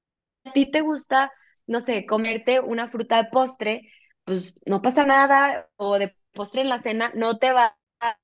ti 0.53 0.71
te 0.71 0.81
gusta, 0.81 1.31
no 1.67 1.79
sé, 1.81 2.05
comerte 2.05 2.59
una 2.59 2.87
fruta 2.87 3.17
de 3.17 3.29
postre, 3.29 3.91
pues 4.23 4.55
no 4.65 4.81
pasa 4.81 5.05
nada, 5.05 5.69
o 5.77 5.97
de 5.99 6.15
postre 6.33 6.61
en 6.61 6.69
la 6.69 6.81
cena, 6.81 7.11
no 7.15 7.37
te 7.37 7.51
va 7.51 7.77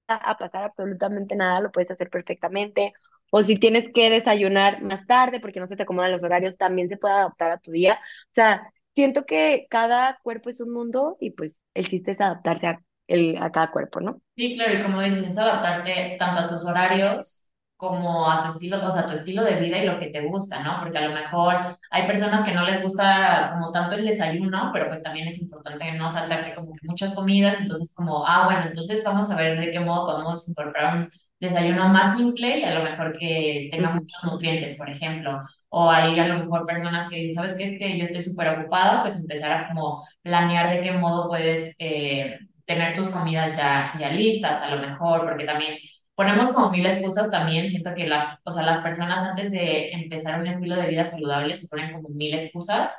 a, 0.08 0.38
pasar 0.38 0.63
absolutamente 0.63 1.36
nada, 1.36 1.62
lo 1.62 1.71
puedes 1.71 1.91
hacer 1.91 2.10
perfectamente. 2.10 2.93
O 3.30 3.43
si 3.43 3.58
tienes 3.58 3.89
que 3.93 4.10
desayunar 4.10 4.82
más 4.82 5.06
tarde 5.06 5.39
porque 5.39 5.60
no 5.60 5.67
se 5.67 5.76
te 5.76 5.84
acomodan 5.84 6.12
los 6.12 6.23
horarios, 6.23 6.58
también 6.58 6.88
se 6.89 6.97
puede 6.97 7.15
adaptar 7.15 7.52
a 7.52 7.60
tu 7.60 7.71
día. 7.71 8.00
O 8.26 8.34
sea, 8.34 8.71
siento 8.95 9.26
que 9.26 9.67
cada 9.69 10.19
cuerpo 10.23 10.50
es 10.50 10.62
un 10.62 10.71
mundo 10.71 11.17
y 11.19 11.32
pues 11.32 11.52
el 11.73 11.88
chiste 11.88 12.12
es 12.12 12.21
adaptarse 12.21 12.67
a, 12.67 12.82
el, 13.08 13.38
a 13.38 13.52
cada 13.52 13.71
cuerpo, 13.71 14.00
¿no? 14.00 14.21
Sí, 14.36 14.56
claro, 14.56 14.76
y 14.76 14.82
como 14.82 15.02
dices, 15.02 15.28
es 15.28 15.38
adaptarte 15.38 16.15
tanto 16.17 16.41
a 16.41 16.47
tus 16.47 16.65
horarios 16.65 17.46
como 17.77 18.29
a 18.29 18.41
tu 18.43 18.49
estilo, 18.49 18.83
o 18.85 18.91
sea, 18.91 19.05
tu 19.05 19.13
estilo 19.13 19.43
de 19.43 19.55
vida 19.57 19.77
y 19.77 19.85
lo 19.85 19.99
que 19.99 20.07
te 20.07 20.21
gusta, 20.27 20.63
¿no? 20.63 20.79
Porque 20.81 20.97
a 20.97 21.07
lo 21.07 21.13
mejor 21.13 21.55
hay 21.91 22.07
personas 22.07 22.43
que 22.43 22.53
no 22.53 22.65
les 22.65 22.81
gusta 22.81 23.49
como 23.53 23.71
tanto 23.71 23.95
el 23.95 24.05
desayuno, 24.05 24.71
pero 24.73 24.87
pues 24.87 25.01
también 25.03 25.27
es 25.27 25.39
importante 25.41 25.91
no 25.93 26.09
saltarte 26.09 26.55
como 26.55 26.73
que 26.73 26.87
muchas 26.87 27.13
comidas, 27.13 27.59
entonces 27.59 27.93
como, 27.95 28.25
ah, 28.27 28.45
bueno, 28.45 28.61
entonces 28.67 29.03
vamos 29.03 29.29
a 29.31 29.35
ver 29.35 29.59
de 29.59 29.71
qué 29.71 29.79
modo 29.79 30.07
podemos 30.07 30.47
incorporar 30.49 30.97
un 30.97 31.09
desayuno 31.39 31.87
más 31.89 32.17
simple 32.17 32.59
y 32.59 32.63
a 32.63 32.73
lo 32.73 32.83
mejor 32.83 33.13
que 33.17 33.69
tenga 33.71 33.91
muchos 33.91 34.23
nutrientes, 34.23 34.75
por 34.75 34.89
ejemplo. 34.89 35.39
O 35.69 35.89
hay 35.91 36.19
a 36.19 36.27
lo 36.27 36.39
mejor 36.39 36.65
personas 36.65 37.07
que 37.09 37.17
dicen, 37.17 37.35
¿sabes 37.35 37.55
qué? 37.57 37.63
Es 37.65 37.79
que 37.79 37.97
yo 37.97 38.05
estoy 38.05 38.21
súper 38.21 38.47
ocupada, 38.59 39.01
pues 39.01 39.17
empezar 39.19 39.51
a 39.51 39.67
como 39.67 40.03
planear 40.21 40.69
de 40.69 40.81
qué 40.81 40.91
modo 40.93 41.27
puedes... 41.27 41.75
eh, 41.79 42.39
tener 42.65 42.95
tus 42.95 43.09
comidas 43.09 43.55
ya, 43.55 43.93
ya 43.97 44.09
listas, 44.09 44.61
a 44.61 44.75
lo 44.75 44.81
mejor, 44.85 45.21
porque 45.25 45.45
también 45.45 45.77
ponemos 46.17 46.49
como 46.51 46.71
mil 46.71 46.86
excusas 46.88 47.32
también, 47.32 47.69
siento 47.71 47.95
que 47.95 48.08
la, 48.08 48.41
o 48.45 48.51
sea, 48.51 48.63
las 48.65 48.82
personas 48.82 49.19
antes 49.30 49.51
de 49.53 49.91
empezar 49.93 50.41
un 50.41 50.47
estilo 50.47 50.77
de 50.77 50.89
vida 50.89 51.06
saludable 51.06 51.56
se 51.58 51.69
ponen 51.69 51.93
como 51.93 52.10
mil 52.10 52.36
excusas, 52.36 52.97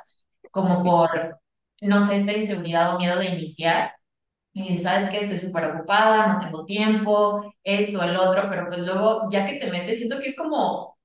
como 0.51 0.83
por, 0.83 1.39
no 1.81 2.01
sé, 2.01 2.17
esta 2.17 2.33
inseguridad 2.33 2.95
o 2.95 2.99
miedo 2.99 3.19
de 3.19 3.27
iniciar. 3.27 3.93
Y 4.53 4.63
dices, 4.63 4.83
¿sabes 4.83 5.09
qué? 5.09 5.19
Estoy 5.21 5.39
súper 5.39 5.65
ocupada, 5.65 6.27
no 6.33 6.39
tengo 6.39 6.65
tiempo, 6.65 7.53
esto, 7.63 8.03
el 8.03 8.17
otro, 8.17 8.49
pero 8.49 8.67
pues 8.67 8.79
luego, 8.79 9.29
ya 9.31 9.45
que 9.45 9.55
te 9.57 9.71
metes, 9.71 9.97
siento 9.99 10.19
que 10.19 10.29
es 10.29 10.35
como 10.37 10.97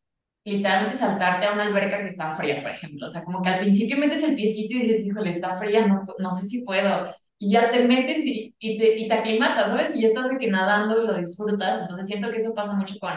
literalmente 0.44 0.96
saltarte 0.96 1.46
a 1.46 1.52
una 1.54 1.64
alberca 1.64 1.98
que 2.00 2.08
está 2.08 2.34
fría, 2.36 2.62
por 2.62 2.72
ejemplo. 2.72 3.06
O 3.06 3.08
sea, 3.08 3.24
como 3.24 3.42
que 3.42 3.50
al 3.50 3.60
principio 3.60 3.98
metes 3.98 4.22
el 4.24 4.36
piecito 4.36 4.76
y 4.76 4.80
dices, 4.80 5.06
híjole, 5.06 5.30
está 5.30 5.54
fría, 5.56 5.86
no, 5.86 6.06
no 6.18 6.32
sé 6.32 6.46
si 6.46 6.64
puedo. 6.64 7.14
Y 7.44 7.50
ya 7.52 7.70
te 7.70 7.80
metes 7.84 8.24
y, 8.24 8.54
y 8.58 8.78
te, 8.78 8.98
y 8.98 9.08
te 9.08 9.14
aclimatas, 9.14 9.68
¿sabes? 9.68 9.94
Y 9.96 10.00
ya 10.02 10.08
estás 10.08 10.28
de 10.30 10.38
que 10.38 10.46
nadando 10.48 11.02
y 11.02 11.06
lo 11.06 11.14
disfrutas. 11.18 11.80
Entonces 11.82 12.06
siento 12.06 12.30
que 12.30 12.38
eso 12.38 12.54
pasa 12.54 12.72
mucho 12.74 12.94
con 12.98 13.12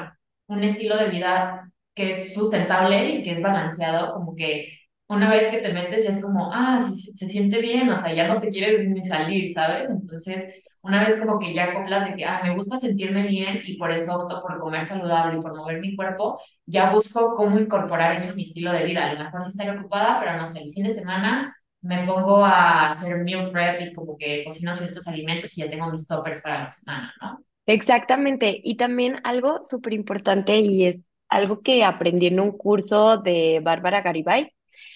un 0.48 0.64
estilo 0.64 0.98
de 0.98 1.10
vida 1.10 1.72
que 1.94 2.10
es 2.12 2.34
sustentable 2.34 3.10
y 3.10 3.24
que 3.24 3.32
es 3.32 3.42
balanceado, 3.42 4.14
como 4.14 4.36
que 4.36 4.70
una 5.08 5.30
vez 5.30 5.48
que 5.48 5.60
te 5.60 5.72
metes 5.74 6.04
ya 6.04 6.10
es 6.12 6.22
como, 6.22 6.52
ah, 6.54 6.80
sí, 6.86 6.94
se, 6.96 7.14
se 7.14 7.30
siente 7.30 7.60
bien, 7.62 7.90
o 7.90 7.96
sea, 7.98 8.14
ya 8.14 8.28
no 8.28 8.40
te 8.42 8.50
quieres 8.50 8.88
ni 8.90 9.02
salir, 9.04 9.54
¿sabes? 9.54 9.90
Entonces, 9.90 10.54
una 10.82 11.08
vez 11.08 11.20
como 11.20 11.40
que 11.40 11.54
ya 11.54 11.66
acoplas 11.66 12.06
de 12.10 12.16
que, 12.16 12.26
ah, 12.26 12.42
me 12.44 12.54
gusta 12.56 12.78
sentirme 12.78 13.24
bien 13.28 13.62
y 13.66 13.78
por 13.78 13.92
eso 13.92 14.16
opto 14.18 14.42
por 14.42 14.60
comer 14.60 14.86
saludable 14.86 15.38
y 15.38 15.42
por 15.42 15.56
mover 15.56 15.80
mi 15.80 15.96
cuerpo, 15.96 16.40
ya 16.66 16.92
busco 16.92 17.34
cómo 17.36 17.58
incorporar 17.60 18.14
eso 18.16 18.30
en 18.32 18.36
mi 18.36 18.44
estilo 18.44 18.72
de 18.74 18.84
vida. 18.86 19.06
A 19.10 19.14
lo 19.14 19.20
mejor 19.24 19.44
sí 19.44 19.50
estaré 19.52 19.72
ocupada, 19.80 20.20
pero 20.20 20.38
no 20.38 20.46
sé, 20.46 20.62
el 20.64 20.70
fin 20.72 20.84
de 20.84 20.92
semana 20.92 21.57
me 21.82 22.06
pongo 22.06 22.44
a 22.46 22.92
hacer 22.92 23.18
meal 23.24 23.52
prep 23.52 23.82
y 23.82 23.94
como 23.94 24.18
que 24.18 24.44
cocino 24.44 24.74
ciertos 24.74 25.08
alimentos 25.08 25.58
y 25.58 25.62
ya 25.62 25.70
tengo 25.70 25.90
mis 25.92 26.08
toppers 26.08 26.42
para 26.42 26.60
la 26.62 26.68
semana, 26.68 27.14
¿no? 27.22 27.44
Exactamente. 27.66 28.60
Y 28.64 28.78
también 28.78 29.18
algo 29.24 29.62
súper 29.64 29.94
importante 29.94 30.58
y 30.60 30.86
es 30.86 30.96
algo 31.30 31.62
que 31.62 31.84
aprendí 31.84 32.28
en 32.28 32.40
un 32.40 32.52
curso 32.52 33.18
de 33.18 33.60
Bárbara 33.62 34.02
Garibay, 34.02 34.54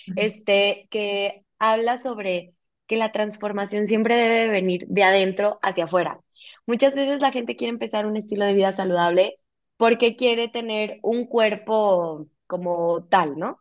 Ujú. 0.08 0.17
este, 0.17 0.88
que 0.91 1.46
habla 1.60 1.98
sobre 2.00 2.54
que 2.88 2.98
la 2.98 3.12
transformación 3.12 3.88
siempre 3.88 4.15
debe 4.15 4.50
venir 4.50 4.86
de 4.88 5.04
adentro 5.04 5.60
hacia 5.62 5.86
afuera. 5.86 6.20
Muchas 6.67 6.96
veces 6.96 7.22
la 7.22 7.32
gente 7.32 7.56
quiere 7.58 7.72
empezar 7.72 8.06
un 8.06 8.17
estilo 8.17 8.46
de 8.46 8.54
vida 8.54 8.76
saludable 8.76 9.38
porque 9.78 10.15
quiere 10.15 10.48
tener 10.50 11.00
un 11.04 11.26
cuerpo 11.28 12.28
como 12.48 13.06
tal, 13.10 13.38
¿no? 13.38 13.60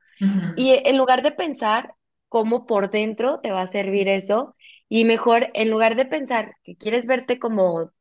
Y 0.56 0.70
en 0.84 0.98
lugar 0.98 1.22
de 1.22 1.32
pensar 1.32 1.94
cómo 2.30 2.66
por 2.66 2.90
dentro 2.90 3.40
te 3.40 3.52
va 3.52 3.62
a 3.62 3.72
servir 3.72 4.08
eso, 4.08 4.56
y 4.88 5.04
mejor, 5.06 5.50
en 5.54 5.70
lugar 5.70 5.96
de 5.96 6.06
pensar 6.06 6.56
que 6.64 6.76
quieres 6.78 7.06
verte 7.06 7.40
como 7.40 7.92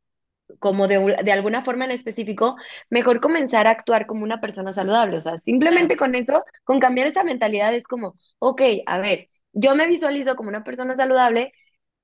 como 0.60 0.88
de, 0.88 1.18
de 1.24 1.32
alguna 1.32 1.64
forma 1.64 1.86
en 1.86 1.92
específico, 1.92 2.56
mejor 2.90 3.22
comenzar 3.22 3.68
a 3.68 3.72
actuar 3.72 4.06
como 4.08 4.24
una 4.24 4.42
persona 4.42 4.74
saludable. 4.74 5.18
O 5.18 5.22
sea, 5.22 5.40
simplemente 5.40 5.96
con 5.98 6.16
eso, 6.16 6.44
con 6.64 6.80
cambiar 6.80 7.08
esa 7.08 7.24
mentalidad 7.24 7.74
es 7.76 7.84
como, 7.88 8.16
ok, 8.40 8.62
a 8.86 8.98
ver, 9.00 9.30
yo 9.54 9.76
me 9.76 9.88
visualizo 9.88 10.36
como 10.36 10.50
una 10.50 10.64
persona 10.64 10.96
saludable, 10.96 11.54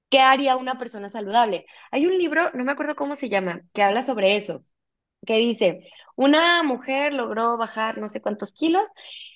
¿qué 0.09 0.19
haría 0.21 0.57
una 0.57 0.77
persona 0.79 1.09
saludable? 1.11 1.65
Hay 1.91 2.05
un 2.07 2.17
libro, 2.17 2.51
no 2.53 2.63
me 2.65 2.71
acuerdo 2.73 2.95
cómo 2.95 3.15
se 3.15 3.29
llama, 3.29 3.61
que 3.73 3.83
habla 3.83 4.03
sobre 4.03 4.38
eso, 4.38 4.63
que 5.25 5.38
dice, 5.38 5.79
una 6.15 6.63
mujer 6.63 7.13
logró 7.13 7.57
bajar 7.57 7.97
no 7.99 8.09
sé 8.09 8.21
cuántos 8.21 8.53
kilos 8.53 8.89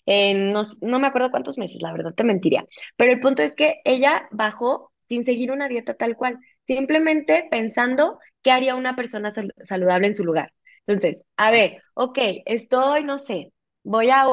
en 0.10 0.52
no, 0.52 0.62
no 0.82 1.00
me 1.00 1.08
acuerdo 1.08 1.32
cuántos 1.32 1.58
meses, 1.58 1.82
la 1.82 1.92
verdad 1.94 2.14
te 2.16 2.24
mentiría, 2.24 2.66
pero 2.98 3.12
el 3.12 3.20
punto 3.20 3.44
es 3.44 3.54
que 3.54 3.82
ella 3.86 4.28
bajó 4.32 4.92
sin 5.08 5.26
seguir 5.26 5.52
una 5.52 5.68
dieta 5.68 5.94
tal 5.96 6.16
cual, 6.16 6.40
simplemente 6.68 7.48
pensando 7.52 8.20
qué 8.42 8.52
haría 8.52 8.76
una 8.76 8.96
persona 8.96 9.32
sal- 9.34 9.54
saludable 9.64 10.08
en 10.08 10.16
su 10.16 10.24
lugar. 10.26 10.54
Entonces, 10.88 11.24
a 11.38 11.52
ver, 11.52 11.84
ok, 11.94 12.18
estoy, 12.46 13.04
no 13.04 13.18
sé, 13.18 13.54
voy 13.84 14.10
a, 14.10 14.26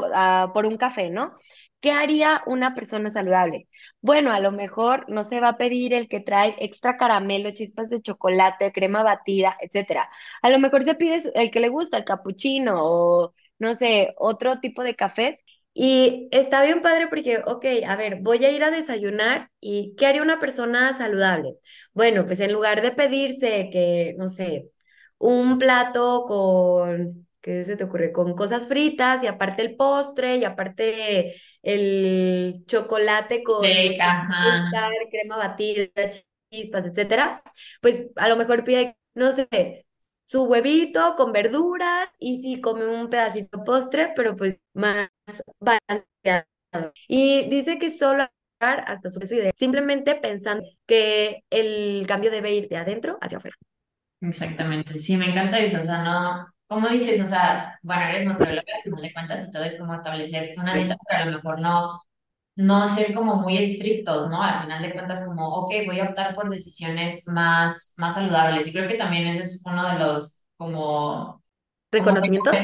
a 0.45 0.53
por 0.53 0.67
un 0.67 0.77
café, 0.79 1.11
¿no? 1.11 1.35
¿Qué 1.81 1.93
haría 1.93 2.43
una 2.47 2.75
persona 2.75 3.11
saludable? 3.11 3.69
Bueno, 4.01 4.33
a 4.33 4.41
lo 4.41 4.51
mejor 4.53 5.05
no 5.09 5.25
se 5.25 5.41
va 5.41 5.51
a 5.51 5.59
pedir 5.59 5.95
el 5.95 6.09
que 6.09 6.21
trae 6.21 6.57
extra 6.59 6.97
caramelo, 6.97 7.51
chispas 7.53 7.89
de 7.91 8.01
chocolate, 8.01 8.73
crema 8.73 9.03
batida, 9.03 9.57
etcétera. 9.61 10.09
A 10.43 10.51
lo 10.51 10.59
mejor 10.59 10.83
se 10.85 10.95
pide 10.95 11.21
el 11.35 11.51
que 11.51 11.61
le 11.61 11.69
gusta, 11.69 11.99
el 11.99 12.05
capuchino 12.05 12.75
o 12.79 13.35
no 13.59 13.75
sé, 13.75 14.15
otro 14.19 14.61
tipo 14.61 14.83
de 14.83 14.95
café. 14.97 15.41
Y 15.79 16.29
está 16.33 16.63
bien 16.65 16.81
padre 16.83 17.07
porque, 17.09 17.39
ok, 17.47 17.65
a 17.87 17.97
ver, 17.97 18.21
voy 18.23 18.43
a 18.45 18.51
ir 18.51 18.65
a 18.65 18.71
desayunar 18.71 19.51
y 19.61 19.95
¿qué 19.97 20.07
haría 20.07 20.23
una 20.23 20.41
persona 20.41 20.97
saludable? 20.97 21.57
Bueno, 21.93 22.25
pues 22.27 22.41
en 22.41 22.53
lugar 22.53 22.81
de 22.83 22.93
pedirse 22.93 23.69
que, 23.71 24.15
no 24.19 24.29
sé, 24.31 24.71
un 25.19 25.59
plato 25.59 26.25
con, 26.27 27.29
¿qué 27.43 27.63
se 27.65 27.77
te 27.77 27.85
ocurre? 27.85 28.11
Con 28.13 28.35
cosas 28.35 28.69
fritas 28.69 29.23
y 29.23 29.27
aparte 29.27 29.63
el 29.63 29.77
postre 29.77 30.37
y 30.37 30.45
aparte 30.45 31.37
el 31.63 32.65
chocolate 32.67 33.43
con 33.43 33.93
azúcar, 34.41 34.93
crema 35.11 35.37
batida, 35.37 35.89
chispas, 36.51 36.87
etcétera, 36.87 37.43
pues 37.83 38.07
a 38.17 38.29
lo 38.29 38.37
mejor 38.37 38.65
pide, 38.65 38.97
no 39.15 39.33
sé, 39.33 39.86
su 40.27 40.45
huevito 40.45 41.15
con 41.17 41.33
verduras 41.33 42.11
y 42.19 42.43
sí 42.43 42.61
come 42.61 42.87
un 42.87 43.09
pedacito 43.09 43.59
de 43.59 43.65
postre, 43.65 44.13
pero 44.15 44.37
pues 44.37 44.59
más 44.75 45.09
balanceado. 45.61 46.47
Y 47.09 47.49
dice 47.49 47.79
que 47.79 47.91
solo 47.91 48.29
hasta 48.61 49.11
su 49.11 49.21
idea, 49.35 49.53
simplemente 49.57 50.15
pensando 50.17 50.67
que 50.87 51.45
el 51.51 52.07
cambio 52.07 52.31
debe 52.31 52.55
ir 52.55 52.69
de 52.69 52.77
adentro 52.79 53.19
hacia 53.21 53.39
afuera. 53.39 53.57
Exactamente, 54.21 54.99
sí, 54.99 55.17
me 55.17 55.27
encanta 55.31 55.59
eso, 55.59 55.79
o 55.79 55.83
sea, 55.83 56.03
no, 56.03 56.47
como 56.67 56.89
dices, 56.89 57.21
o 57.21 57.27
sea, 57.27 57.79
bueno, 57.83 58.03
eres 58.07 58.27
nutrióloga, 58.27 58.65
al 58.77 58.83
final 58.83 59.03
de 59.03 59.13
cuentas, 59.13 59.45
y 59.47 59.51
todo 59.51 59.65
es 59.65 59.77
como 59.77 59.95
establecer 59.95 60.55
una 60.59 60.75
dieta, 60.75 60.97
pero 61.09 61.23
a 61.23 61.27
lo 61.27 61.37
mejor 61.37 61.61
no, 61.61 62.01
no 62.57 62.87
ser 62.87 63.15
como 63.15 63.37
muy 63.37 63.59
estrictos, 63.59 64.29
¿no? 64.29 64.43
Al 64.43 64.63
final 64.63 64.83
de 64.83 64.93
cuentas, 64.93 65.25
como, 65.27 65.49
ok, 65.55 65.73
voy 65.87 66.01
a 66.01 66.05
optar 66.05 66.35
por 66.35 66.49
decisiones 66.51 67.29
más, 67.29 67.95
más 67.99 68.15
saludables, 68.15 68.67
y 68.67 68.73
creo 68.73 68.89
que 68.89 68.95
también 68.97 69.27
ese 69.27 69.41
es 69.41 69.63
uno 69.67 69.87
de 69.89 69.99
los, 69.99 70.45
como, 70.57 71.43
¿Reconocimientos? 71.93 72.55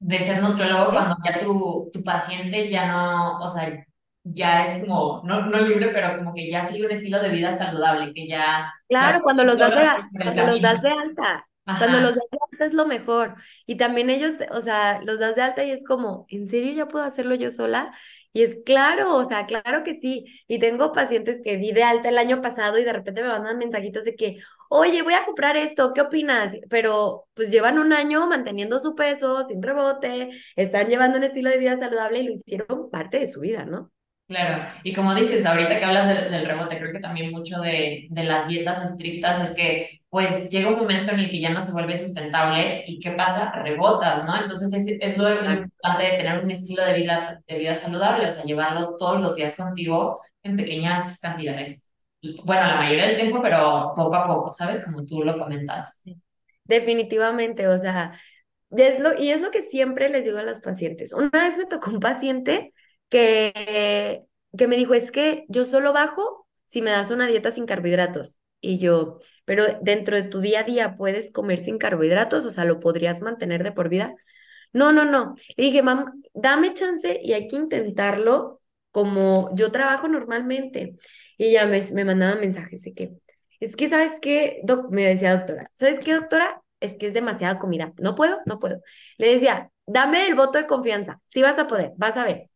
de 0.00 0.22
ser 0.22 0.42
nutriólogo 0.42 0.90
cuando 0.92 1.16
ya 1.24 1.38
tu, 1.38 1.90
tu 1.92 2.02
paciente 2.02 2.68
ya 2.68 2.86
no, 2.90 3.36
o 3.38 3.48
sea, 3.48 3.84
ya 4.24 4.64
es 4.64 4.80
como, 4.80 5.22
no, 5.24 5.46
no 5.46 5.60
libre, 5.60 5.88
pero 5.88 6.16
como 6.16 6.34
que 6.34 6.50
ya 6.50 6.64
sigue 6.64 6.86
un 6.86 6.92
estilo 6.92 7.20
de 7.20 7.28
vida 7.30 7.52
saludable, 7.52 8.12
que 8.12 8.26
ya, 8.28 8.72
ya 8.98 8.98
Claro, 8.98 9.22
cuando 9.22 9.44
los 9.44 9.58
das 9.58 9.74
de, 9.74 9.86
cuando 10.22 10.42
los 10.44 10.60
das 10.60 10.82
de 10.82 10.90
alta, 10.90 11.48
cuando 11.76 12.00
los 12.00 12.10
Ajá. 12.10 12.14
das 12.14 12.28
de 12.30 12.38
alta 12.52 12.66
es 12.66 12.72
lo 12.74 12.86
mejor. 12.86 13.36
Y 13.66 13.76
también 13.76 14.10
ellos, 14.10 14.32
o 14.50 14.60
sea, 14.60 15.00
los 15.02 15.18
das 15.18 15.34
de 15.36 15.42
alta 15.42 15.64
y 15.64 15.70
es 15.70 15.82
como, 15.84 16.26
¿en 16.28 16.48
serio 16.48 16.72
ya 16.72 16.88
puedo 16.88 17.04
hacerlo 17.04 17.34
yo 17.34 17.50
sola? 17.50 17.94
Y 18.34 18.42
es 18.44 18.56
claro, 18.64 19.14
o 19.16 19.28
sea, 19.28 19.46
claro 19.46 19.84
que 19.84 19.94
sí. 20.00 20.24
Y 20.48 20.58
tengo 20.58 20.92
pacientes 20.92 21.40
que 21.44 21.56
vi 21.56 21.72
de 21.72 21.84
alta 21.84 22.08
el 22.08 22.18
año 22.18 22.40
pasado 22.40 22.78
y 22.78 22.84
de 22.84 22.92
repente 22.92 23.22
me 23.22 23.28
mandan 23.28 23.58
mensajitos 23.58 24.04
de 24.04 24.16
que, 24.16 24.38
oye, 24.70 25.02
voy 25.02 25.14
a 25.14 25.24
comprar 25.26 25.56
esto, 25.56 25.92
¿qué 25.94 26.00
opinas? 26.02 26.54
Pero 26.70 27.26
pues 27.34 27.50
llevan 27.50 27.78
un 27.78 27.92
año 27.92 28.26
manteniendo 28.26 28.80
su 28.80 28.94
peso 28.94 29.44
sin 29.44 29.62
rebote, 29.62 30.30
están 30.56 30.88
llevando 30.88 31.18
un 31.18 31.24
estilo 31.24 31.50
de 31.50 31.58
vida 31.58 31.76
saludable 31.78 32.20
y 32.20 32.22
lo 32.24 32.32
hicieron 32.32 32.90
parte 32.90 33.18
de 33.18 33.26
su 33.26 33.40
vida, 33.40 33.64
¿no? 33.66 33.90
Claro, 34.32 34.64
y 34.82 34.94
como 34.94 35.14
dices, 35.14 35.44
ahorita 35.44 35.78
que 35.78 35.84
hablas 35.84 36.08
del, 36.08 36.46
rebote, 36.46 36.78
creo 36.78 36.90
que 36.90 37.00
también 37.00 37.30
mucho 37.32 37.60
de, 37.60 38.06
de 38.08 38.24
las 38.24 38.48
dietas 38.48 38.82
estrictas 38.82 39.42
es 39.42 39.54
que 39.54 40.00
pues 40.08 40.48
llega 40.48 40.70
un 40.70 40.78
momento 40.78 41.12
en 41.12 41.20
el 41.20 41.30
que 41.30 41.38
ya 41.38 41.50
no 41.50 41.60
se 41.60 41.70
vuelve 41.70 41.94
sustentable 41.94 42.82
y 42.86 42.98
¿qué 42.98 43.10
pasa? 43.10 43.52
Rebotas, 43.52 44.24
¿no? 44.24 44.34
Entonces 44.40 44.72
es, 44.72 44.98
es 45.00 45.18
lo 45.18 45.30
importante 45.30 46.02
de 46.02 46.16
tener 46.16 46.42
un 46.42 46.50
estilo 46.50 46.82
de 46.82 46.94
vida, 46.94 47.42
de 47.46 47.58
vida 47.58 47.76
saludable, 47.76 48.26
o 48.26 48.30
sea, 48.30 48.44
llevarlo 48.44 48.96
todos 48.96 49.20
los 49.20 49.36
días 49.36 49.54
contigo 49.54 50.22
en 50.42 50.56
pequeñas 50.56 51.20
cantidades. 51.20 51.90
Bueno, 52.42 52.66
la 52.68 52.76
mayoría 52.76 53.08
del 53.08 53.16
tiempo, 53.16 53.42
pero 53.42 53.92
poco 53.94 54.14
a 54.14 54.26
poco, 54.26 54.50
¿sabes? 54.50 54.82
Como 54.82 55.04
tú 55.04 55.22
lo 55.22 55.38
comentas. 55.38 56.02
Definitivamente, 56.64 57.68
o 57.68 57.78
sea, 57.78 58.18
es 58.70 58.98
lo, 58.98 59.12
y 59.18 59.28
es 59.28 59.42
lo 59.42 59.50
que 59.50 59.64
siempre 59.64 60.08
les 60.08 60.24
digo 60.24 60.38
a 60.38 60.42
los 60.42 60.62
pacientes. 60.62 61.12
Una 61.12 61.28
vez 61.30 61.58
me 61.58 61.66
tocó 61.66 61.90
un 61.90 62.00
paciente 62.00 62.72
que, 63.12 64.24
que 64.56 64.68
me 64.68 64.76
dijo, 64.76 64.94
es 64.94 65.12
que 65.12 65.44
yo 65.48 65.66
solo 65.66 65.92
bajo 65.92 66.48
si 66.66 66.82
me 66.82 66.90
das 66.90 67.10
una 67.10 67.26
dieta 67.28 67.52
sin 67.52 67.66
carbohidratos. 67.66 68.38
Y 68.60 68.78
yo, 68.78 69.18
pero 69.44 69.64
dentro 69.82 70.16
de 70.16 70.22
tu 70.24 70.40
día 70.40 70.60
a 70.60 70.62
día 70.64 70.96
puedes 70.96 71.32
comer 71.32 71.60
sin 71.64 71.78
carbohidratos, 71.78 72.44
o 72.46 72.52
sea, 72.52 72.64
lo 72.64 72.80
podrías 72.80 73.22
mantener 73.22 73.62
de 73.64 73.72
por 73.72 73.88
vida. 73.90 74.14
No, 74.72 74.92
no, 74.92 75.04
no. 75.04 75.34
Y 75.56 75.62
dije, 75.62 75.82
mamá, 75.82 76.12
dame 76.34 76.74
chance 76.74 77.18
y 77.22 77.32
hay 77.34 77.46
que 77.48 77.56
intentarlo 77.56 78.60
como 78.90 79.50
yo 79.56 79.70
trabajo 79.72 80.08
normalmente. 80.08 80.96
Y 81.38 81.46
ella 81.46 81.66
me, 81.66 81.82
me 81.92 82.04
mandaba 82.04 82.36
mensajes 82.40 82.82
de 82.82 82.94
que, 82.94 83.12
es 83.60 83.76
que, 83.76 83.88
¿sabes 83.88 84.12
qué? 84.20 84.62
me 84.90 85.04
decía 85.04 85.36
doctora, 85.36 85.70
¿sabes 85.78 86.00
qué, 86.00 86.14
doctora? 86.14 86.62
Es 86.80 86.94
que 86.96 87.08
es 87.08 87.14
demasiada 87.14 87.58
comida. 87.58 87.92
No 87.98 88.14
puedo, 88.14 88.40
no 88.46 88.58
puedo. 88.58 88.80
Le 89.18 89.34
decía, 89.34 89.70
dame 89.86 90.26
el 90.26 90.34
voto 90.34 90.58
de 90.58 90.66
confianza. 90.66 91.20
Sí 91.26 91.42
vas 91.42 91.58
a 91.58 91.68
poder, 91.68 91.92
vas 91.96 92.16
a 92.16 92.24
ver. 92.24 92.48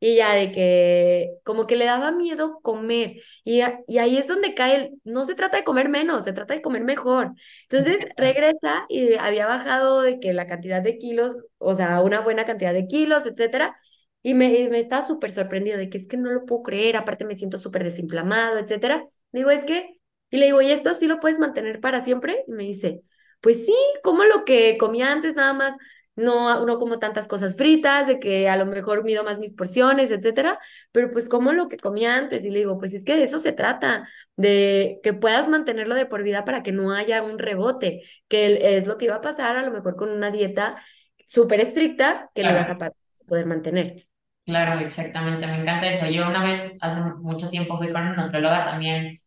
Y 0.00 0.16
ya 0.16 0.34
de 0.34 0.52
que 0.52 1.30
como 1.44 1.66
que 1.66 1.74
le 1.76 1.84
daba 1.86 2.12
miedo 2.12 2.60
comer. 2.62 3.16
Y, 3.44 3.62
y 3.88 3.98
ahí 3.98 4.16
es 4.18 4.28
donde 4.28 4.54
cae 4.54 4.76
el, 4.76 4.90
no 5.04 5.26
se 5.26 5.34
trata 5.34 5.56
de 5.56 5.64
comer 5.64 5.88
menos, 5.88 6.24
se 6.24 6.32
trata 6.32 6.54
de 6.54 6.62
comer 6.62 6.84
mejor. 6.84 7.32
Entonces 7.68 7.98
regresa 8.16 8.84
y 8.88 9.14
había 9.14 9.46
bajado 9.46 10.02
de 10.02 10.20
que 10.20 10.32
la 10.32 10.46
cantidad 10.46 10.82
de 10.82 10.98
kilos, 10.98 11.44
o 11.58 11.74
sea, 11.74 12.00
una 12.02 12.20
buena 12.20 12.44
cantidad 12.46 12.72
de 12.72 12.86
kilos, 12.86 13.26
etcétera. 13.26 13.76
Y 14.22 14.34
me, 14.34 14.68
me 14.70 14.80
estaba 14.80 15.06
súper 15.06 15.30
sorprendido 15.30 15.78
de 15.78 15.88
que 15.90 15.98
es 15.98 16.06
que 16.08 16.16
no 16.16 16.30
lo 16.30 16.44
puedo 16.44 16.62
creer, 16.62 16.96
aparte 16.96 17.24
me 17.24 17.34
siento 17.36 17.58
súper 17.58 17.84
desinflamado, 17.84 18.58
etcétera. 18.58 19.04
digo, 19.32 19.50
es 19.50 19.64
que, 19.64 19.98
y 20.30 20.36
le 20.38 20.46
digo, 20.46 20.60
¿y 20.60 20.70
esto 20.70 20.94
sí 20.94 21.06
lo 21.06 21.20
puedes 21.20 21.38
mantener 21.38 21.80
para 21.80 22.04
siempre? 22.04 22.44
Y 22.46 22.52
me 22.52 22.64
dice, 22.64 23.02
pues 23.40 23.64
sí, 23.64 23.74
como 24.02 24.24
lo 24.24 24.44
que 24.44 24.76
comía 24.78 25.12
antes 25.12 25.36
nada 25.36 25.52
más 25.52 25.76
no, 26.18 26.66
no 26.66 26.78
como 26.78 26.98
tantas 26.98 27.28
cosas 27.28 27.56
fritas, 27.56 28.06
de 28.06 28.18
que 28.18 28.48
a 28.48 28.56
lo 28.56 28.66
mejor 28.66 29.04
mido 29.04 29.24
más 29.24 29.38
mis 29.38 29.52
porciones, 29.52 30.10
etcétera, 30.10 30.58
pero 30.92 31.10
pues 31.12 31.28
como 31.28 31.52
lo 31.52 31.68
que 31.68 31.78
comía 31.78 32.16
antes 32.16 32.44
y 32.44 32.50
le 32.50 32.58
digo, 32.58 32.78
pues 32.78 32.92
es 32.92 33.04
que 33.04 33.16
de 33.16 33.24
eso 33.24 33.38
se 33.38 33.52
trata, 33.52 34.08
de 34.36 35.00
que 35.02 35.14
puedas 35.14 35.48
mantenerlo 35.48 35.94
de 35.94 36.06
por 36.06 36.22
vida 36.22 36.44
para 36.44 36.62
que 36.62 36.72
no 36.72 36.92
haya 36.92 37.22
un 37.22 37.38
rebote, 37.38 38.02
que 38.28 38.76
es 38.76 38.86
lo 38.86 38.98
que 38.98 39.06
iba 39.06 39.16
a 39.16 39.20
pasar 39.20 39.56
a 39.56 39.62
lo 39.62 39.70
mejor 39.70 39.96
con 39.96 40.10
una 40.10 40.30
dieta 40.30 40.82
súper 41.26 41.60
estricta 41.60 42.30
que 42.34 42.42
no 42.42 42.52
vas 42.52 42.70
a 42.70 42.92
poder 43.26 43.46
mantener. 43.46 44.06
Claro, 44.44 44.80
exactamente, 44.80 45.46
me 45.46 45.60
encanta 45.60 45.90
eso. 45.90 46.06
Yo 46.06 46.26
una 46.26 46.42
vez, 46.42 46.72
hace 46.80 47.00
mucho 47.18 47.50
tiempo, 47.50 47.76
fui 47.76 47.92
con 47.92 48.00
una 48.00 48.24
nutróloga 48.24 48.64
también. 48.64 49.18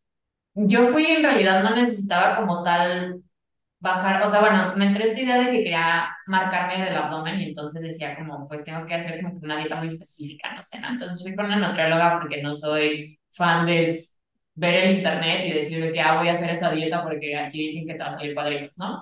Yo 0.55 0.87
fui, 0.87 1.05
en 1.05 1.23
realidad 1.23 1.63
no 1.63 1.75
necesitaba 1.75 2.37
como 2.37 2.63
tal 2.63 3.21
bajar, 3.81 4.21
o 4.23 4.29
sea, 4.29 4.41
bueno, 4.41 4.73
me 4.75 4.85
entré 4.87 5.05
esta 5.05 5.21
idea 5.21 5.39
de 5.39 5.45
que 5.47 5.63
quería 5.63 6.15
marcarme 6.27 6.83
del 6.85 6.95
abdomen 6.95 7.39
y 7.41 7.45
entonces 7.45 7.81
decía 7.81 8.15
como, 8.15 8.47
pues 8.47 8.63
tengo 8.63 8.85
que 8.85 8.93
hacer 8.95 9.21
como 9.21 9.39
una 9.41 9.57
dieta 9.57 9.75
muy 9.75 9.87
específica, 9.87 10.53
no 10.55 10.61
sé, 10.61 10.79
¿no? 10.79 10.89
Entonces 10.89 11.21
fui 11.23 11.35
con 11.35 11.45
una 11.47 11.57
nutrióloga 11.67 12.19
porque 12.19 12.41
no 12.43 12.53
soy 12.53 13.19
fan 13.31 13.65
de 13.65 13.99
ver 14.55 14.75
el 14.75 14.97
internet 14.97 15.47
y 15.47 15.53
decir 15.53 15.83
de 15.83 15.91
que, 15.91 15.99
ah, 15.99 16.17
voy 16.19 16.27
a 16.29 16.33
hacer 16.33 16.51
esa 16.51 16.71
dieta 16.71 17.03
porque 17.03 17.35
aquí 17.37 17.59
dicen 17.59 17.87
que 17.87 17.93
te 17.93 17.99
va 17.99 18.05
a 18.07 18.09
salir 18.11 18.35
cuadritos, 18.35 18.77
¿no? 18.77 19.01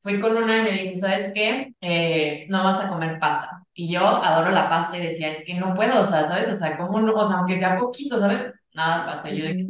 Fui 0.00 0.20
con 0.20 0.36
una 0.36 0.58
y 0.58 0.62
me 0.62 0.72
dice, 0.72 0.98
¿sabes 0.98 1.32
qué? 1.34 1.74
Eh, 1.80 2.46
no 2.48 2.64
vas 2.64 2.80
a 2.80 2.88
comer 2.88 3.18
pasta. 3.20 3.62
Y 3.74 3.92
yo 3.92 4.00
adoro 4.06 4.50
la 4.50 4.68
pasta 4.68 4.96
y 4.98 5.02
decía, 5.02 5.30
es 5.32 5.44
que 5.44 5.54
no 5.54 5.74
puedo, 5.74 6.00
o 6.00 6.04
sea, 6.04 6.26
¿sabes? 6.26 6.52
O 6.52 6.56
sea, 6.56 6.76
como 6.76 7.00
no? 7.00 7.12
O 7.14 7.26
sea, 7.26 7.38
aunque 7.38 7.58
sea 7.58 7.76
poquito, 7.76 8.18
¿sabes? 8.18 8.52
Nada 8.74 9.06
pasta. 9.06 9.30
Yo 9.30 9.44
de 9.44 9.68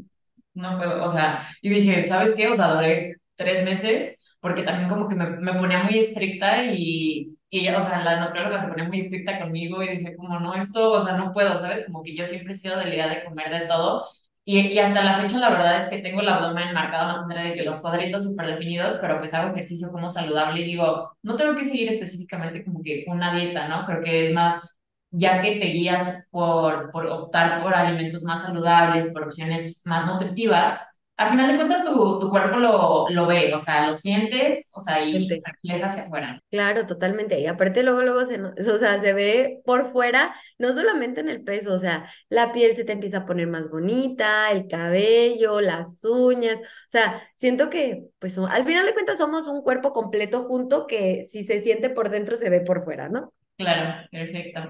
no 0.54 0.78
puedo, 0.78 1.10
o 1.10 1.12
sea, 1.12 1.46
y 1.62 1.68
dije, 1.70 2.02
¿sabes 2.02 2.34
qué? 2.34 2.48
O 2.48 2.54
sea, 2.54 2.66
adoré 2.66 3.16
tres 3.34 3.64
meses 3.64 4.18
porque 4.46 4.62
también 4.62 4.88
como 4.88 5.08
que 5.08 5.16
me, 5.16 5.26
me 5.30 5.54
ponía 5.54 5.82
muy 5.84 5.98
estricta 5.98 6.64
y, 6.66 7.36
y, 7.50 7.68
o 7.68 7.80
sea, 7.80 8.00
la 8.04 8.20
nutrióloga 8.24 8.60
se 8.60 8.68
ponía 8.68 8.84
muy 8.88 9.00
estricta 9.00 9.40
conmigo 9.40 9.82
y 9.82 9.88
dice 9.88 10.16
como, 10.16 10.38
no, 10.38 10.54
esto, 10.54 10.92
o 10.92 11.04
sea, 11.04 11.16
no 11.16 11.32
puedo, 11.32 11.56
¿sabes? 11.56 11.84
Como 11.86 12.02
que 12.02 12.14
yo 12.16 12.24
siempre 12.24 12.52
he 12.54 12.56
sido 12.56 12.78
de 12.78 12.86
la 12.86 12.94
idea 12.94 13.08
de 13.08 13.24
comer 13.24 13.50
de 13.50 13.66
todo 13.66 14.06
y, 14.44 14.60
y 14.60 14.78
hasta 14.78 15.02
la 15.02 15.20
fecha 15.20 15.38
la 15.38 15.50
verdad 15.50 15.76
es 15.76 15.86
que 15.88 15.98
tengo 15.98 16.20
el 16.20 16.28
abdomen 16.28 16.72
marcado 16.72 17.14
de 17.22 17.26
manera 17.26 17.48
de 17.50 17.54
que 17.54 17.64
los 17.64 17.80
cuadritos 17.80 18.22
súper 18.24 18.46
definidos, 18.46 18.96
pero 19.00 19.18
pues 19.18 19.34
hago 19.34 19.50
ejercicio 19.52 19.90
como 19.90 20.08
saludable 20.08 20.60
y 20.60 20.64
digo, 20.64 21.12
no 21.22 21.34
tengo 21.36 21.56
que 21.56 21.64
seguir 21.64 21.88
específicamente 21.88 22.64
como 22.64 22.82
que 22.82 23.04
una 23.08 23.34
dieta, 23.34 23.66
¿no? 23.68 23.84
Creo 23.86 24.00
que 24.02 24.28
es 24.28 24.34
más 24.34 24.76
ya 25.10 25.42
que 25.42 25.52
te 25.58 25.66
guías 25.66 26.28
por, 26.30 26.90
por 26.92 27.06
optar 27.06 27.62
por 27.62 27.74
alimentos 27.74 28.22
más 28.22 28.42
saludables, 28.42 29.12
por 29.12 29.24
opciones 29.24 29.82
más 29.86 30.06
nutritivas, 30.06 30.80
al 31.16 31.30
final 31.30 31.48
de 31.48 31.56
cuentas 31.56 31.82
tu, 31.82 32.18
tu 32.20 32.28
cuerpo 32.28 32.58
lo, 32.58 33.08
lo, 33.08 33.26
ve, 33.26 33.52
o 33.54 33.58
sea, 33.58 33.86
lo 33.86 33.94
sientes, 33.94 34.70
o 34.74 34.80
sea, 34.80 35.02
y 35.02 35.26
se 35.26 35.40
refleja 35.44 35.86
hacia 35.86 36.02
afuera. 36.02 36.40
Claro, 36.50 36.86
totalmente. 36.86 37.40
Y 37.40 37.46
aparte 37.46 37.82
luego, 37.82 38.02
luego 38.02 38.24
se, 38.26 38.40
o 38.42 38.78
sea, 38.78 39.00
se 39.00 39.12
ve 39.14 39.60
por 39.64 39.92
fuera, 39.92 40.34
no 40.58 40.74
solamente 40.74 41.20
en 41.20 41.28
el 41.28 41.42
peso, 41.42 41.72
o 41.72 41.78
sea, 41.78 42.10
la 42.28 42.52
piel 42.52 42.76
se 42.76 42.84
te 42.84 42.92
empieza 42.92 43.18
a 43.18 43.26
poner 43.26 43.46
más 43.46 43.70
bonita, 43.70 44.50
el 44.50 44.66
cabello, 44.68 45.60
las 45.60 46.04
uñas, 46.04 46.60
o 46.60 46.90
sea, 46.90 47.22
siento 47.36 47.70
que, 47.70 48.08
pues, 48.18 48.36
al 48.38 48.64
final 48.66 48.84
de 48.86 48.92
cuentas 48.92 49.18
somos 49.18 49.46
un 49.46 49.62
cuerpo 49.62 49.92
completo 49.92 50.44
junto 50.44 50.86
que 50.86 51.26
si 51.30 51.44
se 51.44 51.60
siente 51.62 51.90
por 51.90 52.10
dentro 52.10 52.36
se 52.36 52.50
ve 52.50 52.60
por 52.60 52.84
fuera, 52.84 53.08
¿no? 53.08 53.32
Claro, 53.56 54.06
perfecto. 54.10 54.60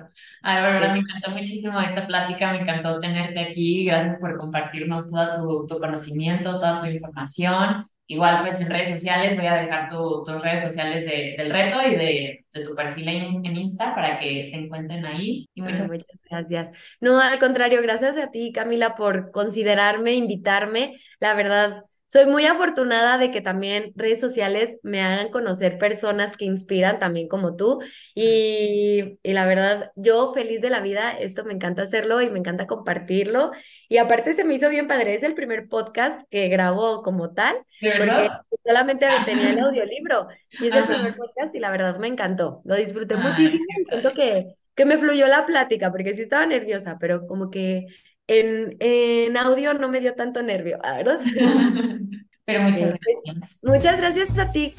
Ay, 0.42 0.62
verdad, 0.62 0.92
me 0.92 1.00
encantó 1.00 1.30
muchísimo 1.32 1.80
esta 1.80 2.06
plática, 2.06 2.52
me 2.52 2.60
encantó 2.60 3.00
tenerte 3.00 3.40
aquí, 3.40 3.84
gracias 3.84 4.16
por 4.18 4.36
compartirnos 4.36 5.10
todo 5.10 5.66
tu, 5.66 5.78
conocimiento, 5.80 6.52
toda 6.52 6.78
tu 6.78 6.86
información. 6.86 7.84
Igual, 8.06 8.42
pues 8.42 8.60
en 8.60 8.70
redes 8.70 8.90
sociales 8.90 9.34
voy 9.34 9.46
a 9.46 9.56
dejar 9.56 9.88
tus 9.88 10.40
redes 10.40 10.60
sociales 10.60 11.04
del 11.04 11.50
reto 11.50 11.78
y 11.84 11.96
de, 11.96 12.44
tu 12.62 12.76
perfil 12.76 13.08
en, 13.08 13.44
en, 13.44 13.56
Insta 13.56 13.92
para 13.92 14.16
que 14.20 14.50
te 14.52 14.56
encuentren 14.56 15.04
ahí. 15.04 15.48
Y 15.54 15.62
muchas... 15.62 15.88
muchas 15.88 16.06
gracias. 16.30 16.70
No, 17.00 17.20
al 17.20 17.40
contrario, 17.40 17.82
gracias 17.82 18.16
a 18.16 18.30
ti, 18.30 18.52
Camila, 18.52 18.94
por 18.94 19.32
considerarme, 19.32 20.14
invitarme. 20.14 20.96
La 21.18 21.34
verdad, 21.34 21.82
soy 22.06 22.26
muy 22.26 22.44
afortunada 22.44 23.18
de 23.18 23.30
que 23.30 23.40
también 23.40 23.92
redes 23.96 24.20
sociales 24.20 24.76
me 24.82 25.02
hagan 25.02 25.30
conocer 25.30 25.76
personas 25.78 26.36
que 26.36 26.44
inspiran 26.44 27.00
también 27.00 27.28
como 27.28 27.56
tú. 27.56 27.80
Y, 28.14 29.18
y, 29.22 29.32
la 29.32 29.44
verdad, 29.44 29.90
yo 29.96 30.32
feliz 30.32 30.60
de 30.60 30.70
la 30.70 30.80
vida, 30.80 31.10
esto 31.10 31.44
me 31.44 31.52
encanta 31.52 31.82
hacerlo 31.82 32.20
y 32.20 32.30
me 32.30 32.38
encanta 32.38 32.66
compartirlo. 32.66 33.50
Y 33.88 33.98
aparte 33.98 34.34
se 34.34 34.44
me 34.44 34.54
hizo 34.54 34.68
bien 34.70 34.86
padre, 34.86 35.14
es 35.14 35.22
el 35.24 35.34
primer 35.34 35.68
podcast 35.68 36.20
que 36.30 36.48
grabo 36.48 37.02
como 37.02 37.34
tal, 37.34 37.56
porque 37.80 38.28
solamente 38.64 39.06
tenía 39.24 39.50
el 39.50 39.58
audiolibro 39.60 40.28
y 40.60 40.68
es 40.68 40.74
el 40.74 40.86
primer 40.86 41.16
podcast 41.16 41.54
y 41.54 41.60
la 41.60 41.70
verdad 41.70 41.98
me 41.98 42.08
encantó, 42.08 42.62
lo 42.64 42.76
disfruté 42.76 43.16
muchísimo 43.16 43.64
y 43.80 43.84
siento 43.84 44.12
que, 44.12 44.54
que 44.74 44.86
me 44.86 44.98
fluyó 44.98 45.26
la 45.26 45.46
plática 45.46 45.90
porque 45.90 46.14
sí 46.14 46.22
estaba 46.22 46.46
nerviosa, 46.46 46.98
pero 47.00 47.26
como 47.26 47.50
que 47.50 47.86
en, 48.28 48.76
en 48.80 49.36
audio 49.36 49.74
no 49.74 49.88
me 49.88 50.00
dio 50.00 50.14
tanto 50.14 50.42
nervio, 50.42 50.78
¿verdad? 50.82 51.20
Pero 52.44 52.62
muchas 52.62 52.94
gracias. 53.24 53.60
Muchas 53.62 53.96
gracias 53.98 54.38
a 54.38 54.52
ti. 54.52 54.74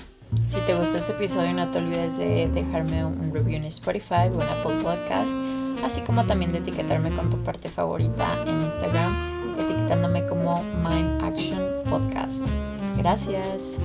Si 0.48 0.60
te 0.62 0.74
gustó 0.74 0.98
este 0.98 1.12
episodio, 1.14 1.54
no 1.54 1.70
te 1.72 1.80
olvides 1.80 2.18
de 2.18 2.48
dejarme 2.50 3.06
un 3.06 3.34
review 3.34 3.58
en 3.58 3.66
Spotify 3.66 4.30
o 4.32 4.41
en 4.41 4.48
Apple 4.48 4.78
Podcast, 4.82 5.36
así 5.84 6.02
como 6.02 6.26
también 6.26 6.52
de 6.52 6.60
etiquetarme 6.60 7.16
con 7.16 7.30
tu 7.30 7.38
parte 7.43 7.70
favorita 7.70 8.43
en 8.45 8.62
Instagram, 8.62 9.58
etiquetándome 9.60 10.26
como 10.26 10.64
Mind 10.64 11.24
Action 11.24 11.84
Podcast. 11.89 12.45
Gracias. 12.98 13.80